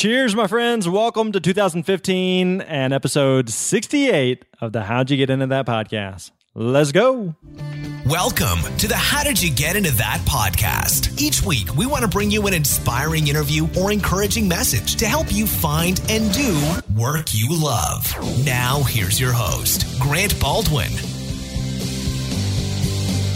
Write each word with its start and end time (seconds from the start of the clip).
Cheers, 0.00 0.34
my 0.34 0.46
friends. 0.46 0.88
Welcome 0.88 1.32
to 1.32 1.40
2015 1.40 2.62
and 2.62 2.94
episode 2.94 3.50
68 3.50 4.46
of 4.58 4.72
the 4.72 4.84
How'd 4.84 5.10
You 5.10 5.18
Get 5.18 5.28
Into 5.28 5.48
That 5.48 5.66
podcast. 5.66 6.30
Let's 6.54 6.90
go. 6.90 7.34
Welcome 8.06 8.60
to 8.78 8.88
the 8.88 8.96
How 8.96 9.24
Did 9.24 9.42
You 9.42 9.54
Get 9.54 9.76
Into 9.76 9.92
That 9.96 10.20
podcast. 10.20 11.20
Each 11.20 11.42
week, 11.42 11.76
we 11.76 11.84
want 11.84 12.00
to 12.00 12.08
bring 12.08 12.30
you 12.30 12.46
an 12.46 12.54
inspiring 12.54 13.28
interview 13.28 13.68
or 13.78 13.92
encouraging 13.92 14.48
message 14.48 14.96
to 14.96 15.06
help 15.06 15.30
you 15.30 15.46
find 15.46 16.00
and 16.08 16.32
do 16.32 16.58
work 16.96 17.34
you 17.34 17.48
love. 17.50 18.10
Now, 18.42 18.82
here's 18.84 19.20
your 19.20 19.34
host, 19.34 20.00
Grant 20.00 20.40
Baldwin. 20.40 21.19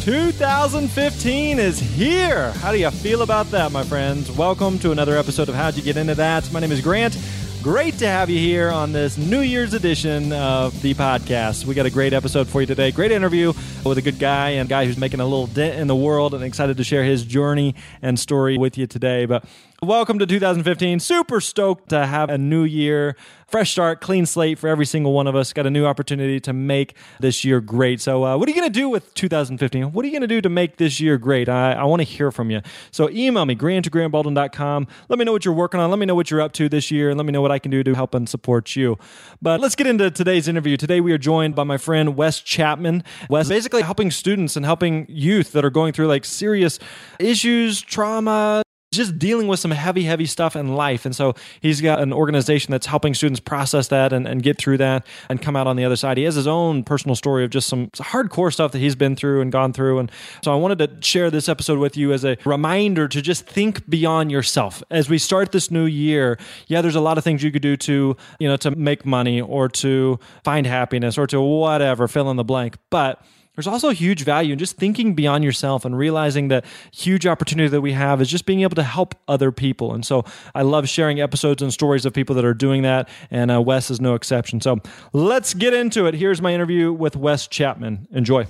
2015 0.04 1.58
is 1.58 1.80
here. 1.80 2.52
How 2.52 2.72
do 2.72 2.78
you 2.78 2.90
feel 2.90 3.22
about 3.22 3.50
that, 3.52 3.72
my 3.72 3.82
friends? 3.82 4.30
Welcome 4.30 4.78
to 4.80 4.92
another 4.92 5.16
episode 5.16 5.48
of 5.48 5.54
How'd 5.54 5.76
You 5.76 5.82
Get 5.82 5.96
Into 5.96 6.14
That. 6.14 6.52
My 6.52 6.60
name 6.60 6.72
is 6.72 6.82
Grant. 6.82 7.16
Great 7.62 7.94
to 8.00 8.06
have 8.06 8.28
you 8.28 8.38
here 8.38 8.68
on 8.68 8.92
this 8.92 9.16
New 9.16 9.40
Year's 9.40 9.72
edition 9.72 10.30
of 10.34 10.78
the 10.82 10.92
podcast. 10.92 11.64
We 11.64 11.74
got 11.74 11.86
a 11.86 11.90
great 11.90 12.12
episode 12.12 12.48
for 12.48 12.60
you 12.60 12.66
today. 12.66 12.90
Great 12.90 13.12
interview 13.12 13.54
with 13.82 13.96
a 13.96 14.02
good 14.02 14.18
guy 14.18 14.50
and 14.50 14.68
a 14.68 14.68
guy 14.68 14.84
who's 14.84 14.98
making 14.98 15.20
a 15.20 15.24
little 15.24 15.46
dent 15.46 15.80
in 15.80 15.86
the 15.86 15.96
world 15.96 16.34
and 16.34 16.44
excited 16.44 16.76
to 16.76 16.84
share 16.84 17.02
his 17.02 17.24
journey 17.24 17.74
and 18.02 18.18
story 18.18 18.58
with 18.58 18.76
you 18.76 18.86
today. 18.86 19.24
But 19.24 19.46
welcome 19.84 20.18
to 20.18 20.26
2015. 20.26 21.00
Super 21.00 21.40
stoked 21.40 21.90
to 21.90 22.06
have 22.06 22.30
a 22.30 22.38
new 22.38 22.64
year 22.64 23.16
fresh 23.54 23.70
start, 23.70 24.00
clean 24.00 24.26
slate 24.26 24.58
for 24.58 24.66
every 24.66 24.84
single 24.84 25.12
one 25.12 25.28
of 25.28 25.36
us. 25.36 25.52
Got 25.52 25.64
a 25.64 25.70
new 25.70 25.86
opportunity 25.86 26.40
to 26.40 26.52
make 26.52 26.96
this 27.20 27.44
year 27.44 27.60
great. 27.60 28.00
So, 28.00 28.24
uh, 28.24 28.36
what 28.36 28.48
are 28.48 28.50
you 28.50 28.56
going 28.56 28.68
to 28.68 28.80
do 28.80 28.88
with 28.88 29.14
2015? 29.14 29.92
What 29.92 30.04
are 30.04 30.08
you 30.08 30.12
going 30.12 30.22
to 30.22 30.26
do 30.26 30.40
to 30.40 30.48
make 30.48 30.76
this 30.76 30.98
year 30.98 31.18
great? 31.18 31.48
I, 31.48 31.74
I 31.74 31.84
want 31.84 32.00
to 32.00 32.04
hear 32.04 32.32
from 32.32 32.50
you. 32.50 32.62
So, 32.90 33.08
email 33.10 33.46
me, 33.46 33.54
grant 33.54 33.86
at 33.86 33.92
grantbaldwin.com. 33.92 34.88
Let 35.08 35.18
me 35.20 35.24
know 35.24 35.30
what 35.30 35.44
you're 35.44 35.54
working 35.54 35.78
on. 35.78 35.88
Let 35.88 36.00
me 36.00 36.06
know 36.06 36.16
what 36.16 36.32
you're 36.32 36.40
up 36.40 36.52
to 36.54 36.68
this 36.68 36.90
year, 36.90 37.10
and 37.10 37.16
let 37.16 37.26
me 37.26 37.30
know 37.30 37.42
what 37.42 37.52
I 37.52 37.60
can 37.60 37.70
do 37.70 37.84
to 37.84 37.94
help 37.94 38.12
and 38.12 38.28
support 38.28 38.74
you. 38.74 38.98
But 39.40 39.60
let's 39.60 39.76
get 39.76 39.86
into 39.86 40.10
today's 40.10 40.48
interview. 40.48 40.76
Today, 40.76 41.00
we 41.00 41.12
are 41.12 41.18
joined 41.18 41.54
by 41.54 41.62
my 41.62 41.76
friend 41.76 42.16
Wes 42.16 42.40
Chapman. 42.40 43.04
Wes 43.30 43.48
basically 43.48 43.82
helping 43.82 44.10
students 44.10 44.56
and 44.56 44.66
helping 44.66 45.06
youth 45.08 45.52
that 45.52 45.64
are 45.64 45.70
going 45.70 45.92
through 45.92 46.08
like 46.08 46.24
serious 46.24 46.80
issues, 47.20 47.80
trauma, 47.80 48.63
just 48.96 49.18
dealing 49.18 49.48
with 49.48 49.60
some 49.60 49.70
heavy, 49.70 50.04
heavy 50.04 50.26
stuff 50.26 50.56
in 50.56 50.74
life. 50.74 51.04
And 51.04 51.14
so 51.14 51.34
he's 51.60 51.80
got 51.80 52.00
an 52.00 52.12
organization 52.12 52.72
that's 52.72 52.86
helping 52.86 53.14
students 53.14 53.40
process 53.40 53.88
that 53.88 54.12
and, 54.12 54.26
and 54.26 54.42
get 54.42 54.58
through 54.58 54.78
that 54.78 55.06
and 55.28 55.40
come 55.40 55.56
out 55.56 55.66
on 55.66 55.76
the 55.76 55.84
other 55.84 55.96
side. 55.96 56.16
He 56.16 56.24
has 56.24 56.34
his 56.34 56.46
own 56.46 56.84
personal 56.84 57.14
story 57.14 57.44
of 57.44 57.50
just 57.50 57.68
some 57.68 57.88
hardcore 57.94 58.52
stuff 58.52 58.72
that 58.72 58.78
he's 58.78 58.96
been 58.96 59.16
through 59.16 59.40
and 59.40 59.50
gone 59.50 59.72
through. 59.72 59.98
And 59.98 60.12
so 60.42 60.52
I 60.52 60.56
wanted 60.56 60.78
to 60.78 61.06
share 61.06 61.30
this 61.30 61.48
episode 61.48 61.78
with 61.78 61.96
you 61.96 62.12
as 62.12 62.24
a 62.24 62.36
reminder 62.44 63.08
to 63.08 63.22
just 63.22 63.46
think 63.46 63.88
beyond 63.88 64.30
yourself. 64.30 64.82
As 64.90 65.08
we 65.08 65.18
start 65.18 65.52
this 65.52 65.70
new 65.70 65.86
year, 65.86 66.38
yeah, 66.66 66.80
there's 66.80 66.96
a 66.96 67.00
lot 67.00 67.18
of 67.18 67.24
things 67.24 67.42
you 67.42 67.50
could 67.50 67.62
do 67.62 67.76
to, 67.76 68.16
you 68.38 68.48
know, 68.48 68.56
to 68.56 68.70
make 68.72 69.04
money 69.04 69.40
or 69.40 69.68
to 69.68 70.18
find 70.44 70.66
happiness 70.66 71.18
or 71.18 71.26
to 71.26 71.40
whatever, 71.40 72.08
fill 72.08 72.30
in 72.30 72.36
the 72.36 72.44
blank. 72.44 72.76
But 72.90 73.24
there's 73.54 73.66
also 73.66 73.90
huge 73.90 74.24
value 74.24 74.52
in 74.52 74.58
just 74.58 74.76
thinking 74.76 75.14
beyond 75.14 75.44
yourself 75.44 75.84
and 75.84 75.96
realizing 75.96 76.48
that 76.48 76.64
huge 76.92 77.26
opportunity 77.26 77.68
that 77.68 77.80
we 77.80 77.92
have 77.92 78.20
is 78.20 78.28
just 78.28 78.46
being 78.46 78.62
able 78.62 78.74
to 78.76 78.82
help 78.82 79.14
other 79.28 79.52
people. 79.52 79.94
And 79.94 80.04
so 80.04 80.24
I 80.54 80.62
love 80.62 80.88
sharing 80.88 81.20
episodes 81.20 81.62
and 81.62 81.72
stories 81.72 82.04
of 82.04 82.12
people 82.12 82.34
that 82.36 82.44
are 82.44 82.54
doing 82.54 82.82
that, 82.82 83.08
and 83.30 83.50
uh, 83.50 83.60
Wes 83.60 83.90
is 83.90 84.00
no 84.00 84.14
exception. 84.14 84.60
So 84.60 84.78
let's 85.12 85.54
get 85.54 85.74
into 85.74 86.06
it. 86.06 86.14
Here's 86.14 86.42
my 86.42 86.52
interview 86.52 86.92
with 86.92 87.16
Wes 87.16 87.46
Chapman. 87.46 88.08
Enjoy. 88.12 88.46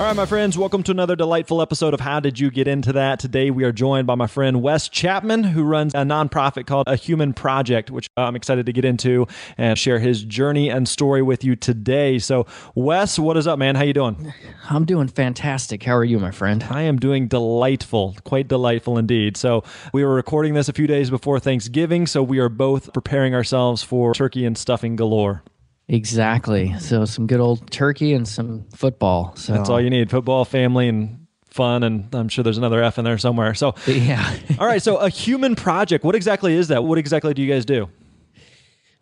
All 0.00 0.06
right, 0.06 0.16
my 0.16 0.24
friends, 0.24 0.56
welcome 0.56 0.82
to 0.84 0.92
another 0.92 1.14
delightful 1.14 1.60
episode 1.60 1.92
of 1.92 2.00
How 2.00 2.20
Did 2.20 2.40
You 2.40 2.50
Get 2.50 2.66
Into 2.66 2.90
That? 2.94 3.20
Today 3.20 3.50
we 3.50 3.64
are 3.64 3.70
joined 3.70 4.06
by 4.06 4.14
my 4.14 4.26
friend 4.26 4.62
Wes 4.62 4.88
Chapman, 4.88 5.44
who 5.44 5.62
runs 5.62 5.94
a 5.94 5.98
nonprofit 5.98 6.66
called 6.66 6.88
A 6.88 6.96
Human 6.96 7.34
Project, 7.34 7.90
which 7.90 8.08
I'm 8.16 8.34
excited 8.34 8.64
to 8.64 8.72
get 8.72 8.86
into 8.86 9.26
and 9.58 9.78
share 9.78 9.98
his 9.98 10.24
journey 10.24 10.70
and 10.70 10.88
story 10.88 11.20
with 11.20 11.44
you 11.44 11.54
today. 11.54 12.18
So, 12.18 12.46
Wes, 12.74 13.18
what 13.18 13.36
is 13.36 13.46
up, 13.46 13.58
man? 13.58 13.74
How 13.74 13.82
you 13.82 13.92
doing? 13.92 14.32
I'm 14.70 14.86
doing 14.86 15.06
fantastic. 15.06 15.82
How 15.82 15.96
are 15.96 16.04
you, 16.04 16.18
my 16.18 16.30
friend? 16.30 16.64
I 16.70 16.80
am 16.80 16.98
doing 16.98 17.28
delightful, 17.28 18.16
quite 18.24 18.48
delightful 18.48 18.96
indeed. 18.96 19.36
So, 19.36 19.64
we 19.92 20.02
were 20.02 20.14
recording 20.14 20.54
this 20.54 20.70
a 20.70 20.72
few 20.72 20.86
days 20.86 21.10
before 21.10 21.38
Thanksgiving, 21.38 22.06
so 22.06 22.22
we 22.22 22.38
are 22.38 22.48
both 22.48 22.90
preparing 22.94 23.34
ourselves 23.34 23.82
for 23.82 24.14
turkey 24.14 24.46
and 24.46 24.56
stuffing 24.56 24.96
galore. 24.96 25.42
Exactly. 25.90 26.78
So 26.78 27.04
some 27.04 27.26
good 27.26 27.40
old 27.40 27.68
turkey 27.72 28.12
and 28.12 28.26
some 28.26 28.64
football. 28.72 29.34
So 29.34 29.52
That's 29.52 29.68
all 29.68 29.80
you 29.80 29.90
need 29.90 30.08
football, 30.08 30.44
family, 30.44 30.86
and 30.86 31.26
fun. 31.46 31.82
And 31.82 32.14
I'm 32.14 32.28
sure 32.28 32.44
there's 32.44 32.58
another 32.58 32.80
F 32.80 32.96
in 32.98 33.04
there 33.04 33.18
somewhere. 33.18 33.54
So, 33.54 33.74
yeah. 33.86 34.36
all 34.60 34.66
right. 34.66 34.80
So, 34.80 34.98
a 34.98 35.08
human 35.08 35.56
project, 35.56 36.04
what 36.04 36.14
exactly 36.14 36.54
is 36.54 36.68
that? 36.68 36.84
What 36.84 36.96
exactly 36.96 37.34
do 37.34 37.42
you 37.42 37.52
guys 37.52 37.64
do? 37.64 37.88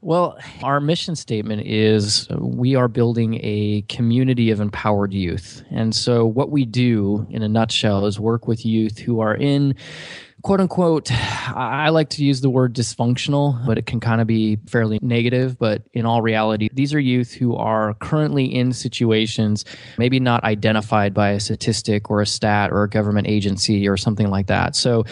Well, 0.01 0.39
our 0.63 0.81
mission 0.81 1.15
statement 1.15 1.67
is 1.67 2.27
we 2.39 2.75
are 2.75 2.89
building 2.89 3.39
a 3.43 3.83
community 3.91 4.51
of 4.51 4.61
empowered 4.61 5.13
youth. 5.13 5.63
And 5.71 5.95
so, 5.95 6.25
what 6.25 6.51
we 6.51 6.65
do 6.65 7.27
in 7.29 7.43
a 7.43 7.49
nutshell 7.49 8.07
is 8.07 8.19
work 8.19 8.49
with 8.49 8.65
youth 8.65 8.99
who 8.99 9.21
are 9.21 9.35
in 9.35 9.75
quote 10.49 10.63
unquote, 10.63 11.13
I 11.13 11.91
like 11.91 12.09
to 12.09 12.25
use 12.25 12.41
the 12.41 12.49
word 12.49 12.75
dysfunctional, 12.75 13.67
but 13.67 13.77
it 13.77 13.85
can 13.85 14.01
kind 14.01 14.23
of 14.23 14.27
be 14.27 14.57
fairly 14.67 14.99
negative. 15.03 15.59
But 15.59 15.83
in 15.93 16.07
all 16.07 16.23
reality, 16.23 16.71
these 16.73 16.95
are 16.95 16.99
youth 16.99 17.35
who 17.35 17.55
are 17.55 17.93
currently 17.93 18.47
in 18.47 18.73
situations 18.73 19.67
maybe 19.99 20.21
not 20.21 20.45
identified 20.45 21.13
by 21.13 21.33
a 21.33 21.41
statistic 21.41 22.09
or 22.09 22.23
a 22.23 22.27
stat 22.27 22.73
or 22.73 22.85
a 22.85 22.89
government 22.89 23.27
agency 23.27 23.87
or 23.87 23.99
something 23.99 24.31
like 24.31 24.47
that. 24.47 24.75
So 24.75 25.05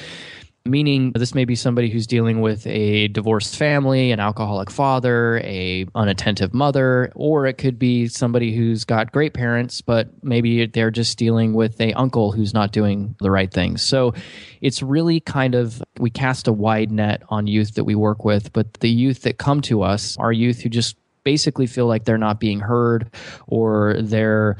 meaning 0.66 1.12
this 1.12 1.34
may 1.34 1.44
be 1.44 1.54
somebody 1.54 1.88
who's 1.88 2.06
dealing 2.06 2.40
with 2.40 2.66
a 2.66 3.08
divorced 3.08 3.56
family 3.56 4.10
an 4.10 4.20
alcoholic 4.20 4.70
father 4.70 5.38
a 5.44 5.86
unattentive 5.94 6.52
mother 6.52 7.12
or 7.14 7.46
it 7.46 7.54
could 7.54 7.78
be 7.78 8.08
somebody 8.08 8.54
who's 8.54 8.84
got 8.84 9.12
great 9.12 9.34
parents 9.34 9.80
but 9.80 10.08
maybe 10.22 10.66
they're 10.66 10.90
just 10.90 11.18
dealing 11.18 11.54
with 11.54 11.80
a 11.80 11.92
uncle 11.94 12.32
who's 12.32 12.52
not 12.52 12.72
doing 12.72 13.14
the 13.20 13.30
right 13.30 13.52
things 13.52 13.82
so 13.82 14.12
it's 14.60 14.82
really 14.82 15.20
kind 15.20 15.54
of 15.54 15.82
we 15.98 16.10
cast 16.10 16.48
a 16.48 16.52
wide 16.52 16.90
net 16.90 17.22
on 17.28 17.46
youth 17.46 17.74
that 17.74 17.84
we 17.84 17.94
work 17.94 18.24
with 18.24 18.52
but 18.52 18.72
the 18.74 18.90
youth 18.90 19.22
that 19.22 19.38
come 19.38 19.60
to 19.60 19.82
us 19.82 20.16
are 20.18 20.32
youth 20.32 20.60
who 20.60 20.68
just 20.68 20.96
basically 21.26 21.66
feel 21.66 21.88
like 21.88 22.04
they're 22.04 22.16
not 22.16 22.38
being 22.38 22.60
heard 22.60 23.10
or 23.48 23.96
they're 24.00 24.56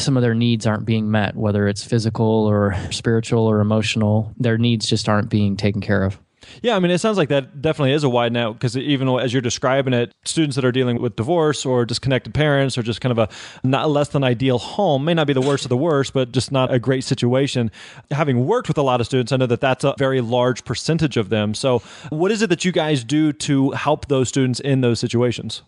some 0.00 0.16
of 0.16 0.22
their 0.22 0.34
needs 0.34 0.66
aren't 0.66 0.84
being 0.84 1.08
met, 1.12 1.36
whether 1.36 1.68
it's 1.68 1.84
physical 1.84 2.26
or 2.26 2.74
spiritual 2.90 3.46
or 3.46 3.60
emotional. 3.60 4.34
Their 4.36 4.58
needs 4.58 4.88
just 4.88 5.08
aren't 5.08 5.30
being 5.30 5.56
taken 5.56 5.80
care 5.80 6.02
of. 6.02 6.18
Yeah, 6.62 6.76
I 6.76 6.78
mean, 6.80 6.90
it 6.90 6.98
sounds 6.98 7.18
like 7.18 7.28
that 7.28 7.62
definitely 7.62 7.92
is 7.92 8.04
a 8.04 8.08
wide 8.08 8.32
net 8.32 8.52
because 8.54 8.76
even 8.76 9.08
as 9.08 9.32
you're 9.32 9.42
describing 9.42 9.94
it, 9.94 10.12
students 10.24 10.56
that 10.56 10.64
are 10.64 10.72
dealing 10.72 11.00
with 11.00 11.16
divorce 11.16 11.64
or 11.64 11.84
disconnected 11.84 12.34
parents 12.34 12.76
or 12.76 12.82
just 12.82 13.00
kind 13.00 13.10
of 13.10 13.18
a 13.18 13.28
not 13.66 13.90
less 13.90 14.08
than 14.08 14.24
ideal 14.24 14.58
home 14.58 15.04
may 15.04 15.14
not 15.14 15.26
be 15.26 15.32
the 15.32 15.40
worst 15.40 15.64
of 15.64 15.68
the 15.68 15.76
worst, 15.76 16.12
but 16.12 16.32
just 16.32 16.52
not 16.52 16.72
a 16.72 16.78
great 16.78 17.04
situation. 17.04 17.70
Having 18.10 18.46
worked 18.46 18.68
with 18.68 18.78
a 18.78 18.82
lot 18.82 19.00
of 19.00 19.06
students, 19.06 19.32
I 19.32 19.36
know 19.36 19.46
that 19.46 19.60
that's 19.60 19.84
a 19.84 19.94
very 19.98 20.20
large 20.20 20.64
percentage 20.64 21.16
of 21.16 21.28
them. 21.28 21.54
So, 21.54 21.80
what 22.10 22.30
is 22.30 22.42
it 22.42 22.50
that 22.50 22.64
you 22.64 22.72
guys 22.72 23.04
do 23.04 23.32
to 23.32 23.70
help 23.70 24.08
those 24.08 24.28
students 24.28 24.60
in 24.60 24.80
those 24.80 25.00
situations? 25.00 25.62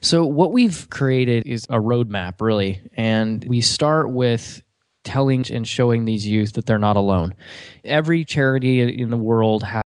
So, 0.00 0.24
what 0.24 0.52
we've 0.52 0.88
created 0.90 1.46
is 1.46 1.64
a 1.64 1.78
roadmap, 1.78 2.40
really. 2.40 2.80
And 2.94 3.44
we 3.48 3.60
start 3.60 4.10
with 4.10 4.62
telling 5.04 5.50
and 5.50 5.66
showing 5.66 6.04
these 6.04 6.26
youth 6.26 6.52
that 6.52 6.66
they're 6.66 6.78
not 6.78 6.96
alone. 6.96 7.34
Every 7.84 8.24
charity 8.24 8.80
in 8.80 9.10
the 9.10 9.16
world 9.16 9.62
has 9.62 9.82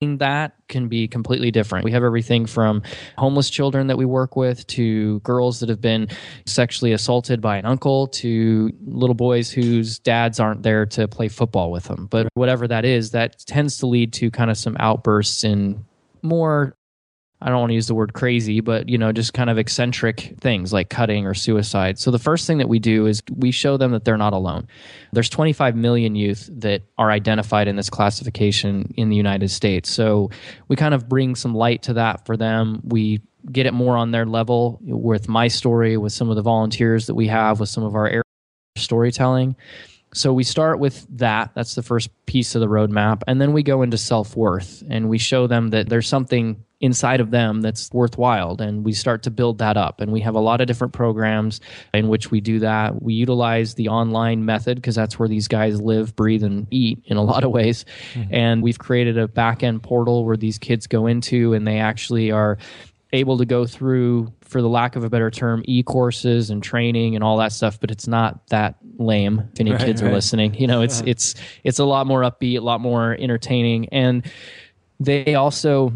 that 0.00 0.54
can 0.68 0.86
be 0.86 1.08
completely 1.08 1.50
different. 1.50 1.84
We 1.84 1.90
have 1.90 2.04
everything 2.04 2.46
from 2.46 2.82
homeless 3.16 3.50
children 3.50 3.88
that 3.88 3.98
we 3.98 4.04
work 4.04 4.36
with 4.36 4.64
to 4.68 5.18
girls 5.20 5.58
that 5.58 5.68
have 5.68 5.80
been 5.80 6.08
sexually 6.46 6.92
assaulted 6.92 7.40
by 7.40 7.56
an 7.56 7.64
uncle 7.64 8.06
to 8.08 8.70
little 8.86 9.14
boys 9.14 9.50
whose 9.50 9.98
dads 9.98 10.38
aren't 10.38 10.62
there 10.62 10.86
to 10.86 11.08
play 11.08 11.26
football 11.26 11.72
with 11.72 11.84
them. 11.84 12.06
But 12.06 12.28
whatever 12.34 12.68
that 12.68 12.84
is, 12.84 13.10
that 13.10 13.40
tends 13.46 13.78
to 13.78 13.86
lead 13.86 14.12
to 14.14 14.30
kind 14.30 14.50
of 14.50 14.56
some 14.56 14.76
outbursts 14.78 15.42
in 15.42 15.84
more 16.22 16.76
I 17.40 17.50
don't 17.50 17.60
want 17.60 17.70
to 17.70 17.74
use 17.74 17.86
the 17.86 17.94
word 17.94 18.14
crazy, 18.14 18.60
but 18.60 18.88
you 18.88 18.98
know, 18.98 19.12
just 19.12 19.32
kind 19.32 19.48
of 19.48 19.58
eccentric 19.58 20.34
things 20.40 20.72
like 20.72 20.90
cutting 20.90 21.24
or 21.24 21.34
suicide. 21.34 21.98
So 21.98 22.10
the 22.10 22.18
first 22.18 22.46
thing 22.46 22.58
that 22.58 22.68
we 22.68 22.80
do 22.80 23.06
is 23.06 23.22
we 23.36 23.52
show 23.52 23.76
them 23.76 23.92
that 23.92 24.04
they're 24.04 24.16
not 24.16 24.32
alone. 24.32 24.66
There's 25.12 25.28
25 25.28 25.76
million 25.76 26.16
youth 26.16 26.50
that 26.52 26.82
are 26.98 27.10
identified 27.10 27.68
in 27.68 27.76
this 27.76 27.90
classification 27.90 28.92
in 28.96 29.08
the 29.08 29.16
United 29.16 29.50
States. 29.50 29.88
So 29.90 30.30
we 30.66 30.74
kind 30.74 30.94
of 30.94 31.08
bring 31.08 31.36
some 31.36 31.54
light 31.54 31.82
to 31.84 31.94
that 31.94 32.26
for 32.26 32.36
them. 32.36 32.80
We 32.82 33.20
get 33.52 33.66
it 33.66 33.72
more 33.72 33.96
on 33.96 34.10
their 34.10 34.26
level 34.26 34.80
with 34.82 35.28
my 35.28 35.46
story, 35.46 35.96
with 35.96 36.12
some 36.12 36.30
of 36.30 36.36
the 36.36 36.42
volunteers 36.42 37.06
that 37.06 37.14
we 37.14 37.28
have, 37.28 37.60
with 37.60 37.68
some 37.68 37.84
of 37.84 37.94
our 37.94 38.22
storytelling 38.76 39.54
So 40.14 40.32
we 40.32 40.44
start 40.44 40.78
with 40.78 41.06
that. 41.18 41.50
That's 41.54 41.74
the 41.74 41.82
first 41.82 42.10
piece 42.26 42.54
of 42.54 42.60
the 42.60 42.66
roadmap. 42.66 43.22
And 43.26 43.40
then 43.40 43.52
we 43.52 43.62
go 43.62 43.82
into 43.82 43.98
self 43.98 44.36
worth 44.36 44.82
and 44.88 45.08
we 45.08 45.18
show 45.18 45.46
them 45.46 45.68
that 45.68 45.88
there's 45.88 46.08
something 46.08 46.64
inside 46.80 47.20
of 47.20 47.30
them 47.30 47.60
that's 47.60 47.90
worthwhile. 47.92 48.56
And 48.60 48.84
we 48.84 48.92
start 48.92 49.24
to 49.24 49.30
build 49.30 49.58
that 49.58 49.76
up. 49.76 50.00
And 50.00 50.12
we 50.12 50.20
have 50.20 50.34
a 50.34 50.40
lot 50.40 50.60
of 50.60 50.66
different 50.66 50.92
programs 50.92 51.60
in 51.92 52.08
which 52.08 52.30
we 52.30 52.40
do 52.40 52.60
that. 52.60 53.02
We 53.02 53.14
utilize 53.14 53.74
the 53.74 53.88
online 53.88 54.44
method 54.44 54.76
because 54.76 54.94
that's 54.94 55.18
where 55.18 55.28
these 55.28 55.48
guys 55.48 55.80
live, 55.80 56.14
breathe, 56.14 56.44
and 56.44 56.66
eat 56.70 57.02
in 57.06 57.16
a 57.16 57.22
lot 57.22 57.44
of 57.44 57.50
ways. 57.50 57.84
Mm-hmm. 58.14 58.34
And 58.34 58.62
we've 58.62 58.78
created 58.78 59.18
a 59.18 59.28
back 59.28 59.62
end 59.62 59.82
portal 59.82 60.24
where 60.24 60.36
these 60.36 60.58
kids 60.58 60.86
go 60.86 61.06
into 61.06 61.52
and 61.52 61.66
they 61.66 61.78
actually 61.78 62.30
are 62.30 62.58
able 63.12 63.38
to 63.38 63.46
go 63.46 63.66
through 63.66 64.32
for 64.48 64.62
the 64.62 64.68
lack 64.68 64.96
of 64.96 65.04
a 65.04 65.10
better 65.10 65.30
term 65.30 65.62
e-courses 65.66 66.50
and 66.50 66.62
training 66.62 67.14
and 67.14 67.22
all 67.22 67.36
that 67.36 67.52
stuff 67.52 67.78
but 67.80 67.90
it's 67.90 68.08
not 68.08 68.46
that 68.48 68.76
lame 68.98 69.48
if 69.52 69.60
any 69.60 69.70
right, 69.70 69.80
kids 69.80 70.02
right. 70.02 70.10
are 70.10 70.14
listening. 70.14 70.54
You 70.54 70.66
know 70.66 70.82
it's 70.82 71.00
it's 71.02 71.34
it's 71.64 71.78
a 71.78 71.84
lot 71.84 72.06
more 72.06 72.22
upbeat 72.22 72.58
a 72.58 72.60
lot 72.60 72.80
more 72.80 73.16
entertaining. 73.18 73.88
And 73.90 74.30
they 75.00 75.34
also 75.34 75.92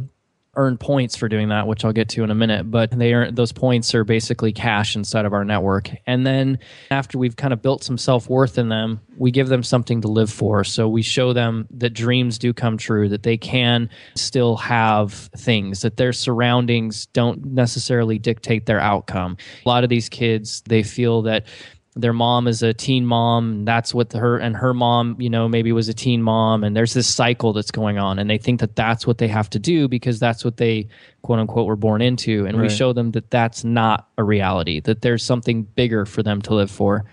earn 0.54 0.76
points 0.76 1.16
for 1.16 1.28
doing 1.28 1.48
that, 1.48 1.66
which 1.66 1.84
I'll 1.84 1.92
get 1.92 2.10
to 2.10 2.22
in 2.22 2.30
a 2.30 2.34
minute. 2.34 2.70
But 2.70 2.90
they 2.90 3.14
earn 3.14 3.34
those 3.34 3.52
points 3.52 3.94
are 3.94 4.04
basically 4.04 4.52
cash 4.52 4.94
inside 4.94 5.24
of 5.24 5.32
our 5.32 5.44
network. 5.44 5.90
And 6.06 6.26
then 6.26 6.58
after 6.90 7.16
we've 7.16 7.36
kind 7.36 7.52
of 7.52 7.62
built 7.62 7.82
some 7.82 7.96
self 7.96 8.28
worth 8.28 8.58
in 8.58 8.68
them, 8.68 9.00
we 9.16 9.30
give 9.30 9.48
them 9.48 9.62
something 9.62 10.02
to 10.02 10.08
live 10.08 10.30
for. 10.30 10.62
So 10.64 10.88
we 10.88 11.02
show 11.02 11.32
them 11.32 11.66
that 11.70 11.94
dreams 11.94 12.38
do 12.38 12.52
come 12.52 12.76
true, 12.76 13.08
that 13.08 13.22
they 13.22 13.38
can 13.38 13.88
still 14.14 14.56
have 14.56 15.12
things, 15.36 15.80
that 15.82 15.96
their 15.96 16.12
surroundings 16.12 17.06
don't 17.06 17.44
necessarily 17.44 18.18
dictate 18.18 18.66
their 18.66 18.80
outcome. 18.80 19.38
A 19.64 19.68
lot 19.68 19.84
of 19.84 19.90
these 19.90 20.08
kids, 20.08 20.62
they 20.66 20.82
feel 20.82 21.22
that 21.22 21.46
their 21.94 22.12
mom 22.14 22.48
is 22.48 22.62
a 22.62 22.72
teen 22.72 23.04
mom 23.04 23.52
and 23.52 23.68
that's 23.68 23.92
what 23.92 24.12
her 24.14 24.38
and 24.38 24.56
her 24.56 24.72
mom 24.72 25.14
you 25.20 25.28
know 25.28 25.46
maybe 25.46 25.72
was 25.72 25.88
a 25.88 25.94
teen 25.94 26.22
mom 26.22 26.64
and 26.64 26.74
there's 26.74 26.94
this 26.94 27.06
cycle 27.06 27.52
that's 27.52 27.70
going 27.70 27.98
on 27.98 28.18
and 28.18 28.30
they 28.30 28.38
think 28.38 28.60
that 28.60 28.74
that's 28.74 29.06
what 29.06 29.18
they 29.18 29.28
have 29.28 29.50
to 29.50 29.58
do 29.58 29.86
because 29.88 30.18
that's 30.18 30.42
what 30.42 30.56
they 30.56 30.88
quote 31.20 31.38
unquote 31.38 31.66
were 31.66 31.76
born 31.76 32.00
into 32.00 32.46
and 32.46 32.56
right. 32.56 32.62
we 32.62 32.68
show 32.70 32.94
them 32.94 33.10
that 33.10 33.30
that's 33.30 33.62
not 33.62 34.08
a 34.16 34.24
reality 34.24 34.80
that 34.80 35.02
there's 35.02 35.22
something 35.22 35.64
bigger 35.64 36.06
for 36.06 36.22
them 36.22 36.40
to 36.40 36.54
live 36.54 36.70
for 36.70 37.04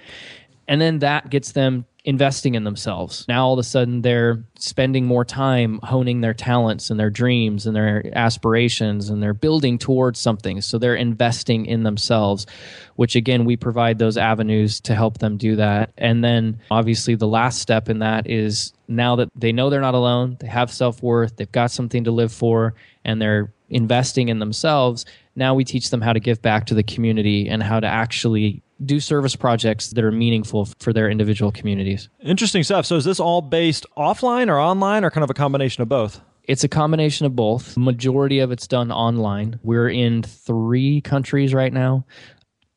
and 0.69 0.79
then 0.79 0.99
that 0.99 1.29
gets 1.29 1.51
them 1.51 1.85
investing 2.09 2.55
in 2.55 2.63
themselves. 2.63 3.23
Now 3.27 3.45
all 3.45 3.53
of 3.53 3.59
a 3.59 3.63
sudden 3.63 4.01
they're 4.01 4.43
spending 4.57 5.05
more 5.05 5.23
time 5.23 5.79
honing 5.83 6.21
their 6.21 6.33
talents 6.33 6.89
and 6.89 6.99
their 6.99 7.11
dreams 7.11 7.67
and 7.67 7.75
their 7.75 8.03
aspirations 8.17 9.11
and 9.11 9.21
they're 9.21 9.35
building 9.35 9.77
towards 9.77 10.19
something. 10.19 10.59
So 10.61 10.79
they're 10.79 10.95
investing 10.95 11.67
in 11.67 11.83
themselves, 11.83 12.47
which 12.95 13.15
again 13.15 13.45
we 13.45 13.55
provide 13.55 13.99
those 13.99 14.17
avenues 14.17 14.79
to 14.81 14.95
help 14.95 15.19
them 15.19 15.37
do 15.37 15.55
that. 15.57 15.91
And 15.99 16.23
then 16.23 16.59
obviously 16.71 17.13
the 17.13 17.27
last 17.27 17.61
step 17.61 17.89
in 17.89 17.99
that 17.99 18.27
is 18.27 18.73
now 18.87 19.15
that 19.17 19.29
they 19.35 19.51
know 19.51 19.69
they're 19.69 19.79
not 19.79 19.93
alone, 19.93 20.35
they 20.39 20.47
have 20.47 20.71
self-worth, 20.71 21.35
they've 21.35 21.51
got 21.51 21.69
something 21.69 22.05
to 22.05 22.11
live 22.11 22.33
for 22.33 22.73
and 23.05 23.21
they're 23.21 23.53
investing 23.69 24.29
in 24.29 24.39
themselves, 24.39 25.05
now 25.35 25.53
we 25.53 25.63
teach 25.63 25.91
them 25.91 26.01
how 26.01 26.13
to 26.13 26.19
give 26.19 26.41
back 26.41 26.65
to 26.65 26.73
the 26.73 26.81
community 26.81 27.47
and 27.47 27.61
how 27.61 27.79
to 27.79 27.85
actually 27.85 28.63
do 28.85 28.99
service 28.99 29.35
projects 29.35 29.89
that 29.89 30.03
are 30.03 30.11
meaningful 30.11 30.65
for 30.79 30.93
their 30.93 31.09
individual 31.09 31.51
communities. 31.51 32.09
Interesting 32.23 32.63
stuff. 32.63 32.85
So 32.85 32.95
is 32.95 33.05
this 33.05 33.19
all 33.19 33.41
based 33.41 33.85
offline 33.97 34.47
or 34.47 34.59
online 34.59 35.03
or 35.03 35.11
kind 35.11 35.23
of 35.23 35.29
a 35.29 35.33
combination 35.33 35.81
of 35.81 35.89
both? 35.89 36.21
It's 36.45 36.63
a 36.63 36.67
combination 36.67 37.25
of 37.25 37.35
both. 37.35 37.77
Majority 37.77 38.39
of 38.39 38.51
it's 38.51 38.67
done 38.67 38.91
online. 38.91 39.59
We're 39.61 39.89
in 39.89 40.23
3 40.23 41.01
countries 41.01 41.53
right 41.53 41.71
now. 41.71 42.05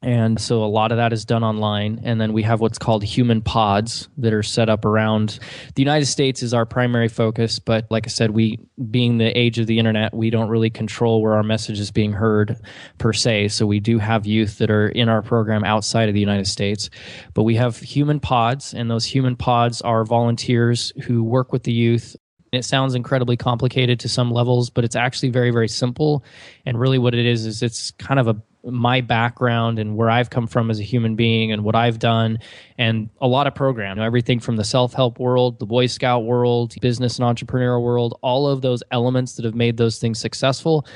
And 0.02 0.40
so 0.40 0.64
a 0.64 0.66
lot 0.66 0.90
of 0.90 0.98
that 0.98 1.12
is 1.12 1.24
done 1.24 1.44
online. 1.44 2.00
And 2.02 2.20
then 2.20 2.32
we 2.32 2.42
have 2.42 2.60
what's 2.60 2.78
called 2.78 3.04
human 3.04 3.40
pods 3.40 4.08
that 4.18 4.32
are 4.32 4.42
set 4.42 4.68
up 4.68 4.84
around 4.84 5.38
the 5.76 5.82
United 5.82 6.06
States 6.06 6.42
is 6.42 6.52
our 6.52 6.66
primary 6.66 7.08
focus. 7.08 7.60
But 7.60 7.86
like 7.88 8.06
I 8.06 8.08
said, 8.08 8.32
we, 8.32 8.58
being 8.90 9.18
the 9.18 9.36
age 9.38 9.60
of 9.60 9.68
the 9.68 9.78
internet, 9.78 10.12
we 10.12 10.30
don't 10.30 10.48
really 10.48 10.70
control 10.70 11.22
where 11.22 11.34
our 11.34 11.44
message 11.44 11.78
is 11.78 11.92
being 11.92 12.12
heard 12.12 12.56
per 12.98 13.12
se. 13.12 13.48
So 13.48 13.64
we 13.64 13.78
do 13.78 13.98
have 13.98 14.26
youth 14.26 14.58
that 14.58 14.70
are 14.70 14.88
in 14.88 15.08
our 15.08 15.22
program 15.22 15.62
outside 15.62 16.08
of 16.08 16.14
the 16.14 16.20
United 16.20 16.48
States. 16.48 16.90
But 17.34 17.44
we 17.44 17.54
have 17.54 17.78
human 17.78 18.18
pods, 18.18 18.74
and 18.74 18.90
those 18.90 19.04
human 19.04 19.36
pods 19.36 19.80
are 19.82 20.04
volunteers 20.04 20.92
who 21.04 21.22
work 21.22 21.52
with 21.52 21.62
the 21.62 21.72
youth 21.72 22.16
it 22.52 22.66
sounds 22.66 22.94
incredibly 22.94 23.38
complicated 23.38 23.98
to 24.00 24.10
some 24.10 24.30
levels, 24.30 24.68
but 24.68 24.84
it's 24.84 24.94
actually 24.94 25.30
very, 25.30 25.50
very 25.50 25.68
simple. 25.68 26.22
And 26.66 26.78
really, 26.78 26.98
what 26.98 27.14
it 27.14 27.24
is 27.24 27.46
is 27.46 27.62
it's 27.62 27.92
kind 27.92 28.20
of 28.20 28.28
a 28.28 28.36
my 28.64 29.00
background 29.00 29.78
and 29.78 29.96
where 29.96 30.10
I've 30.10 30.30
come 30.30 30.46
from 30.46 30.70
as 30.70 30.78
a 30.78 30.82
human 30.82 31.16
being 31.16 31.52
and 31.52 31.64
what 31.64 31.74
I've 31.74 31.98
done, 31.98 32.38
and 32.78 33.10
a 33.20 33.26
lot 33.26 33.46
of 33.46 33.54
program, 33.54 33.98
everything 33.98 34.40
from 34.40 34.56
the 34.56 34.64
self 34.64 34.92
help 34.92 35.18
world, 35.18 35.58
the 35.58 35.66
Boy 35.66 35.86
Scout 35.86 36.24
world, 36.24 36.74
business 36.80 37.18
and 37.18 37.26
entrepreneurial 37.26 37.82
world, 37.82 38.18
all 38.22 38.48
of 38.48 38.62
those 38.62 38.82
elements 38.90 39.34
that 39.34 39.44
have 39.44 39.54
made 39.54 39.76
those 39.76 39.98
things 39.98 40.18
successful. 40.18 40.86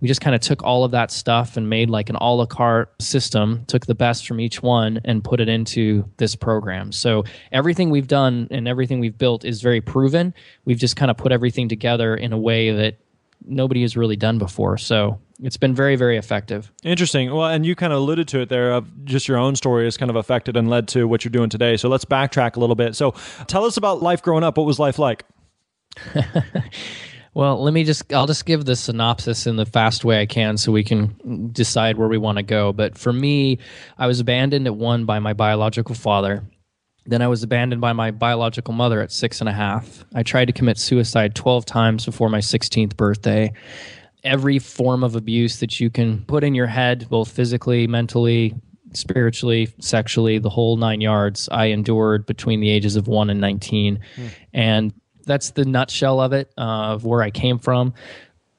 We 0.00 0.08
just 0.08 0.20
kind 0.20 0.34
of 0.34 0.42
took 0.42 0.62
all 0.62 0.84
of 0.84 0.90
that 0.90 1.10
stuff 1.10 1.56
and 1.56 1.70
made 1.70 1.88
like 1.88 2.10
an 2.10 2.16
a 2.16 2.34
la 2.34 2.44
carte 2.44 2.90
system, 3.00 3.64
took 3.66 3.86
the 3.86 3.94
best 3.94 4.26
from 4.26 4.38
each 4.38 4.62
one 4.62 5.00
and 5.04 5.24
put 5.24 5.40
it 5.40 5.48
into 5.48 6.04
this 6.18 6.36
program. 6.36 6.92
So 6.92 7.24
everything 7.52 7.88
we've 7.88 8.08
done 8.08 8.48
and 8.50 8.68
everything 8.68 9.00
we've 9.00 9.16
built 9.16 9.46
is 9.46 9.62
very 9.62 9.80
proven. 9.80 10.34
We've 10.66 10.76
just 10.76 10.96
kind 10.96 11.10
of 11.10 11.16
put 11.16 11.32
everything 11.32 11.70
together 11.70 12.14
in 12.14 12.34
a 12.34 12.38
way 12.38 12.70
that 12.72 12.98
nobody 13.46 13.80
has 13.82 13.96
really 13.96 14.16
done 14.16 14.38
before. 14.38 14.76
So 14.76 15.20
it's 15.44 15.58
been 15.58 15.74
very, 15.74 15.94
very 15.94 16.16
effective. 16.16 16.72
Interesting. 16.82 17.30
Well, 17.30 17.50
and 17.50 17.66
you 17.66 17.76
kind 17.76 17.92
of 17.92 17.98
alluded 17.98 18.28
to 18.28 18.40
it 18.40 18.48
there 18.48 18.72
of 18.72 19.04
just 19.04 19.28
your 19.28 19.36
own 19.36 19.56
story 19.56 19.84
has 19.84 19.98
kind 19.98 20.08
of 20.08 20.16
affected 20.16 20.56
and 20.56 20.70
led 20.70 20.88
to 20.88 21.06
what 21.06 21.22
you're 21.22 21.30
doing 21.30 21.50
today. 21.50 21.76
So 21.76 21.90
let's 21.90 22.06
backtrack 22.06 22.56
a 22.56 22.60
little 22.60 22.74
bit. 22.74 22.96
So 22.96 23.10
tell 23.46 23.66
us 23.66 23.76
about 23.76 24.02
life 24.02 24.22
growing 24.22 24.42
up. 24.42 24.56
What 24.56 24.64
was 24.64 24.78
life 24.78 24.98
like? 24.98 25.24
well, 27.34 27.62
let 27.62 27.74
me 27.74 27.84
just, 27.84 28.10
I'll 28.10 28.26
just 28.26 28.46
give 28.46 28.64
the 28.64 28.74
synopsis 28.74 29.46
in 29.46 29.56
the 29.56 29.66
fast 29.66 30.02
way 30.02 30.18
I 30.22 30.24
can 30.24 30.56
so 30.56 30.72
we 30.72 30.82
can 30.82 31.50
decide 31.52 31.98
where 31.98 32.08
we 32.08 32.16
want 32.16 32.38
to 32.38 32.42
go. 32.42 32.72
But 32.72 32.96
for 32.96 33.12
me, 33.12 33.58
I 33.98 34.06
was 34.06 34.20
abandoned 34.20 34.66
at 34.66 34.74
one 34.74 35.04
by 35.04 35.18
my 35.18 35.34
biological 35.34 35.94
father. 35.94 36.42
Then 37.04 37.20
I 37.20 37.28
was 37.28 37.42
abandoned 37.42 37.82
by 37.82 37.92
my 37.92 38.12
biological 38.12 38.72
mother 38.72 39.02
at 39.02 39.12
six 39.12 39.40
and 39.40 39.48
a 39.50 39.52
half. 39.52 40.06
I 40.14 40.22
tried 40.22 40.46
to 40.46 40.54
commit 40.54 40.78
suicide 40.78 41.34
12 41.34 41.66
times 41.66 42.06
before 42.06 42.30
my 42.30 42.38
16th 42.38 42.96
birthday. 42.96 43.52
Every 44.24 44.58
form 44.58 45.04
of 45.04 45.16
abuse 45.16 45.60
that 45.60 45.80
you 45.80 45.90
can 45.90 46.24
put 46.24 46.44
in 46.44 46.54
your 46.54 46.66
head, 46.66 47.06
both 47.10 47.30
physically, 47.30 47.86
mentally, 47.86 48.54
spiritually, 48.92 49.68
sexually, 49.80 50.38
the 50.38 50.50
whole 50.50 50.76
nine 50.76 51.00
yards, 51.00 51.48
I 51.52 51.66
endured 51.66 52.26
between 52.26 52.60
the 52.60 52.70
ages 52.70 52.96
of 52.96 53.06
one 53.06 53.28
and 53.28 53.40
19. 53.40 54.00
Mm. 54.16 54.30
And 54.52 54.94
that's 55.26 55.50
the 55.50 55.64
nutshell 55.64 56.20
of 56.20 56.32
it, 56.32 56.52
uh, 56.56 56.92
of 56.92 57.04
where 57.04 57.22
I 57.22 57.30
came 57.30 57.58
from 57.58 57.92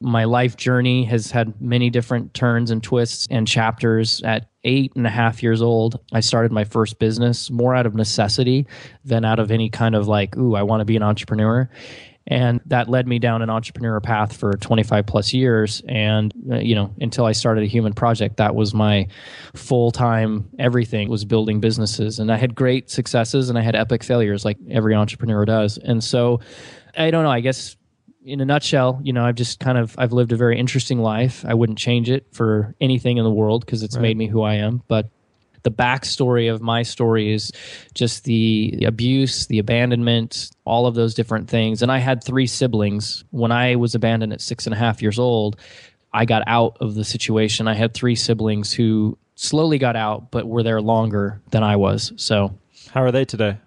my 0.01 0.25
life 0.25 0.57
journey 0.57 1.05
has 1.05 1.31
had 1.31 1.59
many 1.61 1.89
different 1.89 2.33
turns 2.33 2.69
and 2.69 2.83
twists 2.83 3.27
and 3.29 3.47
chapters. 3.47 4.21
At 4.23 4.47
eight 4.63 4.93
and 4.95 5.07
a 5.07 5.09
half 5.09 5.41
years 5.41 5.61
old, 5.61 5.99
I 6.13 6.19
started 6.19 6.51
my 6.51 6.63
first 6.63 6.99
business 6.99 7.49
more 7.49 7.75
out 7.75 7.85
of 7.85 7.95
necessity 7.95 8.67
than 9.03 9.25
out 9.25 9.39
of 9.39 9.51
any 9.51 9.69
kind 9.69 9.95
of 9.95 10.07
like, 10.07 10.35
ooh, 10.37 10.55
I 10.55 10.63
want 10.63 10.81
to 10.81 10.85
be 10.85 10.95
an 10.95 11.03
entrepreneur. 11.03 11.69
And 12.27 12.59
that 12.65 12.89
led 12.89 13.07
me 13.07 13.19
down 13.19 13.41
an 13.43 13.49
entrepreneur 13.49 13.99
path 13.99 14.35
for 14.35 14.53
25 14.53 15.05
plus 15.05 15.33
years. 15.33 15.83
And, 15.87 16.33
uh, 16.49 16.55
you 16.57 16.73
know, 16.73 16.93
until 16.99 17.25
I 17.25 17.33
started 17.33 17.63
a 17.63 17.67
human 17.67 17.93
project, 17.93 18.37
that 18.37 18.55
was 18.55 18.73
my 18.73 19.07
full 19.53 19.91
time 19.91 20.49
everything 20.57 21.09
was 21.09 21.23
building 21.23 21.59
businesses. 21.59 22.17
And 22.17 22.31
I 22.31 22.37
had 22.37 22.55
great 22.55 22.89
successes 22.89 23.49
and 23.49 23.59
I 23.59 23.61
had 23.61 23.75
epic 23.75 24.03
failures 24.03 24.43
like 24.43 24.57
every 24.71 24.95
entrepreneur 24.95 25.45
does. 25.45 25.77
And 25.77 26.03
so 26.03 26.39
I 26.97 27.11
don't 27.11 27.23
know, 27.23 27.31
I 27.31 27.41
guess 27.41 27.75
in 28.23 28.41
a 28.41 28.45
nutshell, 28.45 28.99
you 29.03 29.13
know, 29.13 29.23
I've 29.23 29.35
just 29.35 29.59
kind 29.59 29.77
of 29.77 29.93
I've 29.99 30.11
lived 30.11 30.31
a 30.31 30.35
very 30.35 30.57
interesting 30.57 30.99
life. 30.99 31.45
I 31.47 31.53
wouldn't 31.53 31.77
change 31.77 32.09
it 32.09 32.25
for 32.33 32.75
anything 32.81 33.17
in 33.17 33.23
the 33.23 33.31
world 33.31 33.63
because 33.63 33.83
it's 33.83 33.95
right. 33.95 34.01
made 34.01 34.17
me 34.17 34.25
who 34.25 34.41
I 34.41 34.55
am. 34.55 34.81
But 34.87 35.11
the 35.65 35.71
backstory 35.71 36.49
of 36.49 36.61
my 36.61 36.83
story 36.83 37.33
is 37.33 37.51
just 37.93 38.23
the 38.23 38.85
abuse, 38.85 39.47
the 39.47 39.59
abandonment, 39.59 40.51
all 40.63 40.87
of 40.87 40.95
those 40.95 41.13
different 41.13 41.49
things. 41.49 41.81
And 41.81 41.91
I 41.91 41.97
had 41.97 42.23
three 42.23 42.47
siblings. 42.47 43.25
When 43.31 43.51
I 43.51 43.75
was 43.75 43.95
abandoned 43.95 44.31
at 44.31 44.39
six 44.39 44.65
and 44.67 44.73
a 44.73 44.77
half 44.77 45.01
years 45.01 45.19
old, 45.19 45.57
I 46.13 46.23
got 46.23 46.43
out 46.47 46.77
of 46.79 46.95
the 46.95 47.03
situation. 47.03 47.67
I 47.67 47.73
had 47.73 47.93
three 47.93 48.15
siblings 48.15 48.71
who 48.71 49.17
slowly 49.33 49.79
got 49.79 49.97
out, 49.97 50.31
but 50.31 50.47
were 50.47 50.63
there 50.63 50.81
longer 50.81 51.41
than 51.49 51.63
I 51.63 51.75
was. 51.75 52.13
So, 52.15 52.57
how 52.91 53.01
are 53.01 53.11
they 53.11 53.25
today? 53.25 53.57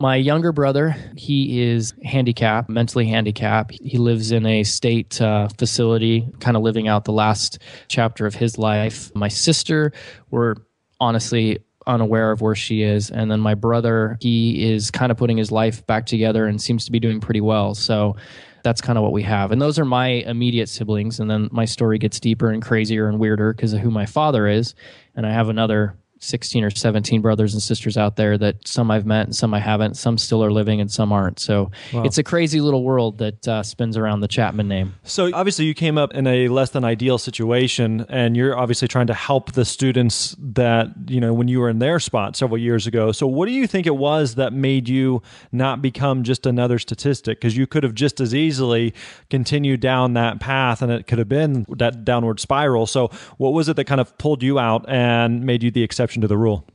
My 0.00 0.16
younger 0.16 0.52
brother, 0.52 0.94
he 1.16 1.62
is 1.62 1.94
handicapped, 2.04 2.68
mentally 2.68 3.06
handicapped. 3.06 3.78
He 3.80 3.96
lives 3.96 4.32
in 4.32 4.44
a 4.44 4.62
state 4.64 5.20
uh, 5.22 5.48
facility, 5.56 6.28
kind 6.40 6.56
of 6.56 6.62
living 6.62 6.88
out 6.88 7.04
the 7.04 7.12
last 7.12 7.58
chapter 7.88 8.26
of 8.26 8.34
his 8.34 8.58
life. 8.58 9.14
My 9.14 9.28
sister, 9.28 9.92
we're 10.30 10.56
honestly 11.04 11.58
unaware 11.86 12.30
of 12.30 12.40
where 12.40 12.54
she 12.54 12.82
is. 12.82 13.10
And 13.10 13.30
then 13.30 13.40
my 13.40 13.54
brother, 13.54 14.16
he 14.20 14.72
is 14.72 14.90
kind 14.90 15.12
of 15.12 15.18
putting 15.18 15.36
his 15.36 15.52
life 15.52 15.86
back 15.86 16.06
together 16.06 16.46
and 16.46 16.60
seems 16.60 16.86
to 16.86 16.92
be 16.92 16.98
doing 16.98 17.20
pretty 17.20 17.42
well. 17.42 17.74
So 17.74 18.16
that's 18.62 18.80
kind 18.80 18.96
of 18.96 19.02
what 19.02 19.12
we 19.12 19.22
have. 19.22 19.52
And 19.52 19.60
those 19.60 19.78
are 19.78 19.84
my 19.84 20.06
immediate 20.06 20.70
siblings. 20.70 21.20
And 21.20 21.30
then 21.30 21.50
my 21.52 21.66
story 21.66 21.98
gets 21.98 22.18
deeper 22.18 22.50
and 22.50 22.62
crazier 22.62 23.06
and 23.06 23.20
weirder 23.20 23.52
because 23.52 23.74
of 23.74 23.80
who 23.80 23.90
my 23.90 24.06
father 24.06 24.48
is. 24.48 24.74
And 25.14 25.26
I 25.26 25.32
have 25.32 25.50
another 25.50 25.94
16 26.24 26.64
or 26.64 26.70
17 26.70 27.20
brothers 27.20 27.52
and 27.52 27.62
sisters 27.62 27.96
out 27.96 28.16
there 28.16 28.36
that 28.38 28.66
some 28.66 28.90
I've 28.90 29.06
met 29.06 29.26
and 29.26 29.36
some 29.36 29.54
I 29.54 29.60
haven't. 29.60 29.96
Some 29.96 30.18
still 30.18 30.42
are 30.44 30.50
living 30.50 30.80
and 30.80 30.90
some 30.90 31.12
aren't. 31.12 31.38
So 31.38 31.70
wow. 31.92 32.02
it's 32.04 32.18
a 32.18 32.22
crazy 32.22 32.60
little 32.60 32.82
world 32.82 33.18
that 33.18 33.46
uh, 33.46 33.62
spins 33.62 33.96
around 33.96 34.20
the 34.20 34.28
Chapman 34.28 34.68
name. 34.68 34.94
So 35.04 35.30
obviously, 35.32 35.66
you 35.66 35.74
came 35.74 35.98
up 35.98 36.14
in 36.14 36.26
a 36.26 36.48
less 36.48 36.70
than 36.70 36.84
ideal 36.84 37.18
situation, 37.18 38.06
and 38.08 38.36
you're 38.36 38.56
obviously 38.56 38.88
trying 38.88 39.06
to 39.08 39.14
help 39.14 39.52
the 39.52 39.64
students 39.64 40.34
that, 40.38 40.88
you 41.08 41.20
know, 41.20 41.32
when 41.32 41.48
you 41.48 41.60
were 41.60 41.68
in 41.68 41.78
their 41.78 42.00
spot 42.00 42.36
several 42.36 42.58
years 42.58 42.86
ago. 42.86 43.12
So, 43.12 43.26
what 43.26 43.46
do 43.46 43.52
you 43.52 43.66
think 43.66 43.86
it 43.86 43.96
was 43.96 44.36
that 44.36 44.52
made 44.52 44.88
you 44.88 45.22
not 45.52 45.82
become 45.82 46.22
just 46.22 46.46
another 46.46 46.78
statistic? 46.78 47.38
Because 47.38 47.56
you 47.56 47.66
could 47.66 47.82
have 47.82 47.94
just 47.94 48.20
as 48.20 48.34
easily 48.34 48.94
continued 49.30 49.80
down 49.80 50.14
that 50.14 50.40
path 50.40 50.82
and 50.82 50.90
it 50.90 51.06
could 51.06 51.18
have 51.18 51.28
been 51.28 51.66
that 51.68 52.04
downward 52.04 52.40
spiral. 52.40 52.86
So, 52.86 53.08
what 53.38 53.52
was 53.52 53.68
it 53.68 53.76
that 53.76 53.84
kind 53.84 54.00
of 54.00 54.16
pulled 54.18 54.42
you 54.42 54.58
out 54.58 54.84
and 54.88 55.44
made 55.44 55.62
you 55.62 55.70
the 55.70 55.82
exception 55.82 56.13
to 56.22 56.28
the 56.28 56.38
rule? 56.38 56.66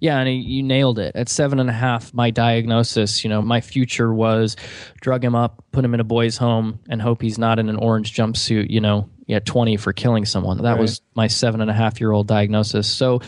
Yeah, 0.00 0.18
and 0.18 0.42
you 0.42 0.62
nailed 0.62 0.98
it. 0.98 1.14
At 1.14 1.28
seven 1.28 1.58
and 1.58 1.68
a 1.68 1.74
half, 1.74 2.12
my 2.14 2.30
diagnosis, 2.30 3.22
you 3.22 3.30
know, 3.30 3.42
my 3.42 3.60
future 3.60 4.12
was 4.12 4.56
drug 5.00 5.22
him 5.22 5.34
up, 5.34 5.62
put 5.72 5.84
him 5.84 5.94
in 5.94 6.00
a 6.00 6.04
boys' 6.04 6.36
home, 6.36 6.80
and 6.88 7.02
hope 7.02 7.20
he's 7.20 7.38
not 7.38 7.58
in 7.58 7.68
an 7.68 7.76
orange 7.76 8.14
jumpsuit, 8.14 8.70
you 8.70 8.80
know, 8.80 9.08
at 9.28 9.44
20 9.44 9.76
for 9.76 9.92
killing 9.92 10.24
someone. 10.24 10.58
That 10.62 10.72
right. 10.72 10.80
was 10.80 11.02
my 11.14 11.26
seven 11.26 11.60
and 11.60 11.70
a 11.70 11.74
half 11.74 12.00
year 12.00 12.12
old 12.12 12.26
diagnosis. 12.26 12.88
So, 12.88 13.20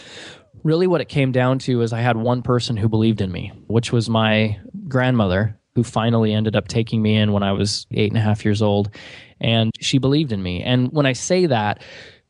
really, 0.65 0.87
what 0.87 1.01
it 1.01 1.09
came 1.09 1.33
down 1.33 1.59
to 1.61 1.83
is 1.83 1.93
I 1.93 2.01
had 2.01 2.17
one 2.17 2.43
person 2.43 2.77
who 2.77 2.89
believed 2.89 3.21
in 3.21 3.31
me, 3.31 3.53
which 3.67 3.93
was 3.93 4.09
my 4.09 4.59
grandmother, 4.89 5.59
who 5.75 5.85
finally 5.85 6.33
ended 6.33 6.57
up 6.57 6.69
taking 6.69 7.03
me 7.03 7.17
in 7.17 7.33
when 7.33 7.43
I 7.43 7.53
was 7.53 7.87
eight 7.93 8.11
and 8.11 8.19
a 8.19 8.23
half 8.23 8.45
years 8.45 8.63
old. 8.63 8.91
And 9.41 9.73
she 9.81 9.99
believed 9.99 10.33
in 10.33 10.43
me. 10.43 10.63
And 10.63 10.91
when 10.93 11.07
I 11.07 11.13
say 11.13 11.47
that, 11.47 11.83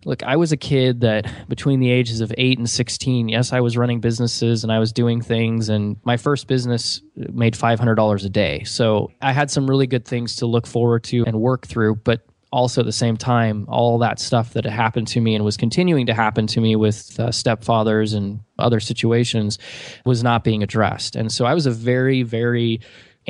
look, 0.04 0.22
I 0.22 0.36
was 0.36 0.52
a 0.52 0.56
kid 0.56 1.00
that 1.00 1.30
between 1.48 1.80
the 1.80 1.90
ages 1.90 2.20
of 2.20 2.32
8 2.36 2.58
and 2.58 2.68
16, 2.68 3.28
yes, 3.28 3.52
I 3.52 3.60
was 3.60 3.76
running 3.76 4.00
businesses 4.00 4.64
and 4.64 4.72
I 4.72 4.78
was 4.78 4.92
doing 4.92 5.20
things. 5.20 5.68
And 5.68 5.96
my 6.04 6.16
first 6.16 6.46
business 6.46 7.02
made 7.14 7.54
$500 7.54 8.24
a 8.24 8.28
day. 8.28 8.64
So 8.64 9.10
I 9.20 9.32
had 9.32 9.50
some 9.50 9.68
really 9.68 9.86
good 9.86 10.04
things 10.04 10.36
to 10.36 10.46
look 10.46 10.66
forward 10.66 11.04
to 11.04 11.24
and 11.26 11.40
work 11.40 11.66
through. 11.66 11.96
But 11.96 12.26
also 12.52 12.80
at 12.80 12.86
the 12.86 12.92
same 12.92 13.16
time, 13.16 13.66
all 13.68 13.98
that 13.98 14.18
stuff 14.18 14.54
that 14.54 14.64
had 14.64 14.72
happened 14.72 15.06
to 15.08 15.20
me 15.20 15.34
and 15.34 15.44
was 15.44 15.56
continuing 15.56 16.06
to 16.06 16.14
happen 16.14 16.46
to 16.48 16.60
me 16.60 16.76
with 16.76 17.18
uh, 17.20 17.28
stepfathers 17.28 18.14
and 18.14 18.40
other 18.58 18.80
situations 18.80 19.58
was 20.04 20.22
not 20.24 20.44
being 20.44 20.62
addressed. 20.62 21.14
And 21.14 21.30
so 21.30 21.44
I 21.44 21.54
was 21.54 21.66
a 21.66 21.70
very, 21.70 22.22
very 22.22 22.80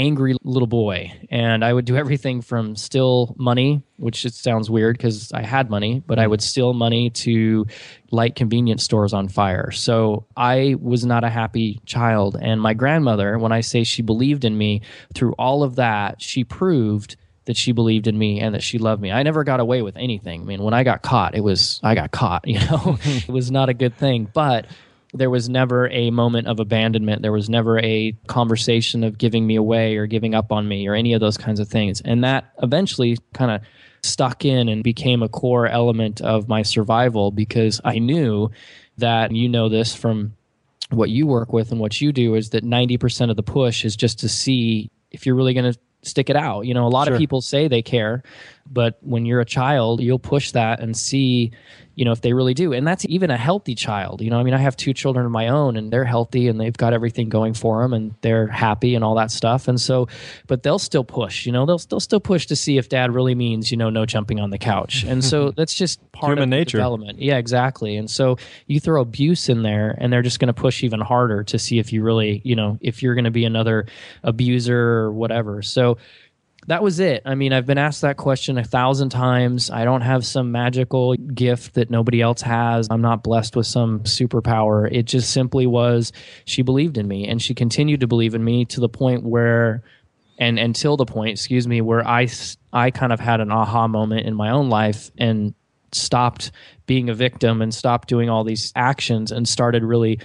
angry 0.01 0.35
little 0.43 0.67
boy 0.67 1.13
and 1.31 1.63
i 1.63 1.71
would 1.71 1.85
do 1.85 1.95
everything 1.95 2.41
from 2.41 2.75
steal 2.75 3.35
money 3.39 3.83
which 3.99 4.25
it 4.25 4.33
sounds 4.33 4.71
weird 4.71 4.97
because 4.97 5.31
i 5.33 5.43
had 5.43 5.69
money 5.69 6.03
but 6.07 6.19
i 6.19 6.27
would 6.27 6.41
steal 6.41 6.73
money 6.73 7.11
to 7.11 7.67
light 8.11 8.35
convenience 8.35 8.83
stores 8.83 9.13
on 9.13 9.29
fire 9.29 9.71
so 9.71 10.25
i 10.39 10.75
was 10.81 11.05
not 11.05 11.23
a 11.23 11.29
happy 11.29 11.83
child 11.85 12.35
and 12.41 12.63
my 12.63 12.73
grandmother 12.73 13.39
when 13.39 13.53
i 13.53 13.61
say 13.61 13.85
she 13.85 14.01
believed 14.01 14.47
in 14.47 14.57
me 14.57 14.81
through 15.15 15.35
all 15.35 15.63
of 15.63 15.77
that 15.77 16.23
she 16.23 16.45
proved 16.45 17.17
that 17.45 17.57
she 17.57 17.73
believed 17.73 18.07
in 18.07 18.17
me 18.17 18.41
and 18.41 18.55
that 18.55 18.63
she 18.63 18.79
loved 18.79 19.03
me. 19.03 19.11
I 19.11 19.25
never 19.25 19.43
got 19.45 19.59
away 19.61 19.83
with 19.83 19.97
anything. 19.97 20.43
I 20.43 20.45
mean, 20.45 20.63
when 20.63 20.75
I 20.75 20.85
got 20.85 21.03
caught, 21.03 21.35
it 21.35 21.41
was 21.41 21.81
I 21.83 21.97
got 21.97 22.13
caught, 22.13 22.47
you 22.47 22.61
know. 22.61 22.99
it 23.03 23.29
was 23.29 23.51
not 23.51 23.69
a 23.69 23.75
good 23.75 23.97
thing, 23.97 24.29
but 24.33 24.67
there 25.13 25.31
was 25.31 25.49
never 25.49 25.89
a 25.89 26.11
moment 26.11 26.47
of 26.47 26.61
abandonment. 26.61 27.23
There 27.23 27.33
was 27.33 27.49
never 27.49 27.79
a 27.81 28.13
conversation 28.27 29.03
of 29.03 29.19
giving 29.19 29.47
me 29.47 29.57
away 29.57 29.97
or 29.97 30.07
giving 30.07 30.35
up 30.35 30.53
on 30.53 30.69
me 30.69 30.87
or 30.87 30.95
any 30.95 31.13
of 31.15 31.21
those 31.21 31.37
kinds 31.37 31.59
of 31.59 31.69
things. 31.69 32.01
And 32.01 32.23
that 32.25 32.53
eventually 32.63 33.19
kind 33.33 33.51
of 33.51 33.63
stuck 34.03 34.45
in 34.45 34.69
and 34.69 34.83
became 34.83 35.23
a 35.23 35.29
core 35.29 35.67
element 35.67 36.21
of 36.21 36.49
my 36.49 36.63
survival 36.63 37.31
because 37.31 37.81
I 37.85 37.99
knew 37.99 38.51
that 38.99 39.33
you 39.33 39.49
know 39.49 39.69
this 39.69 39.95
from 39.95 40.35
what 40.91 41.11
you 41.11 41.27
work 41.27 41.53
with 41.53 41.71
and 41.71 41.81
what 41.81 42.01
you 42.01 42.13
do 42.13 42.35
is 42.35 42.51
that 42.51 42.65
90% 42.65 43.31
of 43.31 43.37
the 43.37 43.43
push 43.43 43.85
is 43.85 43.97
just 43.97 44.19
to 44.21 44.29
see 44.29 44.91
if 45.11 45.27
you're 45.27 45.35
really 45.35 45.55
going 45.55 45.73
to 45.73 45.79
stick 46.03 46.31
it 46.31 46.37
out. 46.37 46.63
You 46.63 46.75
know, 46.75 46.87
a 46.87 46.89
lot 46.89 47.07
sure. 47.07 47.15
of 47.15 47.19
people 47.19 47.41
say 47.41 47.69
they 47.69 47.83
care, 47.83 48.23
but 48.71 48.99
when 49.03 49.27
you're 49.27 49.41
a 49.41 49.47
child, 49.47 50.01
you'll 50.01 50.19
push 50.19 50.53
that 50.53 50.81
and 50.81 50.97
see, 50.97 51.53
you 52.01 52.07
know, 52.07 52.13
if 52.13 52.23
they 52.23 52.33
really 52.33 52.55
do. 52.55 52.73
And 52.73 52.87
that's 52.87 53.05
even 53.11 53.31
a 53.31 53.37
healthy 53.37 53.75
child. 53.75 54.23
You 54.23 54.31
know, 54.31 54.41
I 54.41 54.43
mean, 54.43 54.55
I 54.55 54.59
have 54.59 54.75
two 54.75 54.95
children 54.95 55.27
of 55.27 55.33
my 55.33 55.49
own 55.49 55.77
and 55.77 55.93
they're 55.93 56.07
healthy 56.07 56.49
and 56.49 56.59
they've 56.59 56.75
got 56.75 56.95
everything 56.95 57.29
going 57.29 57.53
for 57.53 57.83
them 57.83 57.93
and 57.93 58.15
they're 58.23 58.47
happy 58.47 58.95
and 58.95 59.05
all 59.05 59.17
that 59.17 59.31
stuff. 59.31 59.69
And 59.69 59.79
so, 59.79 60.09
but 60.47 60.63
they'll 60.63 60.79
still 60.79 61.05
push, 61.05 61.45
you 61.45 61.53
know, 61.53 61.67
they'll, 61.67 61.77
they'll 61.77 62.01
still 62.01 62.19
push 62.19 62.47
to 62.47 62.57
see 62.57 62.79
if 62.79 62.89
dad 62.89 63.15
really 63.15 63.35
means, 63.35 63.71
you 63.71 63.77
know, 63.77 63.91
no 63.91 64.07
jumping 64.07 64.41
on 64.41 64.49
the 64.49 64.57
couch. 64.57 65.05
And 65.05 65.23
so 65.23 65.51
that's 65.57 65.75
just 65.75 66.01
part 66.13 66.39
Human 66.39 66.45
of 66.45 66.49
nature. 66.49 66.79
development. 66.79 67.19
Yeah, 67.19 67.37
exactly. 67.37 67.99
And 67.99 68.11
so 68.11 68.39
you 68.67 68.81
throw 68.81 69.03
abuse 69.03 69.51
in 69.51 69.63
there 69.63 69.95
and 69.99 70.11
they're 70.11 70.23
just 70.23 70.39
going 70.39 70.47
to 70.47 70.55
push 70.55 70.83
even 70.83 71.01
harder 71.01 71.45
to 71.45 71.59
see 71.59 71.79
if 71.79 71.93
you 71.93 72.03
really, 72.03 72.41
you 72.47 72.57
know, 72.57 72.79
if 72.81 73.03
you're 73.03 73.15
going 73.15 73.27
to 73.27 73.31
be 73.31 73.45
another 73.45 73.85
abuser 74.23 74.81
or 74.81 75.13
whatever. 75.13 75.61
So, 75.61 75.99
that 76.67 76.83
was 76.83 77.01
it. 77.01 77.23
I 77.25 77.35
mean, 77.35 77.53
I've 77.53 77.67
been 77.67 77.79
asked 77.79 78.03
that 78.03 78.17
question 78.17 78.59
a 78.59 78.65
thousand 78.65 79.09
times. 79.09 79.71
I 79.71 79.85
don't 79.85 80.03
have 80.03 80.27
some 80.27 80.53
magical 80.53 81.15
gift 81.15 81.75
that 81.75 81.91
nobody 81.91 82.21
else 82.21 82.43
has. 82.43 82.87
I'm 82.91 83.01
not 83.01 83.23
blessed 83.23 83.57
with 83.57 83.67
some 83.67 84.01
superpower. 84.01 84.89
It 84.91 85.05
just 85.05 85.31
simply 85.31 85.67
was 85.67 86.13
she 86.45 86.63
believed 86.63 86.99
in 86.99 87.09
me 87.09 87.27
and 87.27 87.41
she 87.41 87.55
continued 87.55 88.01
to 88.01 88.07
believe 88.07 88.35
in 88.35 88.45
me 88.45 88.65
to 88.67 88.81
the 88.81 88.89
point 88.89 89.25
where 89.25 89.83
and 90.39 90.59
until 90.59 90.97
the 90.97 91.05
point, 91.05 91.33
excuse 91.33 91.69
me, 91.69 91.83
where 91.83 92.07
I 92.07 92.29
I 92.73 92.91
kind 92.91 93.13
of 93.13 93.21
had 93.21 93.41
an 93.41 93.51
aha 93.51 93.89
moment 93.89 94.27
in 94.27 94.35
my 94.35 94.51
own 94.51 94.71
life 94.71 95.11
and 95.19 95.55
stopped 95.93 96.51
being 96.87 97.11
a 97.11 97.15
victim 97.15 97.61
and 97.61 97.75
stopped 97.75 98.09
doing 98.09 98.31
all 98.31 98.45
these 98.45 98.73
actions 98.75 99.33
and 99.33 99.47
started 99.49 99.85
really 99.85 100.19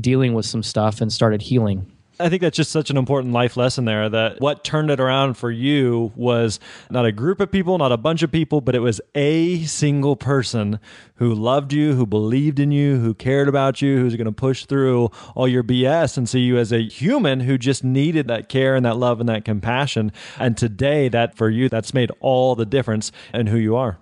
dealing 0.00 0.34
with 0.34 0.44
some 0.44 0.62
stuff 0.62 1.00
and 1.00 1.12
started 1.12 1.40
healing. 1.40 1.90
I 2.20 2.28
think 2.28 2.42
that's 2.42 2.56
just 2.56 2.70
such 2.70 2.90
an 2.90 2.96
important 2.96 3.32
life 3.32 3.56
lesson 3.56 3.86
there 3.86 4.08
that 4.08 4.40
what 4.40 4.62
turned 4.62 4.88
it 4.88 5.00
around 5.00 5.34
for 5.34 5.50
you 5.50 6.12
was 6.14 6.60
not 6.88 7.04
a 7.04 7.10
group 7.10 7.40
of 7.40 7.50
people, 7.50 7.76
not 7.76 7.90
a 7.90 7.96
bunch 7.96 8.22
of 8.22 8.30
people, 8.30 8.60
but 8.60 8.76
it 8.76 8.80
was 8.80 9.00
a 9.16 9.64
single 9.64 10.14
person 10.14 10.78
who 11.16 11.34
loved 11.34 11.72
you, 11.72 11.94
who 11.94 12.06
believed 12.06 12.60
in 12.60 12.70
you, 12.70 12.98
who 12.98 13.14
cared 13.14 13.48
about 13.48 13.82
you, 13.82 13.98
who's 13.98 14.14
going 14.14 14.26
to 14.26 14.32
push 14.32 14.64
through 14.64 15.10
all 15.34 15.48
your 15.48 15.64
BS 15.64 16.16
and 16.16 16.28
see 16.28 16.40
you 16.40 16.56
as 16.56 16.70
a 16.70 16.82
human 16.82 17.40
who 17.40 17.58
just 17.58 17.82
needed 17.82 18.28
that 18.28 18.48
care 18.48 18.76
and 18.76 18.86
that 18.86 18.96
love 18.96 19.18
and 19.18 19.28
that 19.28 19.44
compassion. 19.44 20.12
And 20.38 20.56
today, 20.56 21.08
that 21.08 21.36
for 21.36 21.50
you, 21.50 21.68
that's 21.68 21.92
made 21.92 22.12
all 22.20 22.54
the 22.54 22.66
difference 22.66 23.10
in 23.32 23.48
who 23.48 23.58
you 23.58 23.74
are. 23.74 23.98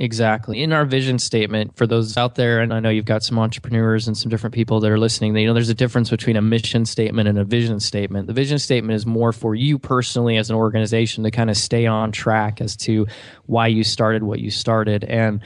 Exactly. 0.00 0.62
In 0.62 0.72
our 0.72 0.84
vision 0.84 1.18
statement, 1.18 1.76
for 1.76 1.84
those 1.84 2.16
out 2.16 2.36
there, 2.36 2.60
and 2.60 2.72
I 2.72 2.78
know 2.78 2.88
you've 2.88 3.04
got 3.04 3.24
some 3.24 3.36
entrepreneurs 3.36 4.06
and 4.06 4.16
some 4.16 4.30
different 4.30 4.54
people 4.54 4.78
that 4.78 4.90
are 4.92 4.98
listening, 4.98 5.36
you 5.36 5.48
know, 5.48 5.54
there's 5.54 5.70
a 5.70 5.74
difference 5.74 6.08
between 6.08 6.36
a 6.36 6.42
mission 6.42 6.86
statement 6.86 7.28
and 7.28 7.36
a 7.36 7.42
vision 7.42 7.80
statement. 7.80 8.28
The 8.28 8.32
vision 8.32 8.60
statement 8.60 8.94
is 8.94 9.06
more 9.06 9.32
for 9.32 9.56
you 9.56 9.76
personally 9.76 10.36
as 10.36 10.50
an 10.50 10.56
organization 10.56 11.24
to 11.24 11.32
kind 11.32 11.50
of 11.50 11.56
stay 11.56 11.84
on 11.86 12.12
track 12.12 12.60
as 12.60 12.76
to 12.76 13.08
why 13.46 13.66
you 13.66 13.82
started 13.82 14.22
what 14.22 14.38
you 14.38 14.52
started. 14.52 15.02
And 15.02 15.40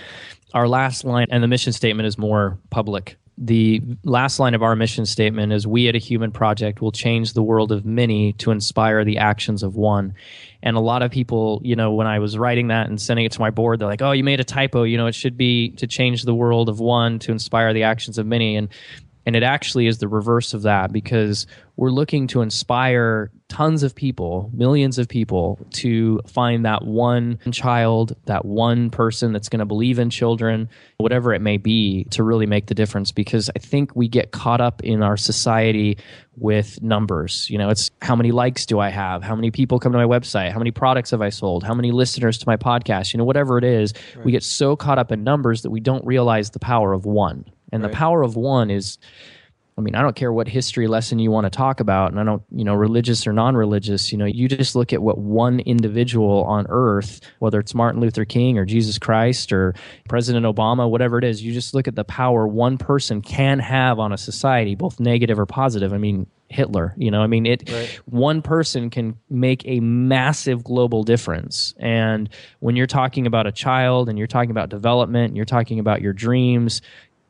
our 0.52 0.68
last 0.68 1.02
line 1.04 1.28
and 1.30 1.42
the 1.42 1.48
mission 1.48 1.72
statement 1.72 2.06
is 2.06 2.18
more 2.18 2.58
public 2.68 3.16
the 3.38 3.82
last 4.04 4.38
line 4.38 4.54
of 4.54 4.62
our 4.62 4.76
mission 4.76 5.06
statement 5.06 5.52
is 5.52 5.66
we 5.66 5.88
at 5.88 5.94
a 5.94 5.98
human 5.98 6.30
project 6.30 6.82
will 6.82 6.92
change 6.92 7.32
the 7.32 7.42
world 7.42 7.72
of 7.72 7.84
many 7.84 8.34
to 8.34 8.50
inspire 8.50 9.04
the 9.04 9.18
actions 9.18 9.62
of 9.62 9.74
one 9.74 10.14
and 10.62 10.76
a 10.76 10.80
lot 10.80 11.02
of 11.02 11.10
people 11.10 11.60
you 11.64 11.76
know 11.76 11.92
when 11.92 12.06
i 12.06 12.18
was 12.18 12.38
writing 12.38 12.68
that 12.68 12.88
and 12.88 13.00
sending 13.00 13.24
it 13.24 13.32
to 13.32 13.40
my 13.40 13.50
board 13.50 13.80
they're 13.80 13.88
like 13.88 14.02
oh 14.02 14.12
you 14.12 14.24
made 14.24 14.40
a 14.40 14.44
typo. 14.44 14.82
You 14.82 14.96
know 14.96 15.06
it 15.06 15.14
should 15.14 15.36
be 15.36 15.70
to 15.72 15.86
change 15.86 16.22
the 16.22 16.34
world 16.34 16.68
of 16.68 16.80
one 16.80 17.18
to 17.20 17.32
inspire 17.32 17.72
the 17.72 17.84
actions 17.84 18.18
of 18.18 18.26
many. 18.26 18.56
And 18.56 18.68
and 19.26 19.36
it 19.36 19.42
actually 19.42 19.86
is 19.86 19.98
the 19.98 20.08
reverse 20.08 20.54
of 20.54 20.62
that 20.62 20.92
because 20.92 21.46
we're 21.76 21.90
looking 21.90 22.26
to 22.28 22.42
inspire 22.42 23.30
tons 23.48 23.82
of 23.82 23.94
people, 23.94 24.50
millions 24.52 24.98
of 24.98 25.08
people, 25.08 25.58
to 25.70 26.20
find 26.26 26.64
that 26.64 26.84
one 26.84 27.38
child, 27.50 28.16
that 28.26 28.44
one 28.44 28.90
person 28.90 29.32
that's 29.32 29.48
going 29.48 29.60
to 29.60 29.66
believe 29.66 29.98
in 29.98 30.10
children, 30.10 30.68
whatever 30.98 31.32
it 31.32 31.40
may 31.40 31.56
be, 31.56 32.04
to 32.04 32.22
really 32.22 32.46
make 32.46 32.66
the 32.66 32.74
difference. 32.74 33.12
Because 33.12 33.50
I 33.54 33.58
think 33.58 33.94
we 33.94 34.08
get 34.08 34.32
caught 34.32 34.60
up 34.60 34.82
in 34.82 35.02
our 35.02 35.16
society 35.16 35.98
with 36.36 36.82
numbers. 36.82 37.48
You 37.48 37.58
know, 37.58 37.68
it's 37.68 37.90
how 38.00 38.16
many 38.16 38.32
likes 38.32 38.66
do 38.66 38.78
I 38.80 38.88
have? 38.88 39.22
How 39.22 39.34
many 39.34 39.50
people 39.50 39.78
come 39.78 39.92
to 39.92 39.98
my 39.98 40.04
website? 40.04 40.50
How 40.50 40.58
many 40.58 40.70
products 40.70 41.10
have 41.10 41.22
I 41.22 41.28
sold? 41.28 41.62
How 41.62 41.74
many 41.74 41.90
listeners 41.90 42.38
to 42.38 42.44
my 42.46 42.56
podcast? 42.56 43.12
You 43.12 43.18
know, 43.18 43.24
whatever 43.24 43.58
it 43.58 43.64
is, 43.64 43.92
right. 44.16 44.24
we 44.24 44.32
get 44.32 44.42
so 44.42 44.76
caught 44.76 44.98
up 44.98 45.12
in 45.12 45.24
numbers 45.24 45.62
that 45.62 45.70
we 45.70 45.80
don't 45.80 46.04
realize 46.04 46.50
the 46.50 46.58
power 46.58 46.92
of 46.92 47.04
one. 47.04 47.44
And 47.72 47.82
right. 47.82 47.90
the 47.90 47.96
power 47.96 48.22
of 48.22 48.36
one 48.36 48.70
is 48.70 48.98
I 49.76 49.80
mean, 49.80 49.94
I 49.94 50.02
don't 50.02 50.14
care 50.14 50.32
what 50.32 50.48
history 50.48 50.86
lesson 50.86 51.18
you 51.18 51.30
want 51.30 51.46
to 51.46 51.50
talk 51.50 51.80
about, 51.80 52.10
and 52.10 52.20
I 52.20 52.24
don't, 52.24 52.42
you 52.50 52.62
know, 52.62 52.74
religious 52.74 53.26
or 53.26 53.32
non 53.32 53.56
religious, 53.56 54.12
you 54.12 54.18
know, 54.18 54.26
you 54.26 54.46
just 54.46 54.76
look 54.76 54.92
at 54.92 55.02
what 55.02 55.16
one 55.16 55.60
individual 55.60 56.44
on 56.44 56.66
earth, 56.68 57.20
whether 57.38 57.58
it's 57.58 57.74
Martin 57.74 58.00
Luther 58.00 58.26
King 58.26 58.58
or 58.58 58.66
Jesus 58.66 58.98
Christ 58.98 59.50
or 59.50 59.74
President 60.08 60.44
Obama, 60.44 60.90
whatever 60.90 61.16
it 61.16 61.24
is, 61.24 61.42
you 61.42 61.54
just 61.54 61.72
look 61.72 61.88
at 61.88 61.96
the 61.96 62.04
power 62.04 62.46
one 62.46 62.76
person 62.76 63.22
can 63.22 63.58
have 63.60 63.98
on 63.98 64.12
a 64.12 64.18
society, 64.18 64.74
both 64.74 65.00
negative 65.00 65.38
or 65.38 65.46
positive. 65.46 65.94
I 65.94 65.98
mean, 65.98 66.26
Hitler, 66.48 66.94
you 66.98 67.10
know, 67.10 67.22
I 67.22 67.26
mean, 67.26 67.46
it, 67.46 67.70
right. 67.72 67.88
one 68.04 68.42
person 68.42 68.90
can 68.90 69.16
make 69.30 69.66
a 69.66 69.80
massive 69.80 70.62
global 70.62 71.02
difference. 71.02 71.72
And 71.78 72.28
when 72.60 72.76
you're 72.76 72.86
talking 72.86 73.26
about 73.26 73.46
a 73.46 73.52
child 73.52 74.10
and 74.10 74.18
you're 74.18 74.26
talking 74.26 74.50
about 74.50 74.68
development, 74.68 75.28
and 75.28 75.36
you're 75.36 75.46
talking 75.46 75.78
about 75.78 76.02
your 76.02 76.12
dreams, 76.12 76.82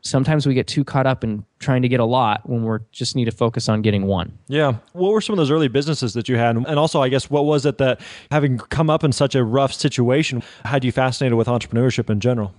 sometimes 0.02 0.46
we 0.46 0.54
get 0.54 0.66
too 0.66 0.84
caught 0.84 1.06
up 1.06 1.24
in 1.24 1.44
trying 1.58 1.82
to 1.82 1.88
get 1.88 2.00
a 2.00 2.04
lot 2.04 2.48
when 2.48 2.64
we're 2.64 2.80
just 2.90 3.16
need 3.16 3.24
to 3.24 3.30
focus 3.30 3.68
on 3.68 3.82
getting 3.82 4.06
one. 4.06 4.36
Yeah. 4.48 4.74
What 4.92 5.12
were 5.12 5.20
some 5.20 5.32
of 5.32 5.38
those 5.38 5.50
early 5.50 5.68
businesses 5.68 6.12
that 6.14 6.28
you 6.28 6.36
had? 6.36 6.56
And 6.56 6.78
also, 6.78 7.00
I 7.00 7.08
guess, 7.08 7.30
what 7.30 7.44
was 7.44 7.64
it 7.64 7.78
that 7.78 8.00
having 8.30 8.58
come 8.58 8.90
up 8.90 9.04
in 9.04 9.12
such 9.12 9.34
a 9.34 9.42
rough 9.42 9.72
situation 9.72 10.42
had 10.64 10.84
you 10.84 10.92
fascinated 10.92 11.38
with 11.38 11.46
entrepreneurship 11.46 12.10
in 12.10 12.20
general? 12.20 12.52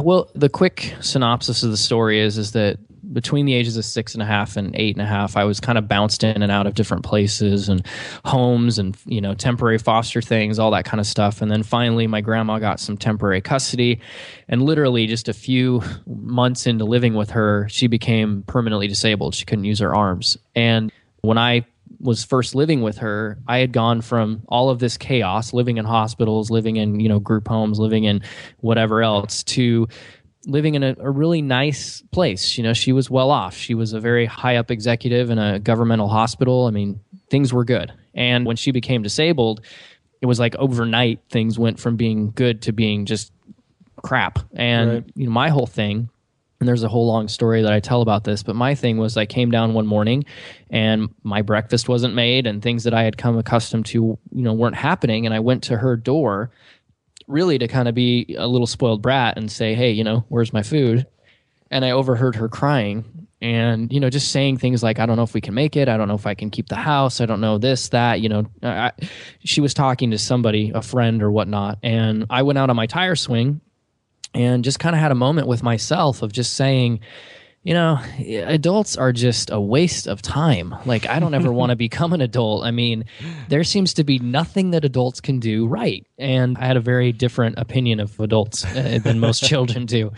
Well, 0.00 0.30
the 0.34 0.48
quick 0.48 0.94
synopsis 1.00 1.62
of 1.62 1.70
the 1.70 1.76
story 1.76 2.18
is 2.18 2.38
is 2.38 2.52
that 2.52 2.78
between 3.12 3.46
the 3.46 3.54
ages 3.54 3.76
of 3.76 3.84
six 3.84 4.14
and 4.14 4.22
a 4.22 4.26
half 4.26 4.56
and 4.56 4.74
eight 4.76 4.94
and 4.94 5.02
a 5.02 5.08
half, 5.08 5.36
I 5.36 5.44
was 5.44 5.60
kind 5.60 5.78
of 5.78 5.88
bounced 5.88 6.22
in 6.22 6.42
and 6.42 6.50
out 6.50 6.66
of 6.66 6.74
different 6.74 7.04
places 7.04 7.68
and 7.68 7.84
homes 8.24 8.78
and 8.78 8.96
you 9.06 9.20
know 9.20 9.34
temporary 9.34 9.78
foster 9.78 10.22
things, 10.22 10.58
all 10.58 10.70
that 10.72 10.84
kind 10.84 11.00
of 11.00 11.06
stuff. 11.06 11.42
And 11.42 11.50
then 11.50 11.62
finally, 11.62 12.06
my 12.06 12.20
grandma 12.20 12.58
got 12.58 12.80
some 12.80 12.96
temporary 12.96 13.40
custody, 13.40 14.00
and 14.48 14.62
literally 14.62 15.06
just 15.06 15.28
a 15.28 15.32
few 15.32 15.82
months 16.06 16.66
into 16.66 16.84
living 16.84 17.14
with 17.14 17.30
her, 17.30 17.68
she 17.68 17.86
became 17.86 18.42
permanently 18.46 18.88
disabled. 18.88 19.34
She 19.34 19.44
couldn't 19.44 19.64
use 19.64 19.80
her 19.80 19.94
arms. 19.94 20.36
And 20.54 20.92
when 21.22 21.38
I 21.38 21.66
was 22.00 22.24
first 22.24 22.54
living 22.54 22.80
with 22.80 22.98
her, 22.98 23.38
I 23.46 23.58
had 23.58 23.72
gone 23.72 24.00
from 24.00 24.42
all 24.48 24.70
of 24.70 24.78
this 24.78 24.96
chaos, 24.96 25.52
living 25.52 25.76
in 25.76 25.84
hospitals, 25.84 26.50
living 26.50 26.76
in 26.76 26.98
you 27.00 27.08
know 27.08 27.18
group 27.18 27.48
homes, 27.48 27.78
living 27.78 28.04
in 28.04 28.22
whatever 28.60 29.02
else, 29.02 29.42
to 29.44 29.88
living 30.46 30.74
in 30.74 30.82
a, 30.82 30.96
a, 30.98 31.10
really 31.10 31.42
nice 31.42 32.02
place. 32.12 32.56
You 32.56 32.64
know, 32.64 32.72
she 32.72 32.92
was 32.92 33.10
well 33.10 33.30
off. 33.30 33.56
She 33.56 33.74
was 33.74 33.92
a 33.92 34.00
very 34.00 34.26
high 34.26 34.56
up 34.56 34.70
executive 34.70 35.30
in 35.30 35.38
a 35.38 35.58
governmental 35.58 36.08
hospital. 36.08 36.66
I 36.66 36.70
mean, 36.70 37.00
things 37.28 37.52
were 37.52 37.64
good. 37.64 37.92
And 38.14 38.46
when 38.46 38.56
she 38.56 38.70
became 38.70 39.02
disabled, 39.02 39.60
it 40.20 40.26
was 40.26 40.40
like 40.40 40.54
overnight 40.56 41.20
things 41.30 41.58
went 41.58 41.78
from 41.78 41.96
being 41.96 42.30
good 42.30 42.62
to 42.62 42.72
being 42.72 43.06
just 43.06 43.32
crap. 44.02 44.38
And 44.54 44.90
right. 44.90 45.04
you 45.14 45.26
know, 45.26 45.32
my 45.32 45.50
whole 45.50 45.66
thing 45.66 46.08
and 46.60 46.68
there's 46.68 46.82
a 46.82 46.88
whole 46.88 47.06
long 47.06 47.26
story 47.26 47.62
that 47.62 47.72
I 47.72 47.80
tell 47.80 48.02
about 48.02 48.24
this, 48.24 48.42
but 48.42 48.54
my 48.54 48.74
thing 48.74 48.98
was 48.98 49.16
I 49.16 49.24
came 49.24 49.50
down 49.50 49.72
one 49.72 49.86
morning 49.86 50.26
and 50.68 51.08
my 51.22 51.40
breakfast 51.40 51.88
wasn't 51.88 52.14
made 52.14 52.46
and 52.46 52.62
things 52.62 52.84
that 52.84 52.92
I 52.92 53.02
had 53.02 53.16
come 53.16 53.38
accustomed 53.38 53.86
to, 53.86 54.18
you 54.30 54.42
know, 54.42 54.52
weren't 54.52 54.76
happening 54.76 55.24
and 55.24 55.34
I 55.34 55.40
went 55.40 55.64
to 55.64 55.78
her 55.78 55.96
door 55.96 56.50
really 57.30 57.58
to 57.58 57.68
kind 57.68 57.88
of 57.88 57.94
be 57.94 58.34
a 58.38 58.46
little 58.46 58.66
spoiled 58.66 59.02
brat 59.02 59.36
and 59.36 59.50
say, 59.50 59.74
"Hey, 59.74 59.90
you 59.92 60.04
know, 60.04 60.24
where's 60.28 60.52
my 60.52 60.62
food?" 60.62 61.06
And 61.70 61.84
I 61.84 61.92
overheard 61.92 62.36
her 62.36 62.48
crying 62.48 63.20
and 63.42 63.92
you 63.92 64.00
know 64.00 64.10
just 64.10 64.30
saying 64.32 64.58
things 64.58 64.82
like 64.82 64.98
i 64.98 65.06
don't 65.06 65.16
know 65.16 65.22
if 65.22 65.32
we 65.32 65.40
can 65.40 65.54
make 65.54 65.76
it. 65.76 65.88
I 65.88 65.96
don't 65.96 66.08
know 66.08 66.14
if 66.14 66.26
i 66.26 66.34
can 66.34 66.50
keep 66.50 66.68
the 66.68 66.76
house. 66.76 67.20
I 67.20 67.26
don't 67.26 67.40
know 67.40 67.58
this 67.58 67.88
that 67.88 68.20
you 68.20 68.28
know. 68.28 68.46
I, 68.62 68.92
she 69.44 69.60
was 69.60 69.74
talking 69.74 70.10
to 70.10 70.18
somebody 70.18 70.72
a 70.74 70.82
friend 70.82 71.22
or 71.22 71.30
whatnot 71.30 71.78
and 71.82 72.26
i 72.30 72.42
went 72.42 72.58
out 72.58 72.70
on 72.70 72.76
my 72.76 72.86
tire 72.86 73.16
swing 73.16 73.60
and 74.34 74.62
just 74.62 74.78
kind 74.78 74.94
of 74.94 75.00
had 75.00 75.10
a 75.10 75.16
moment 75.16 75.46
with 75.46 75.62
myself 75.62 76.22
of 76.22 76.32
just 76.32 76.54
saying 76.54 77.00
you 77.62 77.74
know, 77.74 78.00
adults 78.18 78.96
are 78.96 79.12
just 79.12 79.50
a 79.50 79.60
waste 79.60 80.06
of 80.06 80.22
time. 80.22 80.74
Like, 80.86 81.06
I 81.06 81.18
don't 81.18 81.34
ever 81.34 81.52
want 81.52 81.70
to 81.70 81.76
become 81.88 82.12
an 82.14 82.22
adult. 82.22 82.64
I 82.64 82.70
mean, 82.70 83.04
there 83.48 83.64
seems 83.64 83.92
to 83.94 84.04
be 84.04 84.18
nothing 84.18 84.70
that 84.70 84.84
adults 84.84 85.20
can 85.20 85.40
do 85.40 85.66
right. 85.66 86.06
And 86.18 86.56
I 86.56 86.64
had 86.66 86.78
a 86.78 86.80
very 86.80 87.12
different 87.12 87.58
opinion 87.58 88.00
of 88.00 88.18
adults 88.18 88.64
uh, 88.64 88.98
than 89.02 89.20
most 89.20 89.44
children 89.44 89.84
do. 89.84 90.12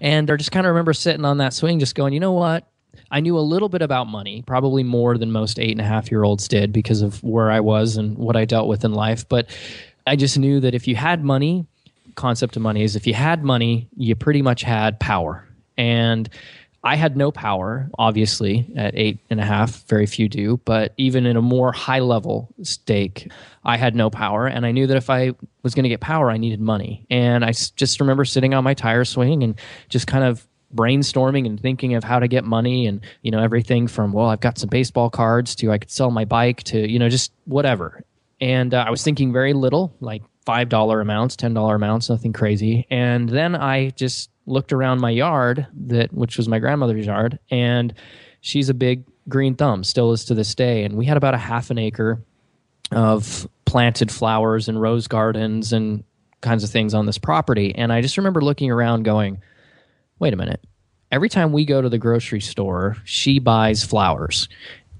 And 0.00 0.30
I 0.30 0.36
just 0.36 0.52
kind 0.52 0.66
of 0.66 0.70
remember 0.70 0.92
sitting 0.92 1.24
on 1.24 1.38
that 1.38 1.52
swing, 1.52 1.80
just 1.80 1.96
going, 1.96 2.12
you 2.12 2.20
know 2.20 2.32
what? 2.32 2.68
I 3.10 3.20
knew 3.20 3.38
a 3.38 3.40
little 3.40 3.68
bit 3.68 3.82
about 3.82 4.06
money, 4.06 4.42
probably 4.46 4.82
more 4.82 5.18
than 5.18 5.32
most 5.32 5.58
eight 5.58 5.72
and 5.72 5.80
a 5.80 5.84
half 5.84 6.10
year 6.10 6.22
olds 6.22 6.46
did 6.48 6.72
because 6.72 7.02
of 7.02 7.22
where 7.22 7.50
I 7.50 7.60
was 7.60 7.96
and 7.96 8.16
what 8.16 8.36
I 8.36 8.44
dealt 8.44 8.68
with 8.68 8.84
in 8.84 8.92
life. 8.92 9.28
But 9.28 9.48
I 10.06 10.16
just 10.16 10.38
knew 10.38 10.60
that 10.60 10.74
if 10.74 10.86
you 10.86 10.94
had 10.94 11.24
money, 11.24 11.66
concept 12.14 12.56
of 12.56 12.62
money 12.62 12.82
is 12.82 12.94
if 12.94 13.06
you 13.06 13.14
had 13.14 13.42
money, 13.42 13.88
you 13.96 14.14
pretty 14.14 14.42
much 14.42 14.62
had 14.62 15.00
power. 15.00 15.46
And 15.76 16.28
I 16.84 16.96
had 16.96 17.16
no 17.16 17.32
power, 17.32 17.88
obviously, 17.98 18.70
at 18.76 18.94
eight 18.94 19.18
and 19.30 19.40
a 19.40 19.44
half. 19.44 19.84
Very 19.88 20.04
few 20.04 20.28
do. 20.28 20.60
But 20.66 20.92
even 20.98 21.24
in 21.24 21.34
a 21.34 21.42
more 21.42 21.72
high 21.72 22.00
level 22.00 22.48
stake, 22.62 23.32
I 23.64 23.78
had 23.78 23.96
no 23.96 24.10
power. 24.10 24.46
And 24.46 24.66
I 24.66 24.70
knew 24.70 24.86
that 24.86 24.96
if 24.96 25.08
I 25.08 25.32
was 25.62 25.74
going 25.74 25.84
to 25.84 25.88
get 25.88 26.00
power, 26.00 26.30
I 26.30 26.36
needed 26.36 26.60
money. 26.60 27.06
And 27.08 27.42
I 27.42 27.52
just 27.52 28.00
remember 28.00 28.26
sitting 28.26 28.52
on 28.52 28.64
my 28.64 28.74
tire 28.74 29.06
swing 29.06 29.42
and 29.42 29.58
just 29.88 30.06
kind 30.06 30.24
of 30.24 30.46
brainstorming 30.74 31.46
and 31.46 31.58
thinking 31.58 31.94
of 31.94 32.04
how 32.04 32.18
to 32.18 32.28
get 32.28 32.44
money 32.44 32.86
and, 32.86 33.00
you 33.22 33.30
know, 33.30 33.42
everything 33.42 33.86
from, 33.86 34.12
well, 34.12 34.26
I've 34.26 34.40
got 34.40 34.58
some 34.58 34.68
baseball 34.68 35.08
cards 35.08 35.54
to 35.56 35.72
I 35.72 35.78
could 35.78 35.90
sell 35.90 36.10
my 36.10 36.26
bike 36.26 36.64
to, 36.64 36.86
you 36.90 36.98
know, 36.98 37.08
just 37.08 37.32
whatever. 37.46 38.04
And 38.42 38.74
uh, 38.74 38.84
I 38.86 38.90
was 38.90 39.02
thinking 39.02 39.32
very 39.32 39.54
little, 39.54 39.94
like 40.00 40.22
$5 40.46 41.00
amounts, 41.00 41.36
$10 41.36 41.74
amounts, 41.74 42.10
nothing 42.10 42.34
crazy. 42.34 42.86
And 42.90 43.28
then 43.28 43.54
I 43.54 43.90
just 43.90 44.28
looked 44.46 44.72
around 44.72 45.00
my 45.00 45.10
yard 45.10 45.66
that 45.72 46.12
which 46.12 46.36
was 46.36 46.48
my 46.48 46.58
grandmother's 46.58 47.06
yard 47.06 47.38
and 47.50 47.94
she's 48.40 48.68
a 48.68 48.74
big 48.74 49.04
green 49.28 49.54
thumb 49.54 49.84
still 49.84 50.12
is 50.12 50.24
to 50.26 50.34
this 50.34 50.54
day. 50.54 50.84
And 50.84 50.96
we 50.96 51.06
had 51.06 51.16
about 51.16 51.34
a 51.34 51.38
half 51.38 51.70
an 51.70 51.78
acre 51.78 52.22
of 52.92 53.48
planted 53.64 54.10
flowers 54.10 54.68
and 54.68 54.80
rose 54.80 55.08
gardens 55.08 55.72
and 55.72 56.04
kinds 56.42 56.62
of 56.62 56.70
things 56.70 56.92
on 56.92 57.06
this 57.06 57.18
property. 57.18 57.74
And 57.74 57.92
i 57.92 58.02
just 58.02 58.18
remember 58.18 58.42
looking 58.42 58.70
around 58.70 59.04
going 59.04 59.40
wait 60.18 60.32
a 60.32 60.36
minute. 60.36 60.60
Every 61.10 61.28
time 61.28 61.52
we 61.52 61.64
go 61.64 61.80
to 61.80 61.88
the 61.88 61.98
grocery 61.98 62.40
store 62.40 62.96
she 63.04 63.38
buys 63.38 63.82
flowers. 63.82 64.48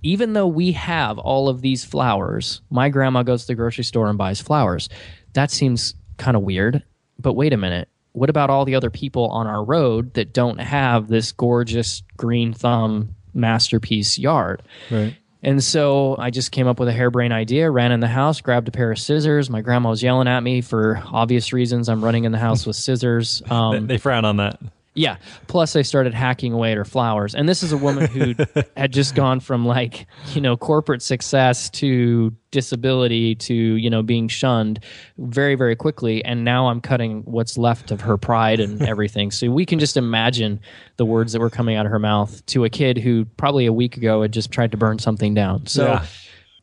Even 0.02 0.34
though 0.34 0.46
we 0.46 0.72
have 0.72 1.18
all 1.18 1.48
of 1.48 1.60
these 1.60 1.84
flowers 1.84 2.62
my 2.70 2.88
grandma 2.88 3.22
goes 3.22 3.42
to 3.42 3.48
the 3.48 3.54
grocery 3.54 3.84
store 3.84 4.08
and 4.08 4.16
buys 4.16 4.40
flowers. 4.40 4.88
That 5.34 5.50
seems 5.50 5.94
kind 6.16 6.36
of 6.36 6.42
weird 6.42 6.82
but 7.18 7.34
wait 7.34 7.52
a 7.52 7.56
minute 7.58 7.88
what 8.14 8.30
about 8.30 8.48
all 8.48 8.64
the 8.64 8.76
other 8.76 8.90
people 8.90 9.26
on 9.28 9.46
our 9.46 9.62
road 9.62 10.14
that 10.14 10.32
don't 10.32 10.58
have 10.58 11.08
this 11.08 11.32
gorgeous 11.32 12.02
green 12.16 12.52
thumb 12.52 13.14
masterpiece 13.34 14.18
yard? 14.18 14.62
Right. 14.90 15.16
And 15.42 15.62
so 15.62 16.16
I 16.18 16.30
just 16.30 16.52
came 16.52 16.66
up 16.66 16.78
with 16.78 16.88
a 16.88 16.92
harebrained 16.92 17.34
idea, 17.34 17.70
ran 17.70 17.92
in 17.92 18.00
the 18.00 18.08
house, 18.08 18.40
grabbed 18.40 18.68
a 18.68 18.70
pair 18.70 18.92
of 18.92 18.98
scissors. 18.98 19.50
My 19.50 19.60
grandma 19.60 19.90
was 19.90 20.02
yelling 20.02 20.28
at 20.28 20.40
me 20.42 20.62
for 20.62 21.02
obvious 21.12 21.52
reasons. 21.52 21.88
I'm 21.88 22.02
running 22.02 22.24
in 22.24 22.32
the 22.32 22.38
house 22.38 22.64
with 22.64 22.76
scissors. 22.76 23.42
Um, 23.50 23.86
they 23.86 23.98
frown 23.98 24.24
on 24.24 24.38
that. 24.38 24.58
Yeah. 24.94 25.16
Plus, 25.48 25.74
I 25.74 25.82
started 25.82 26.14
hacking 26.14 26.52
away 26.52 26.70
at 26.70 26.76
her 26.76 26.84
flowers. 26.84 27.34
And 27.34 27.48
this 27.48 27.62
is 27.62 27.72
a 27.72 27.76
woman 27.76 28.06
who 28.06 28.34
had 28.76 28.92
just 28.92 29.14
gone 29.14 29.40
from 29.40 29.66
like, 29.66 30.06
you 30.32 30.40
know, 30.40 30.56
corporate 30.56 31.02
success 31.02 31.68
to 31.70 32.32
disability 32.52 33.34
to, 33.34 33.54
you 33.54 33.90
know, 33.90 34.02
being 34.02 34.28
shunned 34.28 34.78
very, 35.18 35.56
very 35.56 35.74
quickly. 35.74 36.24
And 36.24 36.44
now 36.44 36.68
I'm 36.68 36.80
cutting 36.80 37.22
what's 37.22 37.58
left 37.58 37.90
of 37.90 38.02
her 38.02 38.16
pride 38.16 38.60
and 38.60 38.80
everything. 38.88 39.32
so 39.32 39.50
we 39.50 39.66
can 39.66 39.80
just 39.80 39.96
imagine 39.96 40.60
the 40.96 41.04
words 41.04 41.32
that 41.32 41.40
were 41.40 41.50
coming 41.50 41.76
out 41.76 41.86
of 41.86 41.92
her 41.92 41.98
mouth 41.98 42.44
to 42.46 42.64
a 42.64 42.70
kid 42.70 42.96
who 42.96 43.24
probably 43.36 43.66
a 43.66 43.72
week 43.72 43.96
ago 43.96 44.22
had 44.22 44.32
just 44.32 44.52
tried 44.52 44.70
to 44.70 44.76
burn 44.76 45.00
something 45.00 45.34
down. 45.34 45.66
So 45.66 45.86
yeah. 45.86 46.06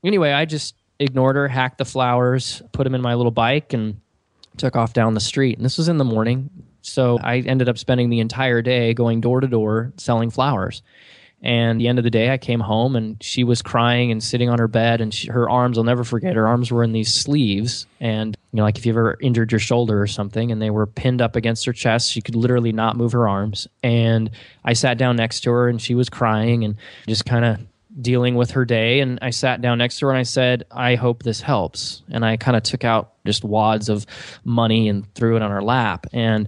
anyway, 0.06 0.32
I 0.32 0.46
just 0.46 0.76
ignored 1.00 1.36
her, 1.36 1.50
hacked 1.50 1.80
the 1.80 1.86
flowers, 1.86 2.62
put 2.72 2.86
them 2.86 2.96
in 2.96 3.02
my 3.02 3.16
little 3.16 3.32
bike, 3.32 3.74
and 3.74 4.00
took 4.56 4.78
off 4.78 4.94
down 4.94 5.16
the 5.16 5.20
street. 5.20 5.58
And 5.58 5.66
this 5.66 5.78
was 5.78 5.90
in 5.90 5.98
the 5.98 6.06
morning 6.06 6.50
so 6.82 7.20
I 7.22 7.38
ended 7.40 7.70
up 7.70 7.78
spending 7.78 8.10
the 8.10 8.20
entire 8.20 8.62
day 8.62 8.94
going 8.94 9.22
door 9.22 9.42
to 9.42 9.48
door 9.48 9.94
selling 9.98 10.30
flowers. 10.30 10.82
And 11.44 11.82
the 11.82 11.88
end 11.88 11.98
of 11.98 12.04
the 12.04 12.12
day, 12.12 12.30
I 12.30 12.38
came 12.38 12.60
home 12.60 12.96
and 12.96 13.22
she 13.22 13.44
was 13.44 13.64
crying 13.64 14.12
and 14.12 14.24
sitting 14.24 14.48
on 14.48 14.60
her 14.60 14.68
bed, 14.68 15.02
and 15.02 15.12
she, 15.12 15.28
her 15.28 15.50
arms, 15.50 15.78
I'll 15.78 15.84
never 15.84 16.04
forget, 16.04 16.36
her 16.36 16.48
arms 16.48 16.72
were 16.72 16.84
in 16.84 16.92
these 16.92 17.12
sleeves. 17.12 17.88
And, 18.00 18.38
you 18.52 18.58
know, 18.58 18.64
like 18.64 18.78
if 18.78 18.86
you've 18.86 18.96
ever 18.96 19.18
injured 19.22 19.52
your 19.52 19.58
shoulder 19.58 20.00
or 20.00 20.06
something, 20.06 20.52
and 20.52 20.62
they 20.62 20.70
were 20.70 20.86
pinned 20.86 21.20
up 21.20 21.36
against 21.36 21.66
her 21.66 21.74
chest, 21.74 22.12
she 22.12 22.22
could 22.22 22.36
literally 22.36 22.72
not 22.72 22.96
move 22.96 23.14
her 23.14 23.28
arms. 23.28 23.68
And 23.82 24.30
I 24.64 24.74
sat 24.74 25.00
down 25.00 25.16
next 25.16 25.42
to 25.42 25.52
her 25.52 25.68
and 25.68 25.82
she 25.82 25.96
was 25.96 26.10
crying 26.10 26.64
and 26.64 26.76
just 27.08 27.26
kind 27.26 27.44
of 27.44 27.60
dealing 28.00 28.36
with 28.36 28.52
her 28.52 28.66
day. 28.66 29.00
And 29.00 29.20
I 29.22 29.32
sat 29.32 29.62
down 29.62 29.80
next 29.80 30.00
to 30.00 30.06
her 30.06 30.12
and 30.12 30.20
I 30.20 30.24
said, 30.24 30.64
I 30.72 30.96
hope 30.96 31.24
this 31.24 31.42
helps. 31.42 32.04
And 32.10 32.24
I 32.24 32.38
kind 32.38 32.56
of 32.56 32.64
took 32.64 32.84
out 32.84 33.14
just 33.26 33.44
wads 33.44 33.90
of 33.90 34.06
money 34.44 34.88
and 34.88 35.12
threw 35.14 35.36
it 35.36 35.42
on 35.42 35.52
her 35.52 35.62
lap. 35.62 36.08
And 36.14 36.48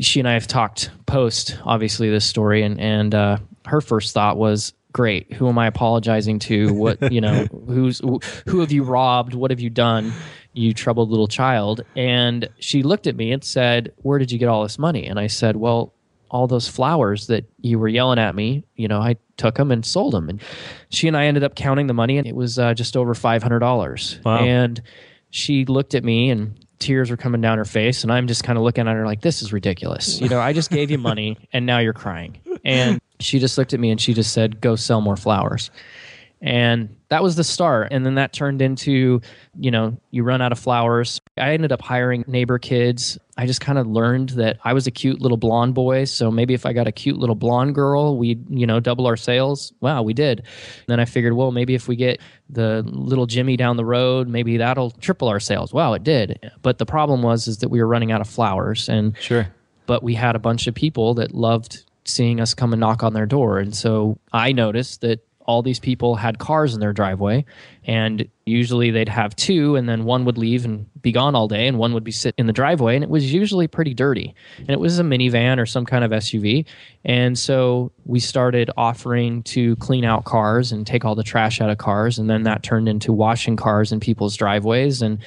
she 0.00 0.20
and 0.20 0.28
I 0.28 0.34
have 0.34 0.46
talked 0.46 0.90
post, 1.06 1.58
obviously, 1.64 2.10
this 2.10 2.26
story. 2.26 2.62
And, 2.62 2.78
and 2.80 3.14
uh, 3.14 3.38
her 3.66 3.80
first 3.80 4.12
thought 4.12 4.36
was, 4.36 4.72
great 4.92 5.30
who 5.34 5.46
am 5.46 5.58
i 5.58 5.66
apologizing 5.66 6.38
to 6.38 6.72
what 6.72 7.12
you 7.12 7.20
know 7.20 7.44
who's 7.66 7.98
who 8.46 8.60
have 8.60 8.72
you 8.72 8.82
robbed 8.82 9.34
what 9.34 9.50
have 9.50 9.60
you 9.60 9.68
done 9.68 10.10
you 10.54 10.72
troubled 10.72 11.10
little 11.10 11.28
child 11.28 11.84
and 11.96 12.48
she 12.60 12.82
looked 12.82 13.06
at 13.06 13.14
me 13.14 13.30
and 13.30 13.44
said 13.44 13.92
where 13.98 14.18
did 14.18 14.32
you 14.32 14.38
get 14.38 14.48
all 14.48 14.62
this 14.62 14.78
money 14.78 15.06
and 15.06 15.20
i 15.20 15.26
said 15.26 15.56
well 15.56 15.92
all 16.36 16.46
those 16.46 16.68
flowers 16.68 17.28
that 17.28 17.46
you 17.62 17.78
were 17.78 17.88
yelling 17.88 18.18
at 18.18 18.34
me, 18.34 18.64
you 18.76 18.86
know, 18.86 19.00
I 19.00 19.16
took 19.38 19.54
them 19.56 19.72
and 19.72 19.84
sold 19.84 20.12
them. 20.12 20.28
And 20.28 20.42
she 20.90 21.08
and 21.08 21.16
I 21.16 21.24
ended 21.24 21.42
up 21.42 21.54
counting 21.54 21.86
the 21.86 21.94
money, 21.94 22.18
and 22.18 22.26
it 22.26 22.36
was 22.36 22.58
uh, 22.58 22.74
just 22.74 22.96
over 22.96 23.14
five 23.14 23.42
hundred 23.42 23.60
dollars. 23.60 24.20
Wow. 24.24 24.38
And 24.38 24.82
she 25.30 25.64
looked 25.64 25.94
at 25.94 26.04
me, 26.04 26.28
and 26.30 26.54
tears 26.78 27.10
were 27.10 27.16
coming 27.16 27.40
down 27.40 27.56
her 27.56 27.64
face, 27.64 28.02
and 28.02 28.12
I'm 28.12 28.26
just 28.26 28.44
kind 28.44 28.58
of 28.58 28.64
looking 28.64 28.86
at 28.86 28.94
her 28.94 29.06
like, 29.06 29.22
"This 29.22 29.40
is 29.40 29.52
ridiculous." 29.52 30.20
You 30.20 30.28
know, 30.28 30.40
I 30.40 30.52
just 30.52 30.70
gave 30.70 30.90
you 30.90 30.98
money, 30.98 31.38
and 31.52 31.64
now 31.64 31.78
you're 31.78 31.94
crying. 31.94 32.38
And 32.64 33.00
she 33.18 33.38
just 33.38 33.56
looked 33.56 33.72
at 33.72 33.80
me, 33.80 33.90
and 33.90 34.00
she 34.00 34.12
just 34.12 34.32
said, 34.32 34.60
"Go 34.60 34.76
sell 34.76 35.00
more 35.00 35.16
flowers." 35.16 35.70
And 36.42 36.94
that 37.08 37.22
was 37.22 37.36
the 37.36 37.44
start. 37.44 37.88
And 37.92 38.04
then 38.04 38.16
that 38.16 38.32
turned 38.34 38.60
into, 38.60 39.22
you 39.58 39.70
know, 39.70 39.96
you 40.10 40.22
run 40.22 40.42
out 40.42 40.52
of 40.52 40.58
flowers. 40.58 41.20
I 41.38 41.54
ended 41.54 41.72
up 41.72 41.80
hiring 41.80 42.24
neighbor 42.26 42.58
kids. 42.58 43.16
I 43.38 43.46
just 43.46 43.60
kind 43.62 43.78
of 43.78 43.86
learned 43.86 44.30
that 44.30 44.58
I 44.62 44.74
was 44.74 44.86
a 44.86 44.90
cute 44.90 45.20
little 45.20 45.38
blonde 45.38 45.74
boy. 45.74 46.04
So 46.04 46.30
maybe 46.30 46.52
if 46.52 46.66
I 46.66 46.72
got 46.74 46.86
a 46.86 46.92
cute 46.92 47.16
little 47.16 47.34
blonde 47.34 47.74
girl, 47.74 48.18
we'd, 48.18 48.44
you 48.50 48.66
know, 48.66 48.80
double 48.80 49.06
our 49.06 49.16
sales. 49.16 49.72
Wow, 49.80 50.02
we 50.02 50.12
did. 50.12 50.40
And 50.40 50.86
then 50.88 51.00
I 51.00 51.06
figured, 51.06 51.32
well, 51.32 51.52
maybe 51.52 51.74
if 51.74 51.88
we 51.88 51.96
get 51.96 52.20
the 52.50 52.82
little 52.86 53.26
Jimmy 53.26 53.56
down 53.56 53.76
the 53.78 53.84
road, 53.84 54.28
maybe 54.28 54.58
that'll 54.58 54.90
triple 54.90 55.28
our 55.28 55.40
sales. 55.40 55.72
Wow, 55.72 55.94
it 55.94 56.04
did. 56.04 56.38
But 56.62 56.76
the 56.78 56.86
problem 56.86 57.22
was 57.22 57.48
is 57.48 57.58
that 57.58 57.68
we 57.70 57.80
were 57.80 57.88
running 57.88 58.12
out 58.12 58.20
of 58.20 58.28
flowers. 58.28 58.88
And 58.90 59.16
Sure. 59.18 59.48
but 59.86 60.02
we 60.02 60.14
had 60.14 60.36
a 60.36 60.40
bunch 60.40 60.66
of 60.66 60.74
people 60.74 61.14
that 61.14 61.34
loved 61.34 61.82
seeing 62.04 62.40
us 62.40 62.54
come 62.54 62.72
and 62.72 62.80
knock 62.80 63.02
on 63.02 63.14
their 63.14 63.26
door. 63.26 63.58
And 63.58 63.74
so 63.74 64.18
I 64.32 64.52
noticed 64.52 65.00
that 65.00 65.25
all 65.46 65.62
these 65.62 65.78
people 65.78 66.16
had 66.16 66.38
cars 66.38 66.74
in 66.74 66.80
their 66.80 66.92
driveway 66.92 67.44
and 67.84 68.28
usually 68.44 68.90
they'd 68.90 69.08
have 69.08 69.34
two 69.36 69.76
and 69.76 69.88
then 69.88 70.04
one 70.04 70.24
would 70.24 70.38
leave 70.38 70.64
and 70.64 70.86
be 71.02 71.12
gone 71.12 71.34
all 71.34 71.48
day 71.48 71.66
and 71.66 71.78
one 71.78 71.92
would 71.94 72.04
be 72.04 72.12
sit 72.12 72.34
in 72.36 72.46
the 72.46 72.52
driveway 72.52 72.94
and 72.94 73.04
it 73.04 73.10
was 73.10 73.32
usually 73.32 73.66
pretty 73.66 73.94
dirty. 73.94 74.34
And 74.58 74.70
it 74.70 74.80
was 74.80 74.98
a 74.98 75.02
minivan 75.02 75.58
or 75.58 75.66
some 75.66 75.86
kind 75.86 76.04
of 76.04 76.10
SUV 76.10 76.66
and 77.04 77.38
so 77.38 77.92
we 78.04 78.20
started 78.20 78.70
offering 78.76 79.42
to 79.44 79.76
clean 79.76 80.04
out 80.04 80.24
cars 80.24 80.72
and 80.72 80.86
take 80.86 81.04
all 81.04 81.14
the 81.14 81.22
trash 81.22 81.60
out 81.60 81.70
of 81.70 81.78
cars 81.78 82.18
and 82.18 82.28
then 82.28 82.42
that 82.44 82.62
turned 82.62 82.88
into 82.88 83.12
washing 83.12 83.56
cars 83.56 83.92
in 83.92 84.00
people's 84.00 84.36
driveways. 84.36 85.02
And 85.02 85.18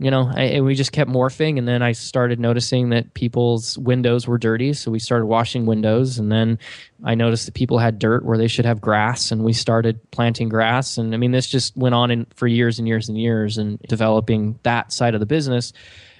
you 0.00 0.10
know, 0.10 0.32
I, 0.34 0.62
we 0.62 0.74
just 0.74 0.92
kept 0.92 1.10
morphing. 1.10 1.58
And 1.58 1.68
then 1.68 1.82
I 1.82 1.92
started 1.92 2.40
noticing 2.40 2.88
that 2.88 3.12
people's 3.12 3.76
windows 3.76 4.26
were 4.26 4.38
dirty. 4.38 4.72
So 4.72 4.90
we 4.90 4.98
started 4.98 5.26
washing 5.26 5.66
windows. 5.66 6.18
And 6.18 6.32
then 6.32 6.58
I 7.04 7.14
noticed 7.14 7.44
that 7.44 7.54
people 7.54 7.78
had 7.78 7.98
dirt 7.98 8.24
where 8.24 8.38
they 8.38 8.48
should 8.48 8.64
have 8.64 8.80
grass. 8.80 9.30
And 9.30 9.44
we 9.44 9.52
started 9.52 10.10
planting 10.10 10.48
grass. 10.48 10.96
And 10.96 11.12
I 11.12 11.18
mean, 11.18 11.32
this 11.32 11.46
just 11.46 11.76
went 11.76 11.94
on 11.94 12.10
in, 12.10 12.26
for 12.34 12.46
years 12.46 12.78
and 12.78 12.88
years 12.88 13.10
and 13.10 13.18
years 13.18 13.58
and 13.58 13.78
developing 13.82 14.58
that 14.62 14.90
side 14.90 15.12
of 15.12 15.20
the 15.20 15.26
business. 15.26 15.74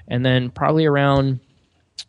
And 0.06 0.26
then 0.26 0.50
probably 0.50 0.84
around 0.84 1.40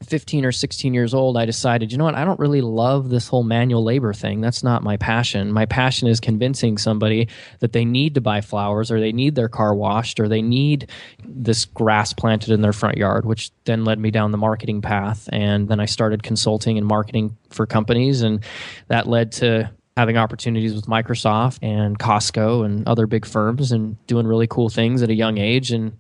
15 0.03 0.45
or 0.45 0.51
16 0.51 0.93
years 0.93 1.13
old, 1.13 1.37
I 1.37 1.45
decided, 1.45 1.91
you 1.91 1.97
know 1.97 2.05
what, 2.05 2.15
I 2.15 2.25
don't 2.25 2.39
really 2.39 2.61
love 2.61 3.09
this 3.09 3.27
whole 3.27 3.43
manual 3.43 3.83
labor 3.83 4.13
thing. 4.13 4.41
That's 4.41 4.63
not 4.63 4.83
my 4.83 4.97
passion. 4.97 5.51
My 5.51 5.65
passion 5.65 6.07
is 6.07 6.19
convincing 6.19 6.77
somebody 6.77 7.27
that 7.59 7.73
they 7.73 7.85
need 7.85 8.15
to 8.15 8.21
buy 8.21 8.41
flowers 8.41 8.91
or 8.91 8.99
they 8.99 9.11
need 9.11 9.35
their 9.35 9.49
car 9.49 9.75
washed 9.75 10.19
or 10.19 10.27
they 10.27 10.41
need 10.41 10.89
this 11.23 11.65
grass 11.65 12.13
planted 12.13 12.51
in 12.51 12.61
their 12.61 12.73
front 12.73 12.97
yard, 12.97 13.25
which 13.25 13.51
then 13.65 13.85
led 13.85 13.99
me 13.99 14.11
down 14.11 14.31
the 14.31 14.37
marketing 14.37 14.81
path. 14.81 15.29
And 15.31 15.67
then 15.67 15.79
I 15.79 15.85
started 15.85 16.23
consulting 16.23 16.77
and 16.77 16.87
marketing 16.87 17.37
for 17.49 17.65
companies. 17.65 18.21
And 18.21 18.43
that 18.87 19.07
led 19.07 19.31
to 19.33 19.71
having 19.97 20.17
opportunities 20.17 20.73
with 20.73 20.85
Microsoft 20.85 21.59
and 21.61 21.99
Costco 21.99 22.65
and 22.65 22.87
other 22.87 23.07
big 23.07 23.25
firms 23.25 23.71
and 23.71 24.03
doing 24.07 24.25
really 24.25 24.47
cool 24.47 24.69
things 24.69 25.01
at 25.03 25.09
a 25.09 25.15
young 25.15 25.37
age. 25.37 25.71
And 25.71 25.97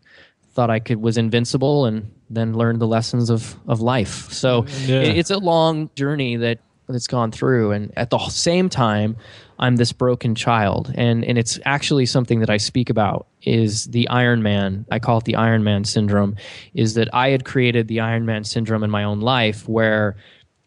thought 0.53 0.69
I 0.69 0.79
could 0.79 1.01
was 1.01 1.17
invincible 1.17 1.85
and 1.85 2.11
then 2.33 2.53
learn 2.53 2.79
the 2.79 2.87
lessons 2.87 3.29
of 3.29 3.55
of 3.67 3.81
life. 3.81 4.31
So 4.31 4.65
Yeah. 4.85 5.01
it- 5.01 5.17
it's 5.17 5.31
a 5.31 5.37
long 5.37 5.89
journey 5.95 6.35
that 6.37 6.59
that's 6.89 7.07
gone 7.07 7.31
through 7.31 7.71
and 7.71 7.93
at 7.95 8.09
the 8.09 8.19
same 8.27 8.67
time 8.67 9.15
I'm 9.59 9.77
this 9.77 9.93
broken 9.93 10.35
child 10.35 10.91
and 10.95 11.23
and 11.23 11.37
it's 11.37 11.57
actually 11.63 12.05
something 12.05 12.39
that 12.41 12.49
I 12.49 12.57
speak 12.57 12.89
about 12.89 13.27
is 13.43 13.85
the 13.85 14.09
Iron 14.09 14.43
Man. 14.43 14.85
I 14.91 14.99
call 14.99 15.19
it 15.19 15.23
the 15.23 15.35
Iron 15.35 15.63
Man 15.63 15.83
syndrome 15.85 16.35
is 16.73 16.95
that 16.95 17.07
I 17.13 17.29
had 17.29 17.45
created 17.45 17.87
the 17.87 18.01
Iron 18.01 18.25
Man 18.25 18.43
syndrome 18.43 18.83
in 18.83 18.89
my 18.89 19.03
own 19.05 19.21
life 19.21 19.69
where 19.69 20.17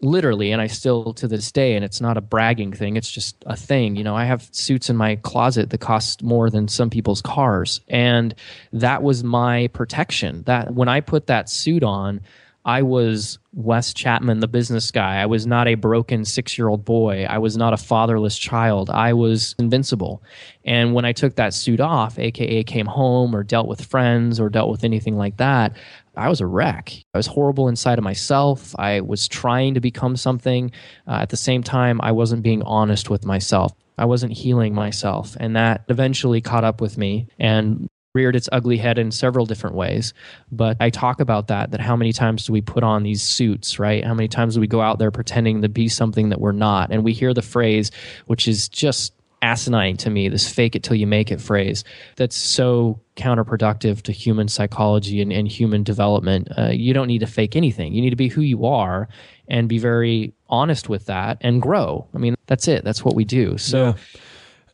literally 0.01 0.53
and 0.53 0.61
i 0.61 0.67
still 0.67 1.15
to 1.15 1.27
this 1.27 1.51
day 1.51 1.75
and 1.75 1.85
it's 1.85 2.01
not 2.01 2.17
a 2.17 2.21
bragging 2.21 2.73
thing 2.73 2.97
it's 2.97 3.11
just 3.11 3.43
a 3.47 3.57
thing 3.57 3.97
you 3.97 4.05
know 4.05 4.15
i 4.15 4.25
have 4.25 4.49
suits 4.53 4.91
in 4.91 4.97
my 4.97 5.17
closet 5.17 5.71
that 5.71 5.79
cost 5.79 6.23
more 6.23 6.51
than 6.51 6.69
some 6.69 6.91
people's 6.91 7.23
cars 7.23 7.81
and 7.89 8.35
that 8.73 9.03
was 9.03 9.25
my 9.25 9.69
protection. 9.69 10.43
That 10.45 10.75
when 10.75 10.89
i 10.89 11.01
put 11.01 11.27
that 11.29 11.49
suit 11.49 11.83
on 11.83 12.21
i 12.65 12.83
was 12.83 13.39
wes 13.53 13.95
chapman 13.95 14.41
the 14.41 14.49
business 14.49 14.91
guy. 14.91 15.21
I 15.21 15.27
was 15.27 15.47
not 15.47 15.69
a 15.69 15.75
broken 15.75 16.25
six 16.25 16.59
year 16.59 16.69
old 16.69 16.85
boy. 16.85 17.25
I 17.25 17.39
was 17.39 17.57
not 17.57 17.73
a 17.73 17.77
fatherless 17.77 18.37
child. 18.37 18.91
I 18.91 19.13
was 19.13 19.55
invincible. 19.59 20.23
And 20.65 20.95
when 20.95 21.05
i 21.05 21.13
took 21.13 21.37
that 21.37 21.55
suit 21.55 21.81
off 21.81 22.19
aka 22.19 22.65
came 22.65 22.87
home 22.87 23.35
or 23.35 23.43
dealt 23.43 23.69
with 23.69 23.85
friends 23.85 24.41
or 24.41 24.49
dealt 24.49 24.71
with 24.71 24.85
anything 24.85 25.17
like 25.17 25.37
that 25.37 25.77
I 26.17 26.29
was 26.29 26.41
a 26.41 26.47
wreck. 26.47 26.93
I 27.13 27.19
was 27.19 27.27
horrible 27.27 27.69
inside 27.69 27.99
of 27.99 28.05
myself. 28.05 28.75
I 28.79 29.01
was 29.01 29.29
trying 29.29 29.75
to 29.75 29.81
become 29.81 30.17
something. 30.17 30.71
Uh, 31.07 31.19
at 31.23 31.31
the 31.31 31.37
same 31.37 31.63
time, 31.63 32.01
I 32.03 32.13
wasn't 32.13 32.43
being 32.43 32.63
honest 32.63 33.11
with 33.11 33.25
myself. 33.25 33.73
I 33.99 34.05
wasn't 34.05 34.33
healing 34.33 34.75
myself. 34.75 35.37
And 35.39 35.57
that 35.57 35.85
eventually 35.89 36.41
caught 36.41 36.65
up 36.65 36.81
with 36.81 36.99
me 36.99 37.29
and 37.39 37.89
reared 38.15 38.37
its 38.37 38.49
ugly 38.53 38.77
head 38.77 38.97
in 38.99 39.11
several 39.11 39.45
different 39.45 39.75
ways. 39.75 40.15
But 40.53 40.77
I 40.79 40.91
talk 40.91 41.21
about 41.21 41.49
that, 41.49 41.73
that 41.73 41.81
how 41.81 41.97
many 41.97 42.13
times 42.13 42.47
do 42.47 42.53
we 42.53 42.61
put 42.61 42.85
on 42.85 43.03
these 43.03 43.23
suits, 43.23 43.79
right? 43.79 44.05
How 44.05 44.15
many 44.15 44.29
times 44.29 44.55
do 44.55 44.61
we 44.61 44.69
go 44.69 44.81
out 44.81 45.01
there 45.01 45.11
pretending 45.11 45.63
to 45.63 45.69
be 45.69 45.89
something 45.89 46.29
that 46.29 46.41
we're 46.41 46.53
not? 46.53 46.93
And 46.93 47.03
we 47.03 47.13
hear 47.13 47.35
the 47.35 47.43
phrase, 47.43 47.91
which 48.27 48.47
is 48.47 48.69
just 48.69 49.13
asinine 49.45 49.97
to 49.97 50.09
me 50.11 50.29
this 50.29 50.49
fake 50.49 50.75
it 50.75 50.83
till 50.83 50.97
you 50.97 51.07
make 51.07 51.31
it 51.31 51.41
phrase 51.41 51.85
that's 52.17 52.37
so 52.37 52.99
counterproductive 53.17 54.01
to 54.03 54.13
human 54.13 54.49
psychology 54.49 55.21
and, 55.23 55.33
and 55.33 55.49
human 55.49 55.83
development 55.83 56.49
uh, 56.59 56.71
you 56.71 56.93
don't 56.95 57.09
need 57.09 57.21
to 57.21 57.27
fake 57.27 57.55
anything 57.55 57.93
you 57.93 58.01
need 58.01 58.11
to 58.11 58.17
be 58.17 58.29
who 58.29 58.41
you 58.41 58.65
are 58.65 59.09
and 59.49 59.69
be 59.69 59.79
very 59.79 60.33
honest 60.49 60.89
with 60.89 61.05
that 61.07 61.37
and 61.43 61.61
grow 61.61 62.07
i 62.15 62.19
mean 62.19 62.35
that's 62.47 62.67
it 62.69 62.85
that's 62.85 63.05
what 63.05 63.15
we 63.15 63.25
do 63.25 63.59
so 63.59 63.79
Yeah. 63.87 63.95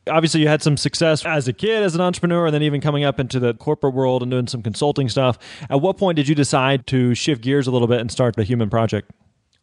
Obviously, 0.09 0.41
you 0.41 0.47
had 0.47 0.63
some 0.63 0.77
success 0.77 1.23
as 1.27 1.47
a 1.47 1.53
kid, 1.53 1.83
as 1.83 1.93
an 1.93 2.01
entrepreneur, 2.01 2.47
and 2.47 2.55
then 2.55 2.63
even 2.63 2.81
coming 2.81 3.03
up 3.03 3.19
into 3.19 3.39
the 3.39 3.53
corporate 3.53 3.93
world 3.93 4.23
and 4.23 4.31
doing 4.31 4.47
some 4.47 4.63
consulting 4.63 5.07
stuff. 5.09 5.37
At 5.69 5.79
what 5.79 5.95
point 5.97 6.15
did 6.15 6.27
you 6.27 6.33
decide 6.33 6.87
to 6.87 7.13
shift 7.13 7.43
gears 7.43 7.67
a 7.67 7.71
little 7.71 7.87
bit 7.87 7.99
and 8.01 8.11
start 8.11 8.35
the 8.35 8.43
human 8.43 8.67
project? 8.67 9.11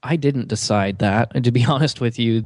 I 0.09 0.17
didn't 0.17 0.49
decide 0.49 0.99
that. 1.01 1.33
And 1.35 1.45
to 1.45 1.53
be 1.53 1.65
honest 1.75 2.01
with 2.01 2.19
you, 2.19 2.45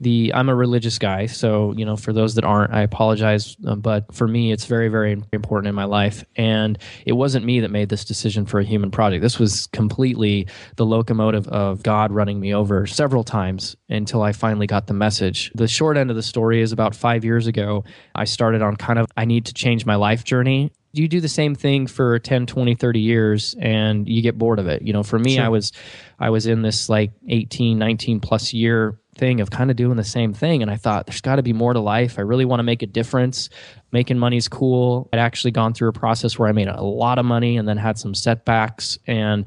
the 0.00 0.32
I'm 0.34 0.48
a 0.48 0.54
religious 0.54 0.98
guy, 0.98 1.26
so 1.26 1.72
you 1.76 1.84
know, 1.84 1.96
for 1.96 2.12
those 2.12 2.36
that 2.36 2.44
aren't, 2.44 2.72
I 2.72 2.82
apologize. 2.82 3.56
uh, 3.66 3.74
But 3.74 4.14
for 4.14 4.28
me, 4.28 4.52
it's 4.52 4.66
very, 4.66 4.88
very 4.88 5.20
important 5.32 5.68
in 5.68 5.74
my 5.74 5.84
life, 5.84 6.24
and 6.36 6.78
it 7.04 7.14
wasn't 7.14 7.44
me 7.44 7.60
that 7.60 7.70
made 7.70 7.88
this 7.88 8.04
decision 8.04 8.46
for 8.46 8.60
a 8.60 8.64
human 8.64 8.92
project. 8.92 9.22
This 9.22 9.40
was 9.40 9.66
completely 9.68 10.46
the 10.76 10.86
locomotive 10.86 11.48
of 11.48 11.82
God 11.82 12.12
running 12.12 12.38
me 12.38 12.54
over 12.54 12.86
several 12.86 13.24
times 13.24 13.74
until 13.88 14.22
I 14.22 14.30
finally 14.32 14.68
got 14.68 14.86
the 14.86 14.94
message. 14.94 15.50
The 15.56 15.66
short 15.66 15.96
end 15.96 16.10
of 16.10 16.16
the 16.16 16.22
story 16.22 16.60
is 16.60 16.70
about 16.70 16.94
five 16.94 17.24
years 17.24 17.48
ago. 17.48 17.82
I 18.14 18.24
started 18.24 18.62
on 18.62 18.76
kind 18.76 19.00
of 19.00 19.10
I 19.16 19.24
need 19.24 19.46
to 19.46 19.54
change 19.54 19.84
my 19.84 19.96
life 19.96 20.22
journey 20.22 20.70
you 20.98 21.08
do 21.08 21.20
the 21.20 21.28
same 21.28 21.54
thing 21.54 21.86
for 21.86 22.18
10 22.18 22.46
20 22.46 22.74
30 22.74 23.00
years 23.00 23.54
and 23.60 24.08
you 24.08 24.20
get 24.22 24.36
bored 24.36 24.58
of 24.58 24.66
it. 24.66 24.82
You 24.82 24.92
know 24.92 25.02
for 25.02 25.18
me 25.18 25.36
Sure. 25.36 25.44
i 25.44 25.48
was 25.48 25.72
i 26.18 26.30
was 26.30 26.46
in 26.46 26.62
this 26.62 26.88
like 26.88 27.12
18 27.28 27.78
19 27.78 28.20
plus 28.20 28.52
year 28.52 28.98
thing 29.16 29.40
of 29.40 29.50
kind 29.50 29.70
of 29.70 29.76
doing 29.76 29.96
the 29.96 30.04
same 30.04 30.32
thing 30.32 30.62
and 30.62 30.70
i 30.70 30.76
thought 30.76 31.06
there's 31.06 31.20
got 31.20 31.36
to 31.36 31.42
be 31.42 31.52
more 31.52 31.72
to 31.72 31.80
life. 31.80 32.18
I 32.18 32.22
really 32.22 32.44
want 32.44 32.60
to 32.60 32.64
make 32.64 32.82
a 32.82 32.86
difference. 32.86 33.48
Making 33.90 34.18
money's 34.18 34.48
cool. 34.48 35.08
I'd 35.12 35.18
actually 35.18 35.50
gone 35.52 35.72
through 35.74 35.88
a 35.88 35.92
process 35.92 36.38
where 36.38 36.48
i 36.48 36.52
made 36.52 36.68
a 36.68 36.82
lot 36.82 37.18
of 37.18 37.24
money 37.24 37.56
and 37.56 37.66
then 37.68 37.76
had 37.78 37.98
some 37.98 38.14
setbacks 38.14 38.98
and 39.06 39.44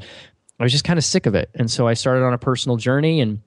i 0.60 0.64
was 0.64 0.72
just 0.72 0.84
kind 0.84 0.98
of 0.98 1.06
sick 1.06 1.26
of 1.26 1.36
it. 1.36 1.50
And 1.56 1.70
so 1.70 1.88
i 1.88 1.94
started 1.94 2.24
on 2.24 2.34
a 2.34 2.38
personal 2.38 2.78
journey 2.78 3.22
and 3.22 3.40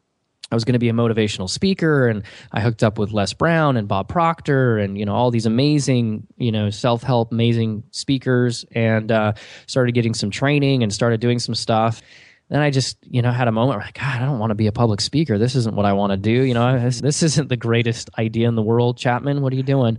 I 0.50 0.54
was 0.54 0.64
going 0.64 0.74
to 0.74 0.78
be 0.78 0.88
a 0.88 0.92
motivational 0.92 1.48
speaker 1.48 2.08
and 2.08 2.22
I 2.52 2.60
hooked 2.60 2.82
up 2.82 2.98
with 2.98 3.12
Les 3.12 3.32
Brown 3.32 3.76
and 3.76 3.88
Bob 3.88 4.08
Proctor 4.08 4.78
and 4.78 4.98
you 4.98 5.04
know 5.04 5.14
all 5.14 5.30
these 5.30 5.46
amazing 5.46 6.26
you 6.36 6.52
know 6.52 6.70
self-help 6.70 7.32
amazing 7.32 7.84
speakers 7.90 8.64
and 8.72 9.10
uh, 9.10 9.32
started 9.66 9.92
getting 9.92 10.14
some 10.14 10.30
training 10.30 10.82
and 10.82 10.92
started 10.92 11.20
doing 11.20 11.38
some 11.38 11.54
stuff. 11.54 12.02
Then 12.50 12.60
I 12.60 12.70
just 12.70 12.98
you 13.02 13.22
know 13.22 13.32
had 13.32 13.48
a 13.48 13.52
moment 13.52 13.78
where 13.78 13.86
like 13.86 13.98
God 13.98 14.20
I 14.20 14.24
don't 14.24 14.38
want 14.38 14.50
to 14.50 14.54
be 14.54 14.66
a 14.66 14.72
public 14.72 15.00
speaker. 15.00 15.38
This 15.38 15.54
isn't 15.54 15.74
what 15.74 15.86
I 15.86 15.94
want 15.94 16.12
to 16.12 16.16
do. 16.16 16.30
You 16.30 16.54
know 16.54 16.78
this, 16.78 17.00
this 17.00 17.22
isn't 17.22 17.48
the 17.48 17.56
greatest 17.56 18.10
idea 18.18 18.46
in 18.48 18.54
the 18.54 18.62
world 18.62 18.98
Chapman. 18.98 19.40
What 19.40 19.52
are 19.52 19.56
you 19.56 19.62
doing? 19.62 19.98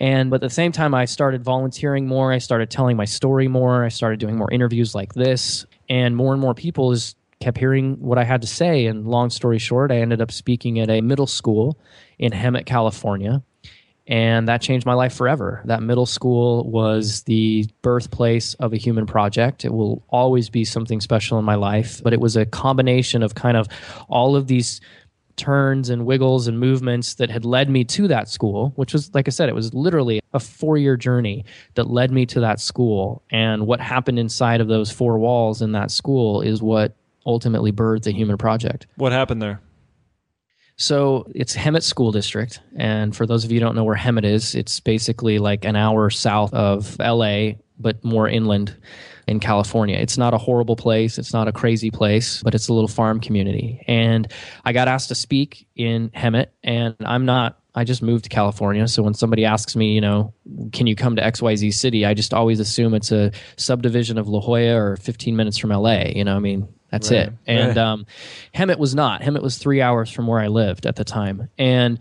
And 0.00 0.28
but 0.28 0.36
at 0.36 0.42
the 0.42 0.50
same 0.50 0.72
time 0.72 0.92
I 0.94 1.04
started 1.04 1.44
volunteering 1.44 2.06
more. 2.06 2.32
I 2.32 2.38
started 2.38 2.70
telling 2.70 2.96
my 2.96 3.04
story 3.04 3.48
more. 3.48 3.84
I 3.84 3.90
started 3.90 4.18
doing 4.18 4.36
more 4.36 4.50
interviews 4.50 4.94
like 4.94 5.14
this. 5.14 5.66
And 5.88 6.16
more 6.16 6.32
and 6.32 6.40
more 6.40 6.54
people 6.54 6.92
is 6.92 7.14
kept 7.44 7.58
hearing 7.58 7.96
what 8.00 8.16
I 8.16 8.24
had 8.24 8.40
to 8.40 8.46
say. 8.46 8.86
And 8.86 9.06
long 9.06 9.28
story 9.28 9.58
short, 9.58 9.92
I 9.92 9.98
ended 9.98 10.22
up 10.22 10.32
speaking 10.32 10.80
at 10.80 10.88
a 10.88 11.02
middle 11.02 11.26
school 11.26 11.78
in 12.18 12.32
Hemet, 12.32 12.64
California. 12.64 13.42
And 14.06 14.48
that 14.48 14.62
changed 14.62 14.86
my 14.86 14.94
life 14.94 15.14
forever. 15.14 15.62
That 15.66 15.82
middle 15.82 16.06
school 16.06 16.70
was 16.70 17.22
the 17.22 17.68
birthplace 17.82 18.54
of 18.54 18.72
a 18.72 18.78
human 18.78 19.06
project. 19.06 19.64
It 19.64 19.72
will 19.72 20.02
always 20.08 20.48
be 20.48 20.64
something 20.64 21.00
special 21.00 21.38
in 21.38 21.44
my 21.44 21.54
life, 21.54 22.02
but 22.02 22.12
it 22.14 22.20
was 22.20 22.36
a 22.36 22.46
combination 22.46 23.22
of 23.22 23.34
kind 23.34 23.56
of 23.56 23.68
all 24.08 24.36
of 24.36 24.46
these 24.46 24.80
turns 25.36 25.90
and 25.90 26.06
wiggles 26.06 26.46
and 26.46 26.58
movements 26.58 27.14
that 27.14 27.30
had 27.30 27.44
led 27.44 27.68
me 27.68 27.84
to 27.84 28.08
that 28.08 28.28
school, 28.28 28.72
which 28.76 28.92
was, 28.92 29.12
like 29.14 29.26
I 29.26 29.30
said, 29.30 29.48
it 29.48 29.54
was 29.54 29.74
literally 29.74 30.20
a 30.32 30.40
four 30.40 30.76
year 30.76 30.96
journey 30.96 31.44
that 31.74 31.90
led 31.90 32.10
me 32.10 32.24
to 32.26 32.40
that 32.40 32.60
school. 32.60 33.22
And 33.30 33.66
what 33.66 33.80
happened 33.80 34.18
inside 34.18 34.60
of 34.60 34.68
those 34.68 34.90
four 34.90 35.18
walls 35.18 35.60
in 35.60 35.72
that 35.72 35.90
school 35.90 36.40
is 36.40 36.62
what 36.62 36.94
ultimately 37.26 37.72
birthed 37.72 38.04
the 38.04 38.12
human 38.12 38.36
project. 38.36 38.86
What 38.96 39.12
happened 39.12 39.42
there? 39.42 39.60
So 40.76 41.26
it's 41.34 41.54
Hemet 41.54 41.82
School 41.82 42.10
District. 42.10 42.60
And 42.76 43.14
for 43.14 43.26
those 43.26 43.44
of 43.44 43.52
you 43.52 43.58
who 43.58 43.64
don't 43.64 43.76
know 43.76 43.84
where 43.84 43.96
Hemet 43.96 44.24
is, 44.24 44.54
it's 44.54 44.80
basically 44.80 45.38
like 45.38 45.64
an 45.64 45.76
hour 45.76 46.10
south 46.10 46.52
of 46.52 46.98
LA, 46.98 47.52
but 47.78 48.04
more 48.04 48.28
inland 48.28 48.76
in 49.26 49.40
California. 49.40 49.96
It's 49.96 50.18
not 50.18 50.34
a 50.34 50.38
horrible 50.38 50.76
place. 50.76 51.16
It's 51.16 51.32
not 51.32 51.48
a 51.48 51.52
crazy 51.52 51.90
place, 51.90 52.42
but 52.42 52.54
it's 52.54 52.68
a 52.68 52.72
little 52.72 52.88
farm 52.88 53.20
community. 53.20 53.82
And 53.86 54.30
I 54.64 54.72
got 54.72 54.88
asked 54.88 55.08
to 55.08 55.14
speak 55.14 55.66
in 55.76 56.10
Hemet, 56.10 56.48
and 56.62 56.96
I'm 57.00 57.24
not 57.24 57.60
I 57.76 57.84
just 57.84 58.02
moved 58.02 58.24
to 58.24 58.30
California. 58.30 58.86
So 58.86 59.02
when 59.02 59.14
somebody 59.14 59.44
asks 59.44 59.74
me, 59.74 59.92
you 59.92 60.00
know, 60.00 60.32
can 60.72 60.86
you 60.86 60.94
come 60.94 61.16
to 61.16 61.22
XYZ 61.22 61.74
city? 61.74 62.06
I 62.06 62.14
just 62.14 62.32
always 62.32 62.60
assume 62.60 62.94
it's 62.94 63.10
a 63.10 63.32
subdivision 63.56 64.16
of 64.16 64.28
La 64.28 64.40
Jolla 64.40 64.76
or 64.76 64.96
15 64.96 65.34
minutes 65.34 65.58
from 65.58 65.70
LA. 65.70 66.04
You 66.14 66.22
know, 66.22 66.36
I 66.36 66.38
mean, 66.38 66.68
that's 66.94 67.10
right, 67.10 67.28
it. 67.28 67.32
And 67.46 67.68
right. 67.68 67.78
um, 67.78 68.06
Hemet 68.54 68.78
was 68.78 68.94
not. 68.94 69.22
Hemet 69.22 69.42
was 69.42 69.58
three 69.58 69.80
hours 69.80 70.10
from 70.10 70.26
where 70.26 70.40
I 70.40 70.48
lived 70.48 70.86
at 70.86 70.96
the 70.96 71.04
time. 71.04 71.48
And 71.58 71.98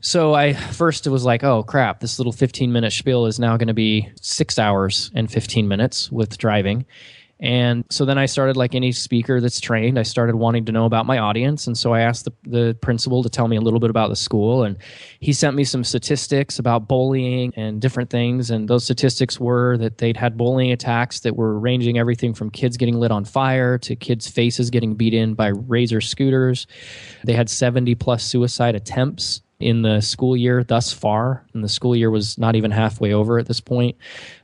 so 0.00 0.34
I 0.34 0.52
first 0.52 1.06
it 1.06 1.10
was 1.10 1.24
like, 1.24 1.42
oh 1.42 1.62
crap, 1.62 2.00
this 2.00 2.18
little 2.18 2.32
15 2.32 2.72
minute 2.72 2.92
spiel 2.92 3.26
is 3.26 3.38
now 3.38 3.56
going 3.56 3.68
to 3.68 3.74
be 3.74 4.10
six 4.20 4.58
hours 4.58 5.10
and 5.14 5.30
15 5.30 5.66
minutes 5.66 6.12
with 6.12 6.36
driving. 6.36 6.84
And 7.44 7.84
so 7.90 8.06
then 8.06 8.16
I 8.16 8.24
started, 8.24 8.56
like 8.56 8.74
any 8.74 8.90
speaker 8.90 9.38
that's 9.38 9.60
trained, 9.60 9.98
I 9.98 10.02
started 10.02 10.36
wanting 10.36 10.64
to 10.64 10.72
know 10.72 10.86
about 10.86 11.04
my 11.04 11.18
audience. 11.18 11.66
And 11.66 11.76
so 11.76 11.92
I 11.92 12.00
asked 12.00 12.24
the, 12.24 12.32
the 12.44 12.74
principal 12.80 13.22
to 13.22 13.28
tell 13.28 13.48
me 13.48 13.56
a 13.56 13.60
little 13.60 13.80
bit 13.80 13.90
about 13.90 14.08
the 14.08 14.16
school. 14.16 14.62
And 14.62 14.78
he 15.20 15.34
sent 15.34 15.54
me 15.54 15.62
some 15.62 15.84
statistics 15.84 16.58
about 16.58 16.88
bullying 16.88 17.52
and 17.54 17.82
different 17.82 18.08
things. 18.08 18.50
And 18.50 18.66
those 18.66 18.84
statistics 18.84 19.38
were 19.38 19.76
that 19.76 19.98
they'd 19.98 20.16
had 20.16 20.38
bullying 20.38 20.72
attacks 20.72 21.20
that 21.20 21.36
were 21.36 21.58
ranging 21.58 21.98
everything 21.98 22.32
from 22.32 22.48
kids 22.48 22.78
getting 22.78 22.98
lit 22.98 23.10
on 23.10 23.26
fire 23.26 23.76
to 23.76 23.94
kids' 23.94 24.26
faces 24.26 24.70
getting 24.70 24.94
beat 24.94 25.12
in 25.12 25.34
by 25.34 25.48
razor 25.48 26.00
scooters. 26.00 26.66
They 27.24 27.34
had 27.34 27.50
70 27.50 27.94
plus 27.96 28.24
suicide 28.24 28.74
attempts 28.74 29.42
in 29.60 29.82
the 29.82 30.00
school 30.00 30.34
year 30.34 30.64
thus 30.64 30.94
far. 30.94 31.44
And 31.52 31.62
the 31.62 31.68
school 31.68 31.94
year 31.94 32.10
was 32.10 32.38
not 32.38 32.56
even 32.56 32.70
halfway 32.70 33.12
over 33.12 33.38
at 33.38 33.48
this 33.48 33.60
point. 33.60 33.98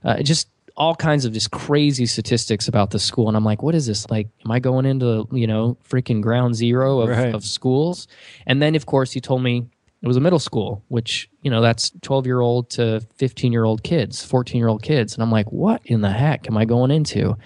Uh, 0.05 0.23
just 0.23 0.49
all 0.81 0.95
kinds 0.95 1.27
of 1.27 1.35
just 1.35 1.51
crazy 1.51 2.07
statistics 2.07 2.67
about 2.67 2.91
the 2.91 2.99
school. 2.99 3.29
And 3.29 3.37
i'm 3.37 3.45
like 3.45 3.63
what 3.63 3.75
is 3.75 3.87
this? 3.87 4.09
Like 4.11 4.29
am 4.47 4.51
i 4.51 4.59
going 4.59 4.87
into 4.87 5.29
you 5.31 5.47
know 5.47 5.77
freaking 5.87 6.23
ground 6.23 6.57
zero 6.57 7.01
of, 7.01 7.11
right. 7.11 7.35
of 7.35 7.45
schools? 7.45 8.09
And 8.47 8.63
then 8.63 8.75
of 8.75 8.87
course 8.87 9.13
he 9.13 9.21
told 9.21 9.43
me 9.43 9.69
it 10.03 10.07
was 10.07 10.17
a 10.17 10.21
middle 10.21 10.39
school 10.39 10.83
which 10.89 11.29
you 11.43 11.51
know 11.51 11.61
that's 11.61 11.93
12 12.01 12.25
year 12.25 12.41
old 12.41 12.71
to 12.71 13.01
15 13.17 13.53
year 13.53 13.65
old 13.65 13.83
kids 13.83 14.25
14 14.25 14.59
year 14.59 14.69
old 14.69 14.83
kids. 14.83 15.13
And 15.13 15.23
i'm 15.23 15.31
like 15.31 15.53
what 15.53 15.83
in 15.85 16.01
the 16.01 16.11
heck 16.11 16.49
am 16.49 16.57
i 16.57 16.65
going 16.65 16.91
into? 16.91 17.37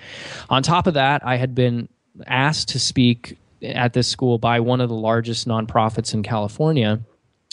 On 0.49 0.63
top 0.63 0.87
of 0.87 0.95
that 0.95 1.27
i 1.27 1.37
had 1.37 1.57
been 1.57 1.89
asked 2.29 2.69
to 2.69 2.79
speak 2.79 3.37
at 3.63 3.95
this 3.95 4.07
school 4.07 4.39
by 4.39 4.61
one 4.61 4.81
of 4.81 4.89
the 4.89 4.95
largest 4.95 5.49
nonprofits 5.49 6.15
in 6.15 6.23
california 6.23 7.01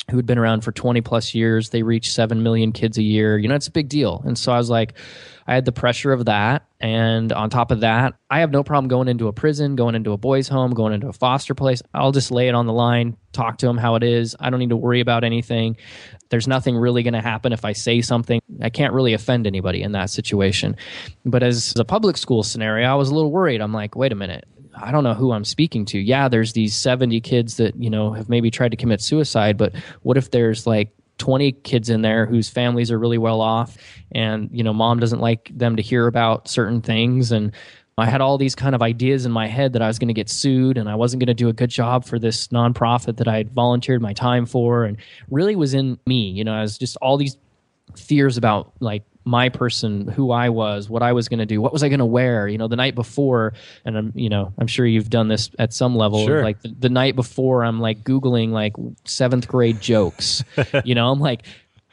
who 0.10 0.18
had 0.18 0.26
been 0.26 0.38
around 0.38 0.62
for 0.62 0.72
20 0.72 1.02
plus 1.02 1.34
years. 1.34 1.70
They 1.70 1.84
reach 1.84 2.12
7 2.12 2.42
million 2.42 2.72
kids 2.72 2.98
a 2.98 3.04
year. 3.04 3.38
You 3.38 3.48
know, 3.48 3.56
it's 3.56 3.68
a 3.68 3.72
big 3.72 3.88
deal. 3.88 4.22
And 4.26 4.38
so 4.38 4.52
I 4.52 4.58
was 4.58 4.70
like, 4.70 4.94
I 5.48 5.54
had 5.54 5.66
the 5.66 5.72
pressure 5.72 6.12
of 6.12 6.26
that. 6.26 6.66
And 6.80 7.32
on 7.32 7.50
top 7.50 7.72
of 7.72 7.82
that, 7.82 8.16
I 8.30 8.40
have 8.40 8.52
no 8.52 8.64
problem 8.64 8.88
going 8.88 9.08
into 9.08 9.28
a 9.28 9.34
prison, 9.34 9.76
going 9.76 9.96
into 9.96 10.12
a 10.12 10.18
boys' 10.18 10.48
home, 10.48 10.74
going 10.74 10.94
into 10.94 11.08
a 11.08 11.14
foster 11.14 11.54
place. 11.54 11.82
I'll 11.94 12.12
just 12.12 12.32
lay 12.32 12.48
it 12.48 12.56
on 12.56 12.66
the 12.66 12.74
line, 12.74 13.16
talk 13.32 13.58
to 13.60 13.68
them 13.68 13.78
how 13.78 13.96
it 13.96 14.04
is. 14.04 14.36
I 14.40 14.50
don't 14.50 14.60
need 14.60 14.70
to 14.70 14.78
worry 14.78 15.00
about 15.00 15.24
anything. 15.24 15.78
There's 16.30 16.48
nothing 16.48 16.76
really 16.76 17.04
going 17.04 17.14
to 17.14 17.22
happen 17.22 17.54
if 17.54 17.64
I 17.64 17.74
say 17.74 18.02
something. 18.02 18.42
I 18.62 18.70
can't 18.70 18.94
really 18.94 19.14
offend 19.14 19.46
anybody 19.46 19.84
in 19.84 19.92
that 19.92 20.10
situation. 20.10 20.76
But 21.26 21.44
as 21.44 21.74
a 21.78 21.86
public 21.86 22.18
school 22.18 22.44
scenario, 22.44 22.90
I 22.90 22.96
was 22.96 23.10
a 23.10 23.16
little 23.16 23.32
worried. 23.32 23.62
I'm 23.62 23.74
like, 23.74 23.96
wait 23.96 24.12
a 24.12 24.16
minute. 24.16 24.46
I 24.76 24.92
don't 24.92 25.04
know 25.04 25.14
who 25.14 25.32
I'm 25.32 25.46
speaking 25.46 25.86
to. 25.86 26.00
Yeah, 26.00 26.28
there's 26.28 26.54
these 26.54 26.76
70 26.76 27.22
kids 27.22 27.58
that, 27.58 27.76
you 27.76 27.90
know, 27.90 28.14
have 28.14 28.30
maybe 28.30 28.52
tried 28.52 28.72
to 28.72 28.78
commit 28.78 29.02
suicide, 29.02 29.58
but 29.58 29.74
what 30.02 30.18
if 30.18 30.32
there's 30.32 30.66
like 30.66 30.92
20 31.18 31.52
kids 31.52 31.90
in 31.90 32.02
there 32.02 32.26
whose 32.26 32.50
families 32.50 32.92
are 32.92 33.00
really 33.00 33.18
well 33.18 33.42
off 33.42 33.78
and, 34.12 34.50
you 34.52 34.64
know, 34.64 34.74
mom 34.74 35.00
doesn't 35.00 35.20
like 35.20 35.52
them 35.56 35.76
to 35.76 35.82
hear 35.82 36.08
about 36.08 36.48
certain 36.48 36.82
things 36.82 37.32
and 37.32 37.52
I 37.98 38.06
had 38.10 38.22
all 38.22 38.38
these 38.38 38.56
kind 38.56 38.74
of 38.74 38.82
ideas 38.82 39.26
in 39.26 39.32
my 39.32 39.48
head 39.48 39.74
that 39.74 39.82
I 39.82 39.88
was 39.88 40.00
going 40.00 40.08
to 40.08 40.14
get 40.14 40.30
sued 40.30 40.78
and 40.78 40.90
I 40.90 40.96
wasn't 40.96 41.20
going 41.20 41.28
to 41.28 41.34
do 41.34 41.50
a 41.50 41.54
good 41.54 41.70
job 41.70 42.06
for 42.06 42.18
this 42.18 42.48
nonprofit 42.48 43.18
that 43.18 43.28
I 43.28 43.38
had 43.38 43.52
volunteered 43.52 44.02
my 44.02 44.14
time 44.14 44.46
for 44.46 44.86
and 44.86 44.98
really 45.30 45.56
was 45.56 45.74
in 45.74 46.00
me, 46.08 46.30
you 46.30 46.44
know, 46.44 46.56
as 46.56 46.78
just 46.78 46.98
all 46.98 47.18
these 47.18 47.38
fears 47.96 48.38
about 48.38 48.72
like 48.80 49.04
my 49.24 49.50
person, 49.50 50.08
who 50.08 50.32
I 50.32 50.50
was, 50.50 50.90
what 50.90 51.04
I 51.04 51.14
was 51.14 51.30
going 51.30 51.40
to 51.40 51.46
do, 51.46 51.62
what 51.62 51.72
was 51.72 51.84
I 51.84 51.90
going 51.90 52.00
to 52.00 52.06
wear, 52.06 52.48
you 52.48 52.58
know, 52.58 52.68
the 52.68 52.76
night 52.76 52.96
before. 52.96 53.54
And 53.86 53.98
I'm, 53.98 54.12
you 54.16 54.30
know, 54.30 54.54
I'm 54.58 54.68
sure 54.68 54.86
you've 54.86 55.10
done 55.10 55.28
this 55.28 55.52
at 55.60 55.74
some 55.74 55.96
level. 55.96 56.26
Sure. 56.26 56.44
Like 56.44 56.62
the, 56.62 56.70
the 56.80 56.90
night 56.90 57.16
before, 57.16 57.64
I'm 57.64 57.80
like 57.80 58.04
Googling 58.04 58.50
like 58.50 58.74
seventh 59.06 59.48
grade 59.48 59.80
jokes, 59.80 60.44
you 60.84 60.96
know, 60.96 61.12
I'm 61.12 61.20
like, 61.20 61.44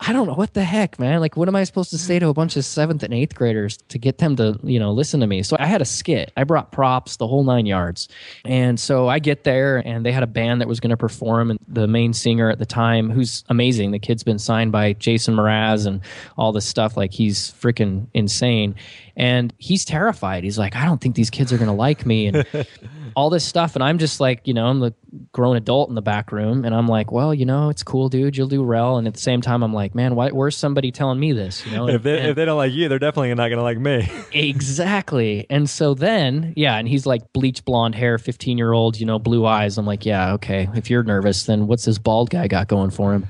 I 0.00 0.12
don't 0.12 0.28
know 0.28 0.34
what 0.34 0.54
the 0.54 0.62
heck, 0.62 0.98
man. 0.98 1.20
Like, 1.20 1.36
what 1.36 1.48
am 1.48 1.56
I 1.56 1.64
supposed 1.64 1.90
to 1.90 1.98
say 1.98 2.20
to 2.20 2.28
a 2.28 2.34
bunch 2.34 2.56
of 2.56 2.64
seventh 2.64 3.02
and 3.02 3.12
eighth 3.12 3.34
graders 3.34 3.78
to 3.88 3.98
get 3.98 4.18
them 4.18 4.36
to, 4.36 4.58
you 4.62 4.78
know, 4.78 4.92
listen 4.92 5.18
to 5.20 5.26
me? 5.26 5.42
So 5.42 5.56
I 5.58 5.66
had 5.66 5.82
a 5.82 5.84
skit. 5.84 6.32
I 6.36 6.44
brought 6.44 6.70
props, 6.70 7.16
the 7.16 7.26
whole 7.26 7.42
nine 7.42 7.66
yards. 7.66 8.08
And 8.44 8.78
so 8.78 9.08
I 9.08 9.18
get 9.18 9.42
there, 9.42 9.78
and 9.78 10.06
they 10.06 10.12
had 10.12 10.22
a 10.22 10.28
band 10.28 10.60
that 10.60 10.68
was 10.68 10.78
going 10.78 10.90
to 10.90 10.96
perform. 10.96 11.50
And 11.50 11.58
the 11.66 11.88
main 11.88 12.12
singer 12.12 12.48
at 12.48 12.60
the 12.60 12.66
time, 12.66 13.10
who's 13.10 13.42
amazing, 13.48 13.90
the 13.90 13.98
kid's 13.98 14.22
been 14.22 14.38
signed 14.38 14.70
by 14.70 14.92
Jason 14.92 15.34
Mraz 15.34 15.84
and 15.86 16.00
all 16.36 16.52
this 16.52 16.66
stuff. 16.66 16.96
Like, 16.96 17.12
he's 17.12 17.50
freaking 17.52 18.06
insane 18.14 18.76
and 19.18 19.52
he's 19.58 19.84
terrified. 19.84 20.44
He's 20.44 20.58
like, 20.58 20.76
I 20.76 20.84
don't 20.84 21.00
think 21.00 21.16
these 21.16 21.28
kids 21.28 21.52
are 21.52 21.58
going 21.58 21.68
to 21.68 21.74
like 21.74 22.06
me 22.06 22.28
and 22.28 22.46
all 23.14 23.30
this 23.30 23.44
stuff. 23.44 23.74
And 23.74 23.82
I'm 23.82 23.98
just 23.98 24.20
like, 24.20 24.46
you 24.46 24.54
know, 24.54 24.66
I'm 24.66 24.80
the 24.80 24.94
grown 25.32 25.56
adult 25.56 25.88
in 25.88 25.94
the 25.94 26.02
back 26.02 26.32
room, 26.32 26.64
and 26.64 26.74
I'm 26.74 26.86
like, 26.86 27.10
well, 27.10 27.34
you 27.34 27.46
know, 27.46 27.68
it's 27.70 27.82
cool, 27.82 28.08
dude. 28.08 28.36
You'll 28.36 28.48
do 28.48 28.62
well. 28.62 28.98
And 28.98 29.06
at 29.06 29.14
the 29.14 29.20
same 29.20 29.40
time, 29.40 29.62
I'm 29.62 29.72
like, 29.72 29.94
man, 29.94 30.14
why, 30.14 30.30
where's 30.30 30.56
somebody 30.56 30.92
telling 30.92 31.18
me 31.18 31.32
this? 31.32 31.64
You 31.66 31.72
know, 31.72 31.88
if 31.88 32.02
they 32.02 32.18
and, 32.18 32.28
if 32.28 32.36
they 32.36 32.44
don't 32.44 32.56
like 32.56 32.72
you, 32.72 32.88
they're 32.88 32.98
definitely 32.98 33.34
not 33.34 33.48
going 33.48 33.58
to 33.58 33.62
like 33.62 33.78
me. 33.78 34.10
exactly. 34.32 35.46
And 35.50 35.68
so 35.68 35.94
then, 35.94 36.52
yeah, 36.56 36.76
and 36.76 36.88
he's 36.88 37.06
like 37.06 37.32
bleach 37.32 37.64
blonde 37.64 37.94
hair, 37.94 38.18
15 38.18 38.58
year 38.58 38.72
old, 38.72 38.98
you 38.98 39.06
know, 39.06 39.18
blue 39.18 39.46
eyes. 39.46 39.78
I'm 39.78 39.86
like, 39.86 40.04
yeah, 40.04 40.34
okay. 40.34 40.68
If 40.74 40.90
you're 40.90 41.02
nervous, 41.02 41.44
then 41.44 41.66
what's 41.66 41.84
this 41.84 41.98
bald 41.98 42.30
guy 42.30 42.48
got 42.48 42.68
going 42.68 42.90
for 42.90 43.14
him? 43.14 43.26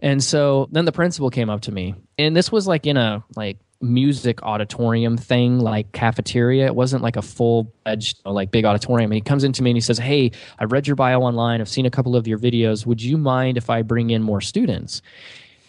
And 0.00 0.22
so 0.22 0.68
then 0.72 0.84
the 0.84 0.92
principal 0.92 1.30
came 1.30 1.48
up 1.48 1.62
to 1.62 1.72
me, 1.72 1.94
and 2.18 2.34
this 2.34 2.50
was 2.50 2.66
like 2.66 2.86
in 2.86 2.96
a 2.96 3.22
like 3.36 3.58
music 3.82 4.42
auditorium 4.42 5.16
thing 5.16 5.58
like 5.58 5.90
cafeteria. 5.92 6.66
It 6.66 6.74
wasn't 6.74 7.02
like 7.02 7.16
a 7.16 7.22
full 7.22 7.72
edged 7.84 8.20
like 8.24 8.50
big 8.50 8.64
auditorium. 8.64 9.10
And 9.10 9.16
he 9.16 9.20
comes 9.20 9.44
into 9.44 9.62
me 9.62 9.70
and 9.70 9.76
he 9.76 9.80
says 9.80 9.98
hey 9.98 10.30
i 10.58 10.64
read 10.64 10.86
your 10.86 10.96
bio 10.96 11.20
online. 11.20 11.60
I've 11.60 11.68
seen 11.68 11.86
a 11.86 11.90
couple 11.90 12.16
of 12.16 12.26
your 12.26 12.38
videos. 12.38 12.86
Would 12.86 13.02
you 13.02 13.18
mind 13.18 13.58
if 13.58 13.68
i 13.68 13.82
bring 13.82 14.10
in 14.10 14.22
more 14.22 14.40
students? 14.40 15.02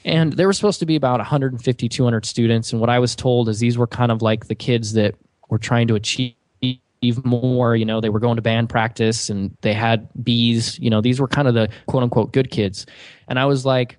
And 0.06 0.34
there 0.34 0.48
were 0.48 0.54
supposed 0.54 0.80
to 0.80 0.86
be 0.86 0.96
about 0.96 1.20
150 1.20 1.90
200 1.90 2.26
students. 2.26 2.72
And 2.72 2.80
what 2.80 2.90
i 2.90 3.00
was 3.00 3.16
told 3.16 3.50
is 3.50 3.60
these 3.60 3.78
were 3.78 3.88
kind 3.88 4.12
of 4.12 4.22
like 4.22 4.48
the 4.48 4.56
kids 4.56 4.94
that 4.94 5.16
were 5.50 5.60
trying 5.60 5.88
to 5.88 5.96
achieve 5.96 6.36
more. 7.24 7.76
You 7.76 7.86
know 7.86 8.00
they 8.00 8.10
were 8.10 8.20
going 8.20 8.38
to 8.38 8.42
band 8.42 8.70
practice 8.70 9.30
and 9.30 9.56
they 9.62 9.74
had 9.74 10.08
bees 10.24 10.80
you 10.80 10.90
know 10.90 11.02
these 11.02 11.20
were 11.20 11.28
kind 11.28 11.48
of 11.48 11.54
the 11.54 11.70
quote 11.88 12.04
unquote 12.04 12.32
good 12.32 12.52
kids. 12.52 12.86
And 13.28 13.40
i 13.40 13.46
was 13.46 13.66
like 13.66 13.98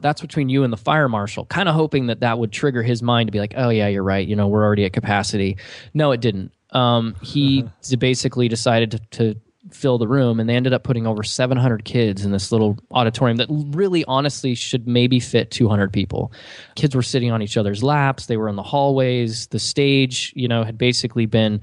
that's 0.00 0.20
between 0.20 0.48
you 0.48 0.64
and 0.64 0.72
the 0.72 0.76
fire 0.76 1.08
marshal 1.08 1.46
kind 1.46 1.68
of 1.68 1.74
hoping 1.74 2.06
that 2.06 2.20
that 2.20 2.38
would 2.38 2.52
trigger 2.52 2.82
his 2.82 3.02
mind 3.02 3.28
to 3.28 3.32
be 3.32 3.40
like 3.40 3.54
oh 3.56 3.68
yeah 3.68 3.88
you're 3.88 4.02
right. 4.02 4.26
You 4.26 4.36
know 4.36 4.48
we're 4.48 4.64
already 4.64 4.84
at 4.84 4.92
capacity. 4.92 5.56
No 5.92 6.12
it 6.12 6.20
didn't. 6.20 6.52
Um, 6.70 7.14
he 7.22 7.62
uh-huh. 7.62 7.96
basically 7.98 8.48
decided 8.48 8.90
to, 8.90 8.98
to 9.12 9.40
fill 9.70 9.96
the 9.96 10.08
room 10.08 10.40
and 10.40 10.48
they 10.48 10.54
ended 10.54 10.72
up 10.72 10.84
putting 10.84 11.06
over 11.06 11.22
700 11.22 11.84
kids 11.84 12.24
in 12.24 12.32
this 12.32 12.52
little 12.52 12.78
auditorium 12.90 13.38
that 13.38 13.46
really 13.48 14.04
honestly 14.04 14.54
should 14.54 14.86
maybe 14.86 15.18
fit 15.18 15.50
200 15.50 15.92
people. 15.92 16.32
Kids 16.74 16.94
were 16.94 17.02
sitting 17.02 17.30
on 17.30 17.40
each 17.40 17.56
other's 17.56 17.82
laps. 17.82 18.26
They 18.26 18.36
were 18.36 18.48
in 18.48 18.56
the 18.56 18.62
hallways. 18.62 19.46
The 19.48 19.58
stage 19.58 20.32
you 20.36 20.48
know 20.48 20.64
had 20.64 20.76
basically 20.76 21.26
been 21.26 21.60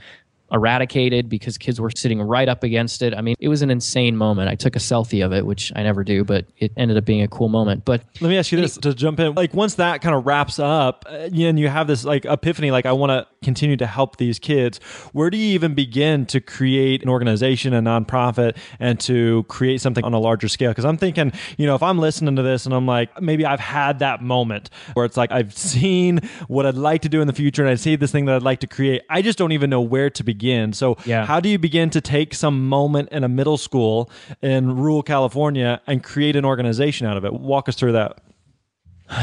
eradicated 0.51 1.29
because 1.29 1.57
kids 1.57 1.79
were 1.79 1.91
sitting 1.95 2.21
right 2.21 2.49
up 2.49 2.63
against 2.63 3.01
it. 3.01 3.13
I 3.13 3.21
mean, 3.21 3.35
it 3.39 3.47
was 3.47 3.61
an 3.61 3.71
insane 3.71 4.17
moment. 4.17 4.49
I 4.49 4.55
took 4.55 4.75
a 4.75 4.79
selfie 4.79 5.25
of 5.25 5.33
it, 5.33 5.45
which 5.45 5.71
I 5.75 5.83
never 5.83 6.03
do, 6.03 6.23
but 6.23 6.45
it 6.57 6.73
ended 6.75 6.97
up 6.97 7.05
being 7.05 7.21
a 7.21 7.27
cool 7.27 7.49
moment. 7.49 7.85
But 7.85 8.03
let 8.19 8.29
me 8.29 8.37
ask 8.37 8.51
you 8.51 8.59
this 8.59 8.77
to 8.77 8.93
jump 8.93 9.19
in. 9.19 9.33
Like 9.33 9.53
once 9.53 9.75
that 9.75 10.01
kind 10.01 10.13
of 10.13 10.25
wraps 10.25 10.59
up 10.59 11.05
uh, 11.09 11.29
and 11.33 11.59
you 11.59 11.69
have 11.69 11.87
this 11.87 12.03
like 12.03 12.25
epiphany, 12.25 12.71
like 12.71 12.85
I 12.85 12.91
want 12.91 13.11
to 13.11 13.27
continue 13.43 13.77
to 13.77 13.87
help 13.87 14.17
these 14.17 14.39
kids, 14.39 14.79
where 15.13 15.29
do 15.29 15.37
you 15.37 15.53
even 15.53 15.73
begin 15.73 16.25
to 16.27 16.41
create 16.41 17.01
an 17.01 17.09
organization, 17.09 17.73
a 17.73 17.81
nonprofit, 17.81 18.57
and 18.79 18.99
to 19.01 19.43
create 19.43 19.81
something 19.81 20.03
on 20.03 20.13
a 20.13 20.19
larger 20.19 20.47
scale? 20.47 20.71
Because 20.71 20.85
I'm 20.85 20.97
thinking, 20.97 21.31
you 21.57 21.65
know, 21.65 21.75
if 21.75 21.83
I'm 21.83 21.97
listening 21.97 22.35
to 22.35 22.43
this 22.43 22.65
and 22.65 22.75
I'm 22.75 22.85
like, 22.85 23.21
maybe 23.21 23.45
I've 23.45 23.59
had 23.59 23.99
that 23.99 24.21
moment 24.21 24.69
where 24.93 25.05
it's 25.05 25.17
like 25.17 25.31
I've 25.31 25.57
seen 25.57 26.19
what 26.47 26.65
I'd 26.65 26.75
like 26.75 27.01
to 27.03 27.09
do 27.09 27.21
in 27.21 27.27
the 27.27 27.33
future 27.33 27.63
and 27.63 27.71
I 27.71 27.75
see 27.75 27.95
this 27.95 28.11
thing 28.11 28.25
that 28.25 28.35
I'd 28.35 28.43
like 28.43 28.59
to 28.59 28.67
create. 28.67 29.01
I 29.09 29.21
just 29.21 29.37
don't 29.37 29.53
even 29.53 29.69
know 29.69 29.81
where 29.81 30.09
to 30.09 30.23
begin 30.23 30.40
begin. 30.41 30.73
So, 30.73 30.97
yeah. 31.05 31.25
how 31.25 31.39
do 31.39 31.49
you 31.49 31.59
begin 31.59 31.91
to 31.91 32.01
take 32.01 32.33
some 32.33 32.67
moment 32.67 33.09
in 33.11 33.23
a 33.23 33.29
middle 33.29 33.57
school 33.57 34.09
in 34.41 34.75
rural 34.75 35.03
California 35.03 35.81
and 35.85 36.03
create 36.03 36.35
an 36.35 36.45
organization 36.45 37.05
out 37.05 37.15
of 37.17 37.25
it? 37.25 37.33
Walk 37.33 37.69
us 37.69 37.75
through 37.75 37.93
that. 37.93 38.19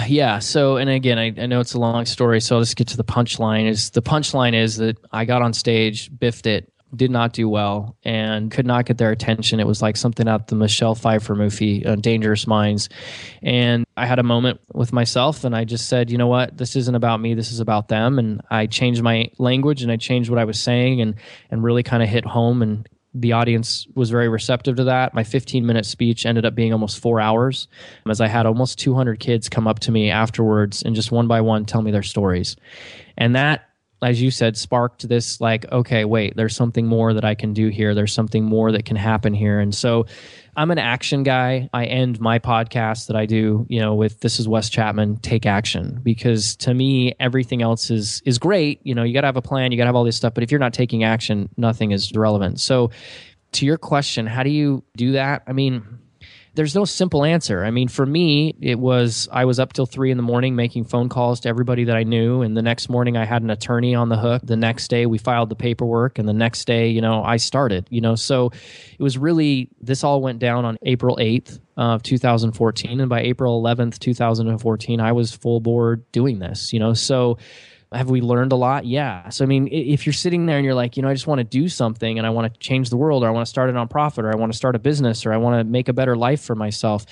Yeah. 0.06 0.38
So, 0.38 0.76
and 0.76 0.90
again, 0.90 1.18
I, 1.18 1.32
I 1.38 1.46
know 1.46 1.60
it's 1.60 1.72
a 1.72 1.78
long 1.78 2.04
story, 2.04 2.42
so 2.42 2.56
I'll 2.56 2.62
just 2.62 2.76
get 2.76 2.88
to 2.88 2.98
the 2.98 3.04
punchline. 3.04 3.66
Is 3.66 3.90
the 3.90 4.02
punchline 4.02 4.54
is 4.54 4.76
that 4.76 4.98
I 5.12 5.24
got 5.24 5.40
on 5.40 5.54
stage, 5.54 6.10
biffed 6.10 6.46
it, 6.46 6.70
did 6.94 7.10
not 7.10 7.32
do 7.32 7.48
well 7.48 7.96
and 8.04 8.50
could 8.50 8.66
not 8.66 8.86
get 8.86 8.98
their 8.98 9.10
attention. 9.10 9.60
It 9.60 9.66
was 9.66 9.82
like 9.82 9.96
something 9.96 10.28
out 10.28 10.48
the 10.48 10.54
Michelle 10.54 10.94
Pfeiffer 10.94 11.34
movie, 11.34 11.84
uh, 11.84 11.96
Dangerous 11.96 12.46
Minds. 12.46 12.88
And 13.42 13.86
I 13.96 14.06
had 14.06 14.18
a 14.18 14.22
moment 14.22 14.60
with 14.72 14.92
myself 14.92 15.44
and 15.44 15.54
I 15.54 15.64
just 15.64 15.88
said, 15.88 16.10
you 16.10 16.18
know 16.18 16.26
what, 16.26 16.56
this 16.56 16.76
isn't 16.76 16.94
about 16.94 17.20
me, 17.20 17.34
this 17.34 17.52
is 17.52 17.60
about 17.60 17.88
them. 17.88 18.18
And 18.18 18.40
I 18.50 18.66
changed 18.66 19.02
my 19.02 19.30
language 19.38 19.82
and 19.82 19.92
I 19.92 19.96
changed 19.96 20.30
what 20.30 20.38
I 20.38 20.44
was 20.44 20.58
saying 20.58 21.00
and, 21.00 21.14
and 21.50 21.62
really 21.62 21.82
kind 21.82 22.02
of 22.02 22.08
hit 22.08 22.24
home 22.24 22.62
and 22.62 22.88
the 23.14 23.32
audience 23.32 23.86
was 23.94 24.10
very 24.10 24.28
receptive 24.28 24.76
to 24.76 24.84
that. 24.84 25.14
My 25.14 25.24
15 25.24 25.66
minute 25.66 25.86
speech 25.86 26.26
ended 26.26 26.44
up 26.44 26.54
being 26.54 26.72
almost 26.72 27.00
four 27.00 27.20
hours 27.20 27.68
as 28.08 28.20
I 28.20 28.28
had 28.28 28.46
almost 28.46 28.78
200 28.78 29.18
kids 29.18 29.48
come 29.48 29.66
up 29.66 29.80
to 29.80 29.90
me 29.90 30.10
afterwards 30.10 30.82
and 30.82 30.94
just 30.94 31.10
one 31.10 31.26
by 31.26 31.40
one 31.40 31.64
tell 31.64 31.82
me 31.82 31.90
their 31.90 32.02
stories. 32.02 32.56
And 33.16 33.34
that 33.34 33.67
as 34.02 34.22
you 34.22 34.30
said, 34.30 34.56
sparked 34.56 35.08
this 35.08 35.40
like, 35.40 35.70
okay, 35.72 36.04
wait, 36.04 36.36
there's 36.36 36.54
something 36.54 36.86
more 36.86 37.12
that 37.14 37.24
I 37.24 37.34
can 37.34 37.52
do 37.52 37.68
here. 37.68 37.94
There's 37.94 38.12
something 38.12 38.44
more 38.44 38.70
that 38.72 38.84
can 38.84 38.96
happen 38.96 39.34
here. 39.34 39.58
And 39.58 39.74
so 39.74 40.06
I'm 40.56 40.70
an 40.70 40.78
action 40.78 41.24
guy. 41.24 41.68
I 41.72 41.86
end 41.86 42.20
my 42.20 42.38
podcast 42.38 43.08
that 43.08 43.16
I 43.16 43.26
do, 43.26 43.66
you 43.68 43.80
know, 43.80 43.94
with 43.94 44.20
this 44.20 44.38
is 44.38 44.46
Wes 44.46 44.68
Chapman, 44.68 45.16
take 45.18 45.46
action. 45.46 46.00
Because 46.02 46.54
to 46.56 46.74
me, 46.74 47.14
everything 47.18 47.60
else 47.62 47.90
is 47.90 48.22
is 48.24 48.38
great. 48.38 48.80
You 48.84 48.94
know, 48.94 49.02
you 49.02 49.14
gotta 49.14 49.26
have 49.26 49.36
a 49.36 49.42
plan, 49.42 49.72
you 49.72 49.78
gotta 49.78 49.88
have 49.88 49.96
all 49.96 50.04
this 50.04 50.16
stuff, 50.16 50.34
but 50.34 50.42
if 50.44 50.50
you're 50.50 50.60
not 50.60 50.74
taking 50.74 51.02
action, 51.02 51.48
nothing 51.56 51.90
is 51.90 52.12
relevant. 52.12 52.60
So 52.60 52.90
to 53.52 53.66
your 53.66 53.78
question, 53.78 54.26
how 54.26 54.42
do 54.42 54.50
you 54.50 54.84
do 54.96 55.12
that? 55.12 55.42
I 55.46 55.52
mean, 55.52 55.98
there's 56.58 56.74
no 56.74 56.84
simple 56.84 57.24
answer. 57.24 57.64
I 57.64 57.70
mean, 57.70 57.86
for 57.86 58.04
me, 58.04 58.52
it 58.60 58.80
was 58.80 59.28
I 59.30 59.44
was 59.44 59.60
up 59.60 59.74
till 59.74 59.86
three 59.86 60.10
in 60.10 60.16
the 60.16 60.24
morning 60.24 60.56
making 60.56 60.86
phone 60.86 61.08
calls 61.08 61.38
to 61.40 61.48
everybody 61.48 61.84
that 61.84 61.94
I 61.94 62.02
knew, 62.02 62.42
and 62.42 62.56
the 62.56 62.62
next 62.62 62.88
morning 62.88 63.16
I 63.16 63.26
had 63.26 63.42
an 63.42 63.50
attorney 63.50 63.94
on 63.94 64.08
the 64.08 64.16
hook. 64.16 64.42
The 64.44 64.56
next 64.56 64.88
day 64.88 65.06
we 65.06 65.18
filed 65.18 65.50
the 65.50 65.54
paperwork, 65.54 66.18
and 66.18 66.28
the 66.28 66.32
next 66.32 66.64
day, 66.64 66.88
you 66.88 67.00
know, 67.00 67.22
I 67.22 67.36
started. 67.36 67.86
You 67.90 68.00
know, 68.00 68.16
so 68.16 68.46
it 68.46 69.00
was 69.00 69.16
really 69.16 69.68
this 69.80 70.02
all 70.02 70.20
went 70.20 70.40
down 70.40 70.64
on 70.64 70.78
April 70.82 71.16
eighth 71.20 71.60
of 71.76 72.02
2014, 72.02 72.98
and 72.98 73.08
by 73.08 73.20
April 73.20 73.62
11th, 73.62 74.00
2014, 74.00 75.00
I 75.00 75.12
was 75.12 75.32
full 75.32 75.60
board 75.60 76.10
doing 76.10 76.40
this. 76.40 76.72
You 76.72 76.80
know, 76.80 76.92
so 76.92 77.38
have 77.92 78.10
we 78.10 78.20
learned 78.20 78.52
a 78.52 78.56
lot? 78.56 78.84
Yeah. 78.84 79.28
So, 79.30 79.44
I 79.44 79.46
mean, 79.46 79.68
if 79.72 80.06
you're 80.06 80.12
sitting 80.12 80.46
there 80.46 80.56
and 80.56 80.64
you're 80.64 80.74
like, 80.74 80.96
you 80.96 81.02
know, 81.02 81.08
I 81.08 81.14
just 81.14 81.26
want 81.26 81.38
to 81.38 81.44
do 81.44 81.68
something 81.68 82.18
and 82.18 82.26
I 82.26 82.30
want 82.30 82.52
to 82.52 82.60
change 82.60 82.90
the 82.90 82.96
world 82.96 83.24
or 83.24 83.28
I 83.28 83.30
want 83.30 83.46
to 83.46 83.50
start 83.50 83.70
a 83.70 83.72
nonprofit 83.72 84.24
or 84.24 84.32
I 84.32 84.36
want 84.36 84.52
to 84.52 84.56
start 84.56 84.76
a 84.76 84.78
business 84.78 85.24
or 85.24 85.32
I 85.32 85.38
want 85.38 85.58
to 85.58 85.64
make 85.64 85.88
a 85.88 85.92
better 85.92 86.16
life 86.16 86.42
for 86.42 86.54
myself, 86.54 87.06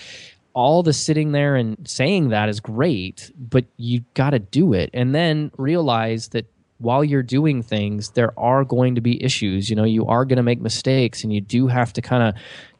all 0.52 0.82
the 0.82 0.92
sitting 0.92 1.32
there 1.32 1.56
and 1.56 1.88
saying 1.88 2.28
that 2.28 2.48
is 2.48 2.60
great, 2.60 3.30
but 3.38 3.64
you 3.78 4.02
got 4.14 4.30
to 4.30 4.38
do 4.38 4.74
it. 4.74 4.90
And 4.92 5.14
then 5.14 5.50
realize 5.56 6.28
that 6.28 6.46
while 6.78 7.02
you're 7.02 7.22
doing 7.22 7.62
things, 7.62 8.10
there 8.10 8.38
are 8.38 8.62
going 8.62 8.96
to 8.96 9.00
be 9.00 9.22
issues. 9.22 9.70
You 9.70 9.76
know, 9.76 9.84
you 9.84 10.06
are 10.06 10.26
going 10.26 10.36
to 10.36 10.42
make 10.42 10.60
mistakes 10.60 11.24
and 11.24 11.32
you 11.32 11.40
do 11.40 11.68
have 11.68 11.92
to 11.94 12.02
kind 12.02 12.22
of 12.22 12.34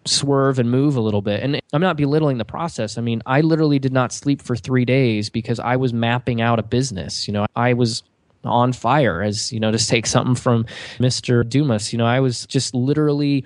swerve 0.09 0.59
and 0.59 0.71
move 0.71 0.97
a 0.97 1.01
little 1.01 1.23
bit. 1.23 1.43
And 1.43 1.61
I'm 1.73 1.81
not 1.81 1.97
belittling 1.97 2.39
the 2.39 2.45
process. 2.45 2.99
I 2.99 3.01
mean, 3.01 3.23
I 3.27 3.41
literally 3.41 3.79
did 3.79 3.93
not 3.93 4.13
sleep 4.13 4.43
for 4.43 4.57
three 4.57 4.85
days 4.85 5.31
because 5.31 5.61
I 5.61 5.77
was 5.77 5.93
mapping 5.93 6.41
out 6.41 6.59
a 6.59 6.63
business. 6.63 7.27
You 7.27 7.33
know, 7.33 7.47
I 7.57 7.73
was 7.73 8.03
on 8.45 8.73
fire, 8.73 9.23
as 9.23 9.53
you 9.53 9.61
know, 9.61 9.71
to 9.71 9.79
take 9.79 10.07
something 10.07 10.35
from 10.35 10.65
Mr. 10.99 11.49
Dumas. 11.49 11.93
You 11.93 11.99
know, 11.99 12.07
I 12.07 12.21
was 12.21 12.47
just 12.47 12.75
literally 12.75 13.45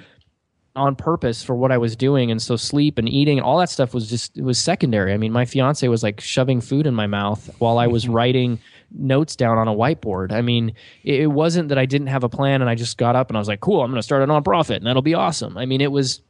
on 0.76 0.94
purpose 0.94 1.42
for 1.42 1.54
what 1.54 1.72
I 1.72 1.78
was 1.78 1.96
doing. 1.96 2.30
And 2.30 2.40
so 2.40 2.56
sleep 2.56 2.96
and 2.98 3.08
eating 3.08 3.38
and 3.38 3.44
all 3.44 3.58
that 3.58 3.70
stuff 3.70 3.92
was 3.92 4.08
just, 4.08 4.36
it 4.38 4.42
was 4.42 4.58
secondary. 4.58 5.12
I 5.12 5.16
mean, 5.16 5.32
my 5.32 5.44
fiance 5.44 5.86
was 5.88 6.02
like 6.02 6.20
shoving 6.20 6.60
food 6.60 6.86
in 6.86 6.94
my 6.94 7.06
mouth 7.06 7.50
while 7.58 7.78
I 7.78 7.88
was 7.88 8.04
mm-hmm. 8.04 8.14
writing 8.14 8.60
notes 8.92 9.34
down 9.34 9.58
on 9.58 9.66
a 9.66 9.74
whiteboard. 9.74 10.32
I 10.32 10.42
mean, 10.42 10.72
it 11.02 11.30
wasn't 11.30 11.68
that 11.70 11.78
I 11.78 11.86
didn't 11.86 12.06
have 12.06 12.22
a 12.22 12.28
plan 12.28 12.60
and 12.60 12.70
I 12.70 12.76
just 12.76 12.98
got 12.98 13.16
up 13.16 13.28
and 13.28 13.36
I 13.36 13.40
was 13.40 13.48
like, 13.48 13.60
cool, 13.60 13.82
I'm 13.82 13.90
going 13.90 13.98
to 13.98 14.02
start 14.02 14.22
a 14.22 14.26
nonprofit 14.26 14.76
and 14.76 14.86
that'll 14.86 15.02
be 15.02 15.14
awesome. 15.14 15.58
I 15.58 15.66
mean, 15.66 15.80
it 15.80 15.90
was, 15.90 16.22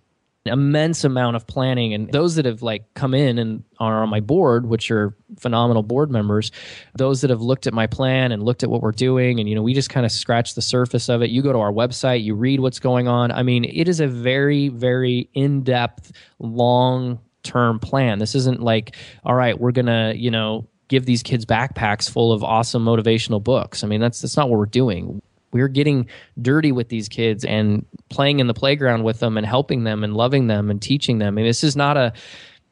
immense 0.46 1.04
amount 1.04 1.36
of 1.36 1.46
planning. 1.46 1.92
And 1.92 2.10
those 2.12 2.36
that 2.36 2.46
have 2.46 2.62
like 2.62 2.84
come 2.94 3.12
in 3.12 3.38
and 3.38 3.62
are 3.78 4.02
on 4.02 4.08
my 4.08 4.20
board 4.20 4.66
which 4.66 4.90
are 4.90 5.14
phenomenal 5.38 5.82
board 5.82 6.10
members 6.10 6.50
those 6.94 7.20
that 7.20 7.30
have 7.30 7.40
looked 7.40 7.66
at 7.66 7.72
my 7.72 7.86
plan 7.86 8.32
and 8.32 8.42
looked 8.42 8.62
at 8.62 8.70
what 8.70 8.82
we're 8.82 8.92
doing 8.92 9.38
and 9.40 9.48
you 9.48 9.54
know 9.54 9.62
we 9.62 9.74
just 9.74 9.90
kind 9.90 10.04
of 10.04 10.12
scratch 10.12 10.54
the 10.54 10.62
surface 10.62 11.08
of 11.08 11.22
it. 11.22 11.30
You 11.30 11.42
go 11.42 11.52
to 11.52 11.58
our 11.58 11.72
website 11.72 12.24
you 12.24 12.34
read 12.34 12.60
what's 12.60 12.80
going 12.80 13.06
on. 13.06 13.30
I 13.30 13.42
mean 13.42 13.64
it 13.64 13.88
is 13.88 14.00
a 14.00 14.06
very 14.06 14.68
very 14.68 15.28
in-depth 15.34 16.12
long 16.38 17.20
term 17.42 17.78
plan. 17.78 18.18
This 18.18 18.34
isn't 18.34 18.60
like 18.60 18.96
all 19.24 19.34
right 19.34 19.58
we're 19.58 19.72
gonna 19.72 20.14
you 20.16 20.30
know 20.30 20.66
give 20.88 21.04
these 21.04 21.22
kids 21.22 21.44
backpacks 21.44 22.10
full 22.10 22.32
of 22.32 22.42
awesome 22.42 22.84
motivational 22.84 23.42
books. 23.42 23.84
I 23.84 23.86
mean 23.86 24.00
that's 24.00 24.22
that's 24.22 24.36
not 24.36 24.48
what 24.48 24.58
we're 24.58 24.66
doing 24.66 25.20
we're 25.52 25.68
getting 25.68 26.08
dirty 26.40 26.72
with 26.72 26.88
these 26.88 27.08
kids 27.08 27.44
and 27.44 27.84
playing 28.08 28.40
in 28.40 28.46
the 28.46 28.54
playground 28.54 29.02
with 29.02 29.20
them 29.20 29.36
and 29.36 29.46
helping 29.46 29.84
them 29.84 30.04
and 30.04 30.14
loving 30.14 30.46
them 30.46 30.70
and 30.70 30.80
teaching 30.80 31.18
them. 31.18 31.28
I 31.28 31.30
mean, 31.36 31.46
this 31.46 31.64
is 31.64 31.76
not 31.76 31.96
a, 31.96 32.12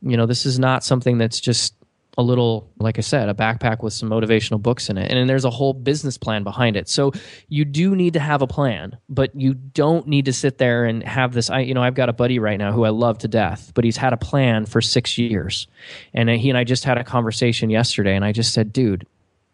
you 0.00 0.16
know, 0.16 0.26
this 0.26 0.46
is 0.46 0.58
not 0.58 0.84
something 0.84 1.18
that's 1.18 1.40
just 1.40 1.74
a 2.16 2.22
little, 2.22 2.68
like 2.80 2.98
I 2.98 3.00
said, 3.00 3.28
a 3.28 3.34
backpack 3.34 3.80
with 3.80 3.92
some 3.92 4.10
motivational 4.10 4.60
books 4.60 4.90
in 4.90 4.98
it. 4.98 5.08
And 5.08 5.30
there's 5.30 5.44
a 5.44 5.50
whole 5.50 5.72
business 5.72 6.18
plan 6.18 6.42
behind 6.42 6.76
it. 6.76 6.88
So 6.88 7.12
you 7.48 7.64
do 7.64 7.94
need 7.94 8.14
to 8.14 8.20
have 8.20 8.42
a 8.42 8.46
plan, 8.48 8.98
but 9.08 9.30
you 9.36 9.54
don't 9.54 10.08
need 10.08 10.24
to 10.24 10.32
sit 10.32 10.58
there 10.58 10.84
and 10.84 11.04
have 11.04 11.32
this. 11.32 11.48
I, 11.48 11.60
you 11.60 11.74
know, 11.74 11.82
I've 11.82 11.94
got 11.94 12.08
a 12.08 12.12
buddy 12.12 12.40
right 12.40 12.58
now 12.58 12.72
who 12.72 12.84
I 12.84 12.88
love 12.88 13.18
to 13.18 13.28
death, 13.28 13.70
but 13.72 13.84
he's 13.84 13.96
had 13.96 14.12
a 14.12 14.16
plan 14.16 14.66
for 14.66 14.80
six 14.80 15.16
years. 15.16 15.68
And 16.12 16.28
he 16.28 16.48
and 16.48 16.58
I 16.58 16.64
just 16.64 16.84
had 16.84 16.98
a 16.98 17.04
conversation 17.04 17.70
yesterday, 17.70 18.16
and 18.16 18.24
I 18.24 18.32
just 18.32 18.52
said, 18.52 18.72
dude, 18.72 19.06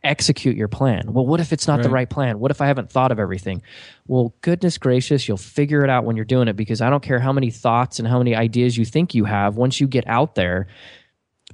execute 0.05 0.57
your 0.57 0.69
plan. 0.69 1.13
Well, 1.13 1.27
what 1.27 1.41
if 1.41 1.53
it's 1.53 1.67
not 1.67 1.77
right. 1.77 1.83
the 1.83 1.91
right 1.91 2.11
plan? 2.11 2.39
What 2.39 2.51
if 2.51 2.61
I 2.61 2.67
haven't 2.67 2.91
thought 2.91 3.11
of 3.11 3.19
everything? 3.19 3.63
Well, 4.07 4.35
goodness 4.43 4.79
gracious, 4.79 5.27
you'll 5.27 5.37
figure 5.37 5.83
it 5.83 5.91
out 5.91 6.05
when 6.05 6.17
you're 6.17 6.25
doing 6.25 6.49
it 6.49 6.57
because 6.57 6.81
I 6.81 6.91
don't 6.91 7.03
care 7.03 7.19
how 7.19 7.33
many 7.33 7.51
thoughts 7.51 7.99
and 7.99 8.07
how 8.07 8.19
many 8.19 8.35
ideas 8.37 8.77
you 8.77 8.85
think 8.85 9.15
you 9.15 9.25
have. 9.25 9.57
Once 9.57 9.81
you 9.81 9.87
get 9.87 10.07
out 10.07 10.35
there, 10.35 10.69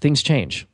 things 0.01 0.23
change. 0.23 0.67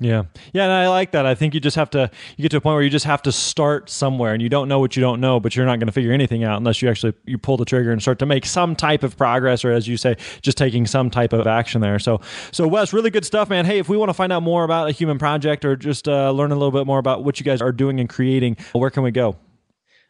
Yeah. 0.00 0.24
Yeah, 0.52 0.64
and 0.64 0.72
I 0.72 0.88
like 0.88 1.12
that. 1.12 1.26
I 1.26 1.34
think 1.34 1.54
you 1.54 1.60
just 1.60 1.76
have 1.76 1.90
to 1.90 2.10
you 2.36 2.42
get 2.42 2.50
to 2.50 2.58
a 2.58 2.60
point 2.60 2.74
where 2.74 2.82
you 2.82 2.90
just 2.90 3.04
have 3.04 3.22
to 3.22 3.32
start 3.32 3.90
somewhere 3.90 4.32
and 4.32 4.40
you 4.40 4.48
don't 4.48 4.68
know 4.68 4.78
what 4.78 4.96
you 4.96 5.00
don't 5.00 5.20
know, 5.20 5.40
but 5.40 5.56
you're 5.56 5.66
not 5.66 5.80
going 5.80 5.86
to 5.88 5.92
figure 5.92 6.12
anything 6.12 6.44
out 6.44 6.56
unless 6.58 6.80
you 6.80 6.88
actually 6.88 7.14
you 7.24 7.36
pull 7.36 7.56
the 7.56 7.64
trigger 7.64 7.90
and 7.90 8.00
start 8.00 8.18
to 8.20 8.26
make 8.26 8.46
some 8.46 8.76
type 8.76 9.02
of 9.02 9.16
progress 9.16 9.64
or 9.64 9.72
as 9.72 9.88
you 9.88 9.96
say, 9.96 10.16
just 10.40 10.56
taking 10.56 10.86
some 10.86 11.10
type 11.10 11.32
of 11.32 11.46
action 11.46 11.80
there. 11.80 11.98
So 11.98 12.20
so 12.52 12.68
Wes, 12.68 12.92
really 12.92 13.10
good 13.10 13.24
stuff, 13.24 13.48
man. 13.48 13.64
Hey, 13.64 13.78
if 13.78 13.88
we 13.88 13.96
want 13.96 14.08
to 14.10 14.14
find 14.14 14.32
out 14.32 14.42
more 14.42 14.64
about 14.64 14.88
a 14.88 14.92
human 14.92 15.18
project 15.18 15.64
or 15.64 15.74
just 15.74 16.08
uh, 16.08 16.30
learn 16.30 16.52
a 16.52 16.56
little 16.56 16.72
bit 16.72 16.86
more 16.86 16.98
about 16.98 17.24
what 17.24 17.40
you 17.40 17.44
guys 17.44 17.60
are 17.60 17.72
doing 17.72 17.98
and 17.98 18.08
creating, 18.08 18.56
where 18.72 18.90
can 18.90 19.02
we 19.02 19.10
go? 19.10 19.36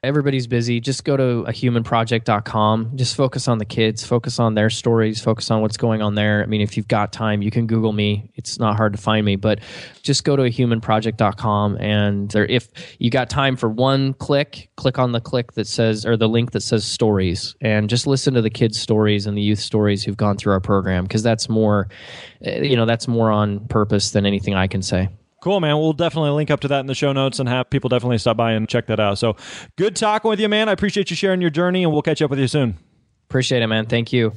Everybody's 0.05 0.47
busy. 0.47 0.79
Just 0.79 1.05
go 1.05 1.17
to 1.17 1.41
a 1.41 1.53
humanproject.com. 1.53 2.93
Just 2.95 3.17
focus 3.17 3.49
on 3.49 3.59
the 3.59 3.65
kids, 3.65 4.07
focus 4.07 4.39
on 4.39 4.55
their 4.55 4.71
stories, 4.71 5.21
focus 5.21 5.51
on 5.51 5.61
what's 5.61 5.77
going 5.77 6.03
on 6.03 6.15
there. 6.15 6.41
I 6.43 6.47
mean, 6.47 6.61
if 6.61 6.77
you've 6.77 6.87
got 6.87 7.13
time, 7.13 7.43
you 7.43 7.51
can 7.51 7.67
Google 7.67 7.93
me. 7.93 8.31
It's 8.37 8.61
not 8.61 8.77
hard 8.77 8.93
to 8.93 8.99
find 8.99 9.27
me, 9.27 9.35
but 9.35 9.59
just 10.03 10.23
go 10.23 10.37
to 10.37 10.45
a 10.45 10.51
humanproject.com. 10.51 11.79
And 11.79 12.31
there, 12.31 12.47
if 12.47 12.69
you 13.01 13.11
got 13.11 13.29
time 13.29 13.57
for 13.57 13.69
one 13.69 14.15
click, 14.15 14.71
click 14.77 15.01
on 15.01 15.11
the 15.11 15.21
click 15.21 15.53
that 15.53 15.67
says, 15.67 16.07
or 16.07 16.17
the 16.17 16.29
link 16.29 16.53
that 16.53 16.61
says 16.61 16.85
stories, 16.85 17.57
and 17.61 17.91
just 17.91 18.07
listen 18.07 18.35
to 18.35 18.43
the 18.43 18.51
kids' 18.51 18.81
stories 18.81 19.27
and 19.27 19.37
the 19.37 19.43
youth 19.43 19.59
stories 19.59 20.05
who've 20.05 20.17
gone 20.17 20.37
through 20.37 20.53
our 20.53 20.61
program, 20.61 21.05
because 21.05 21.25
that's 21.25 21.49
more, 21.49 21.89
eh, 22.43 22.63
you 22.63 22.77
know, 22.77 22.87
that's 22.87 23.09
more 23.09 23.33
on 23.33 23.67
purpose 23.67 24.13
than 24.13 24.27
anything 24.27 24.55
I 24.55 24.69
can 24.69 24.83
say. 24.83 25.09
Cool, 25.49 25.61
man. 25.61 25.79
We'll 25.79 25.95
definitely 25.95 26.33
link 26.33 26.51
up 26.51 26.61
to 26.61 26.69
that 26.69 26.81
in 26.81 26.89
the 26.89 26.95
show 26.95 27.11
notes 27.15 27.39
and 27.39 27.49
have 27.49 27.71
people 27.71 27.89
definitely 27.89 28.19
stop 28.19 28.37
by 28.37 28.53
and 28.53 28.69
check 28.69 28.87
that 28.89 29.01
out. 29.01 29.17
So 29.17 29.35
good 29.77 29.97
talking 29.97 30.29
with 30.29 30.41
you, 30.41 30.47
man. 30.47 30.69
I 30.69 30.73
appreciate 30.73 31.09
you 31.09 31.17
sharing 31.17 31.41
your 31.41 31.49
journey, 31.49 31.85
and 31.85 31.91
we'll 31.91 32.03
catch 32.03 32.21
up 32.21 32.29
with 32.29 32.39
you 32.39 32.49
soon. 32.49 32.77
Appreciate 33.31 33.63
it, 33.63 33.67
man. 33.67 33.87
Thank 33.87 34.13
you. 34.13 34.35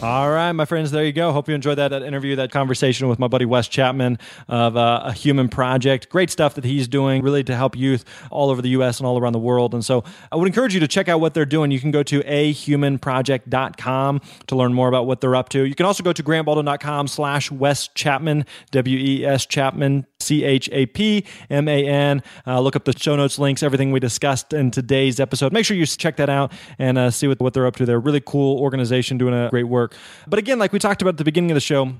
All 0.00 0.30
right, 0.30 0.52
my 0.52 0.64
friends, 0.64 0.92
there 0.92 1.04
you 1.04 1.12
go. 1.12 1.32
Hope 1.32 1.48
you 1.48 1.56
enjoyed 1.56 1.78
that, 1.78 1.88
that 1.88 2.04
interview, 2.04 2.36
that 2.36 2.52
conversation 2.52 3.08
with 3.08 3.18
my 3.18 3.26
buddy 3.26 3.44
Wes 3.44 3.66
Chapman 3.66 4.20
of 4.46 4.76
uh, 4.76 5.00
A 5.06 5.12
Human 5.12 5.48
Project. 5.48 6.08
Great 6.08 6.30
stuff 6.30 6.54
that 6.54 6.62
he's 6.62 6.86
doing, 6.86 7.20
really 7.20 7.42
to 7.42 7.56
help 7.56 7.76
youth 7.76 8.04
all 8.30 8.48
over 8.48 8.62
the 8.62 8.68
U.S. 8.70 9.00
and 9.00 9.08
all 9.08 9.18
around 9.18 9.32
the 9.32 9.40
world. 9.40 9.74
And 9.74 9.84
so 9.84 10.04
I 10.30 10.36
would 10.36 10.46
encourage 10.46 10.72
you 10.72 10.78
to 10.78 10.86
check 10.86 11.08
out 11.08 11.20
what 11.20 11.34
they're 11.34 11.44
doing. 11.44 11.72
You 11.72 11.80
can 11.80 11.90
go 11.90 12.04
to 12.04 12.20
ahumanproject.com 12.20 14.20
to 14.46 14.56
learn 14.56 14.72
more 14.72 14.86
about 14.86 15.08
what 15.08 15.20
they're 15.20 15.34
up 15.34 15.48
to. 15.48 15.64
You 15.64 15.74
can 15.74 15.84
also 15.84 16.04
go 16.04 16.12
to 16.12 16.22
grantbaldwin.com 16.22 17.08
slash 17.08 17.50
Wes 17.50 17.88
Chapman, 17.88 18.46
W-E-S 18.70 19.46
Chapman, 19.46 20.06
C 20.20 20.44
H 20.44 20.68
A 20.72 20.86
P 20.86 21.24
M 21.48 21.68
A 21.68 21.86
N. 21.86 22.22
Uh, 22.46 22.60
look 22.60 22.74
up 22.74 22.84
the 22.84 22.96
show 22.98 23.14
notes 23.14 23.38
links, 23.38 23.62
everything 23.62 23.92
we 23.92 24.00
discussed 24.00 24.52
in 24.52 24.70
today's 24.70 25.20
episode. 25.20 25.52
Make 25.52 25.64
sure 25.64 25.76
you 25.76 25.86
check 25.86 26.16
that 26.16 26.28
out 26.28 26.52
and 26.78 26.98
uh, 26.98 27.10
see 27.10 27.28
what, 27.28 27.40
what 27.40 27.54
they're 27.54 27.66
up 27.66 27.76
to. 27.76 27.86
They're 27.86 27.96
a 27.96 28.00
really 28.00 28.20
cool 28.20 28.58
organization 28.58 29.16
doing 29.16 29.32
a 29.32 29.48
great 29.48 29.68
work. 29.68 29.94
But 30.26 30.38
again, 30.38 30.58
like 30.58 30.72
we 30.72 30.80
talked 30.80 31.02
about 31.02 31.14
at 31.14 31.18
the 31.18 31.24
beginning 31.24 31.52
of 31.52 31.54
the 31.54 31.60
show, 31.60 31.92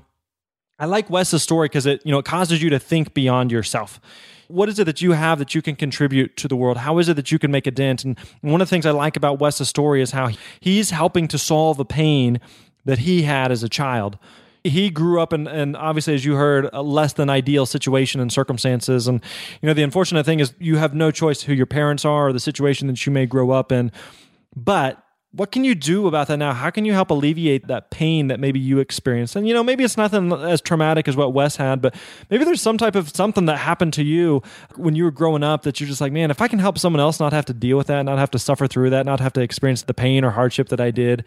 I 0.77 0.85
like 0.85 1.09
Wes's 1.09 1.43
story 1.43 1.69
because 1.69 1.85
it, 1.85 2.01
you 2.05 2.11
know, 2.11 2.19
it 2.19 2.25
causes 2.25 2.61
you 2.61 2.69
to 2.71 2.79
think 2.79 3.13
beyond 3.13 3.51
yourself. 3.51 4.01
What 4.49 4.67
is 4.67 4.79
it 4.79 4.85
that 4.85 5.01
you 5.01 5.13
have 5.13 5.39
that 5.39 5.55
you 5.55 5.61
can 5.61 5.75
contribute 5.75 6.35
to 6.37 6.47
the 6.47 6.55
world? 6.55 6.77
How 6.77 6.97
is 6.97 7.07
it 7.07 7.15
that 7.15 7.31
you 7.31 7.39
can 7.39 7.51
make 7.51 7.67
a 7.67 7.71
dent? 7.71 8.03
And 8.03 8.17
one 8.41 8.61
of 8.61 8.67
the 8.67 8.69
things 8.69 8.85
I 8.85 8.91
like 8.91 9.15
about 9.15 9.39
Wes's 9.39 9.69
story 9.69 10.01
is 10.01 10.11
how 10.11 10.29
he's 10.59 10.89
helping 10.89 11.27
to 11.29 11.37
solve 11.37 11.79
a 11.79 11.85
pain 11.85 12.41
that 12.83 12.99
he 12.99 13.21
had 13.21 13.51
as 13.51 13.63
a 13.63 13.69
child 13.69 14.17
he 14.69 14.89
grew 14.89 15.21
up 15.21 15.33
in, 15.33 15.47
and 15.47 15.75
obviously, 15.75 16.13
as 16.13 16.23
you 16.23 16.35
heard, 16.35 16.69
a 16.71 16.81
less 16.81 17.13
than 17.13 17.29
ideal 17.29 17.65
situation 17.65 18.21
and 18.21 18.31
circumstances. 18.31 19.07
And, 19.07 19.21
you 19.61 19.67
know, 19.67 19.73
the 19.73 19.83
unfortunate 19.83 20.25
thing 20.25 20.39
is 20.39 20.53
you 20.59 20.77
have 20.77 20.93
no 20.93 21.11
choice 21.11 21.41
who 21.41 21.53
your 21.53 21.65
parents 21.65 22.05
are 22.05 22.29
or 22.29 22.33
the 22.33 22.39
situation 22.39 22.87
that 22.87 23.05
you 23.05 23.11
may 23.11 23.25
grow 23.25 23.51
up 23.51 23.71
in. 23.71 23.91
But 24.55 25.03
what 25.31 25.51
can 25.51 25.63
you 25.63 25.75
do 25.75 26.07
about 26.07 26.27
that 26.27 26.37
now? 26.37 26.53
How 26.53 26.71
can 26.71 26.85
you 26.85 26.93
help 26.93 27.11
alleviate 27.11 27.67
that 27.67 27.91
pain 27.91 28.27
that 28.27 28.39
maybe 28.39 28.59
you 28.59 28.79
experienced? 28.79 29.35
And 29.35 29.47
you 29.47 29.53
know, 29.53 29.63
maybe 29.63 29.83
it's 29.83 29.95
nothing 29.95 30.31
as 30.31 30.59
traumatic 30.59 31.07
as 31.07 31.15
what 31.15 31.33
Wes 31.33 31.55
had, 31.55 31.81
but 31.81 31.93
maybe 32.31 32.45
there's 32.45 32.61
some 32.61 32.79
type 32.79 32.95
of 32.95 33.09
something 33.09 33.45
that 33.45 33.57
happened 33.57 33.93
to 33.93 34.03
you 34.03 34.41
when 34.75 34.95
you 34.95 35.03
were 35.03 35.11
growing 35.11 35.43
up 35.43 35.63
that 35.63 35.79
you're 35.79 35.87
just 35.87 36.01
like, 36.01 36.11
man, 36.11 36.31
if 36.31 36.41
I 36.41 36.47
can 36.47 36.57
help 36.57 36.79
someone 36.79 36.99
else 36.99 37.19
not 37.19 37.31
have 37.31 37.45
to 37.45 37.53
deal 37.53 37.77
with 37.77 37.87
that, 37.87 38.03
not 38.03 38.17
have 38.17 38.31
to 38.31 38.39
suffer 38.39 38.65
through 38.65 38.89
that, 38.89 39.05
not 39.05 39.19
have 39.19 39.33
to 39.33 39.41
experience 39.41 39.83
the 39.83 39.93
pain 39.93 40.23
or 40.23 40.31
hardship 40.31 40.69
that 40.69 40.81
I 40.81 40.89
did, 40.89 41.23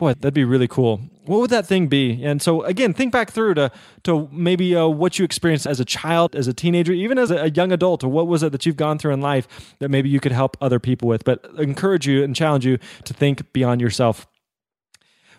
Boy, 0.00 0.14
that'd 0.14 0.32
be 0.32 0.44
really 0.44 0.66
cool. 0.66 1.02
What 1.26 1.40
would 1.40 1.50
that 1.50 1.66
thing 1.66 1.86
be? 1.86 2.24
And 2.24 2.40
so 2.40 2.62
again, 2.62 2.94
think 2.94 3.12
back 3.12 3.30
through 3.30 3.52
to 3.54 3.70
to 4.04 4.30
maybe 4.32 4.74
uh, 4.74 4.86
what 4.86 5.18
you 5.18 5.26
experienced 5.26 5.66
as 5.66 5.78
a 5.78 5.84
child, 5.84 6.34
as 6.34 6.48
a 6.48 6.54
teenager, 6.54 6.94
even 6.94 7.18
as 7.18 7.30
a 7.30 7.50
young 7.50 7.70
adult, 7.70 8.02
or 8.02 8.08
what 8.08 8.26
was 8.26 8.42
it 8.42 8.50
that 8.52 8.64
you've 8.64 8.78
gone 8.78 8.98
through 8.98 9.12
in 9.12 9.20
life 9.20 9.76
that 9.78 9.90
maybe 9.90 10.08
you 10.08 10.18
could 10.18 10.32
help 10.32 10.56
other 10.58 10.78
people 10.80 11.06
with. 11.06 11.22
But 11.24 11.44
encourage 11.58 12.06
you 12.06 12.24
and 12.24 12.34
challenge 12.34 12.64
you 12.64 12.78
to 13.04 13.12
think 13.12 13.52
beyond 13.52 13.82
yourself. 13.82 14.26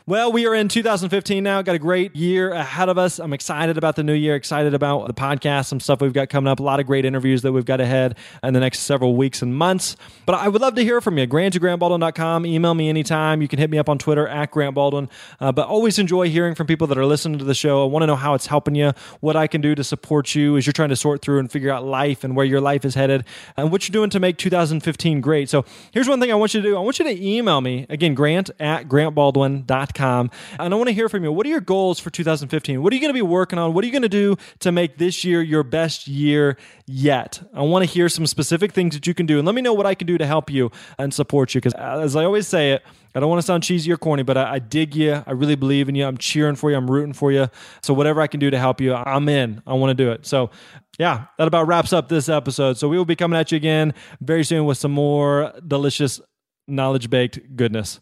Well, 0.07 0.31
we 0.31 0.47
are 0.47 0.55
in 0.55 0.67
2015 0.67 1.43
now. 1.43 1.61
Got 1.61 1.75
a 1.75 1.79
great 1.79 2.15
year 2.15 2.49
ahead 2.49 2.89
of 2.89 2.97
us. 2.97 3.19
I'm 3.19 3.33
excited 3.33 3.77
about 3.77 3.95
the 3.95 4.03
new 4.03 4.15
year, 4.15 4.33
excited 4.33 4.73
about 4.73 5.05
the 5.05 5.13
podcast, 5.13 5.67
some 5.67 5.79
stuff 5.79 6.01
we've 6.01 6.11
got 6.11 6.27
coming 6.27 6.49
up, 6.49 6.59
a 6.59 6.63
lot 6.63 6.79
of 6.79 6.87
great 6.87 7.05
interviews 7.05 7.43
that 7.43 7.51
we've 7.51 7.65
got 7.65 7.79
ahead 7.79 8.17
in 8.41 8.55
the 8.55 8.59
next 8.59 8.79
several 8.79 9.15
weeks 9.15 9.43
and 9.43 9.55
months. 9.55 9.95
But 10.25 10.33
I 10.33 10.47
would 10.47 10.59
love 10.59 10.73
to 10.75 10.83
hear 10.83 11.01
from 11.01 11.19
you. 11.19 11.27
Grant 11.27 11.55
at 11.55 11.61
grantbaldwin.com. 11.61 12.47
Email 12.47 12.73
me 12.73 12.89
anytime. 12.89 13.43
You 13.43 13.47
can 13.47 13.59
hit 13.59 13.69
me 13.69 13.77
up 13.77 13.89
on 13.89 13.99
Twitter 13.99 14.27
at 14.27 14.49
Grant 14.49 14.73
Baldwin. 14.73 15.07
Uh, 15.39 15.51
but 15.51 15.67
always 15.67 15.99
enjoy 15.99 16.29
hearing 16.31 16.55
from 16.55 16.65
people 16.65 16.87
that 16.87 16.97
are 16.97 17.05
listening 17.05 17.37
to 17.37 17.45
the 17.45 17.53
show. 17.53 17.83
I 17.83 17.85
want 17.85 18.01
to 18.01 18.07
know 18.07 18.15
how 18.15 18.33
it's 18.33 18.47
helping 18.47 18.73
you, 18.73 18.93
what 19.19 19.35
I 19.35 19.45
can 19.45 19.61
do 19.61 19.75
to 19.75 19.83
support 19.83 20.33
you 20.33 20.57
as 20.57 20.65
you're 20.65 20.73
trying 20.73 20.89
to 20.89 20.95
sort 20.95 21.21
through 21.21 21.37
and 21.37 21.51
figure 21.51 21.69
out 21.69 21.85
life 21.85 22.23
and 22.23 22.35
where 22.35 22.45
your 22.45 22.59
life 22.59 22.85
is 22.85 22.95
headed 22.95 23.23
and 23.55 23.71
what 23.71 23.87
you're 23.87 23.93
doing 23.93 24.09
to 24.09 24.19
make 24.19 24.39
2015 24.39 25.21
great. 25.21 25.47
So 25.47 25.63
here's 25.91 26.09
one 26.09 26.19
thing 26.19 26.31
I 26.31 26.35
want 26.35 26.55
you 26.55 26.61
to 26.61 26.67
do. 26.67 26.75
I 26.75 26.79
want 26.79 26.97
you 26.97 27.05
to 27.05 27.23
email 27.23 27.61
me, 27.61 27.85
again, 27.87 28.15
grant 28.15 28.49
at 28.59 28.89
grantbaldwin.com 28.89 29.90
and 29.99 30.29
I 30.73 30.77
want 30.77 30.87
to 30.87 30.93
hear 30.93 31.09
from 31.09 31.23
you. 31.23 31.31
What 31.31 31.45
are 31.45 31.49
your 31.49 31.61
goals 31.61 31.99
for 31.99 32.09
2015? 32.09 32.81
What 32.81 32.91
are 32.91 32.95
you 32.95 33.01
going 33.01 33.09
to 33.09 33.17
be 33.17 33.21
working 33.21 33.59
on? 33.59 33.73
What 33.73 33.83
are 33.83 33.87
you 33.87 33.91
going 33.91 34.01
to 34.03 34.09
do 34.09 34.37
to 34.59 34.71
make 34.71 34.97
this 34.97 35.23
year 35.23 35.41
your 35.41 35.63
best 35.63 36.07
year 36.07 36.57
yet? 36.85 37.41
I 37.53 37.61
want 37.61 37.85
to 37.85 37.91
hear 37.91 38.09
some 38.09 38.25
specific 38.27 38.71
things 38.73 38.95
that 38.95 39.07
you 39.07 39.13
can 39.13 39.25
do. 39.25 39.37
And 39.37 39.45
let 39.45 39.55
me 39.55 39.61
know 39.61 39.73
what 39.73 39.85
I 39.85 39.95
can 39.95 40.07
do 40.07 40.17
to 40.17 40.25
help 40.25 40.49
you 40.49 40.71
and 40.97 41.13
support 41.13 41.53
you. 41.53 41.61
Because 41.61 41.73
uh, 41.73 42.01
as 42.03 42.15
I 42.15 42.25
always 42.25 42.47
say 42.47 42.71
it, 42.71 42.83
I 43.13 43.19
don't 43.19 43.29
want 43.29 43.41
to 43.41 43.45
sound 43.45 43.63
cheesy 43.63 43.91
or 43.91 43.97
corny, 43.97 44.23
but 44.23 44.37
I, 44.37 44.53
I, 44.53 44.59
dig 44.59 44.95
you. 44.95 45.21
I 45.27 45.31
really 45.31 45.55
believe 45.55 45.89
in 45.89 45.95
you. 45.95 46.05
I'm 46.05 46.17
cheering 46.17 46.55
for 46.55 46.71
you. 46.71 46.77
I'm 46.77 46.89
rooting 46.89 47.13
for 47.13 47.31
you. 47.31 47.49
So 47.81 47.93
whatever 47.93 48.21
I 48.21 48.27
can 48.27 48.39
do 48.39 48.49
to 48.49 48.57
help 48.57 48.79
you, 48.79 48.93
I'm 48.93 49.27
in. 49.27 49.61
I 49.67 49.73
want 49.73 49.89
to 49.97 50.03
do 50.03 50.11
it. 50.11 50.25
So 50.25 50.49
yeah, 50.97 51.25
that 51.37 51.47
about 51.47 51.67
wraps 51.67 51.91
up 51.91 52.07
this 52.07 52.29
episode. 52.29 52.77
So 52.77 52.87
we 52.87 52.97
will 52.97 53.05
be 53.05 53.15
coming 53.15 53.37
at 53.37 53.51
you 53.51 53.57
again 53.57 53.93
very 54.21 54.45
soon 54.45 54.65
with 54.65 54.77
some 54.77 54.91
more 54.91 55.53
delicious 55.67 56.21
knowledge 56.67 57.09
baked 57.09 57.55
goodness. 57.55 57.99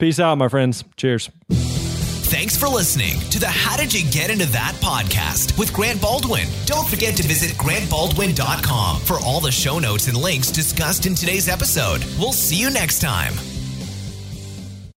Peace 0.00 0.18
out, 0.18 0.36
my 0.38 0.48
friends. 0.48 0.82
Cheers. 0.96 1.30
Thanks 1.50 2.56
for 2.56 2.68
listening 2.68 3.20
to 3.30 3.38
the 3.38 3.48
How 3.48 3.76
Did 3.76 3.92
You 3.92 4.08
Get 4.10 4.30
Into 4.30 4.46
That 4.46 4.74
podcast 4.80 5.58
with 5.58 5.72
Grant 5.72 6.00
Baldwin. 6.00 6.46
Don't 6.64 6.88
forget 6.88 7.16
to 7.16 7.22
visit 7.22 7.50
grantbaldwin.com 7.58 9.00
for 9.00 9.18
all 9.20 9.40
the 9.40 9.50
show 9.50 9.78
notes 9.78 10.06
and 10.06 10.16
links 10.16 10.50
discussed 10.50 11.06
in 11.06 11.14
today's 11.14 11.48
episode. 11.48 12.02
We'll 12.18 12.32
see 12.32 12.56
you 12.56 12.70
next 12.70 13.00
time. 13.00 13.34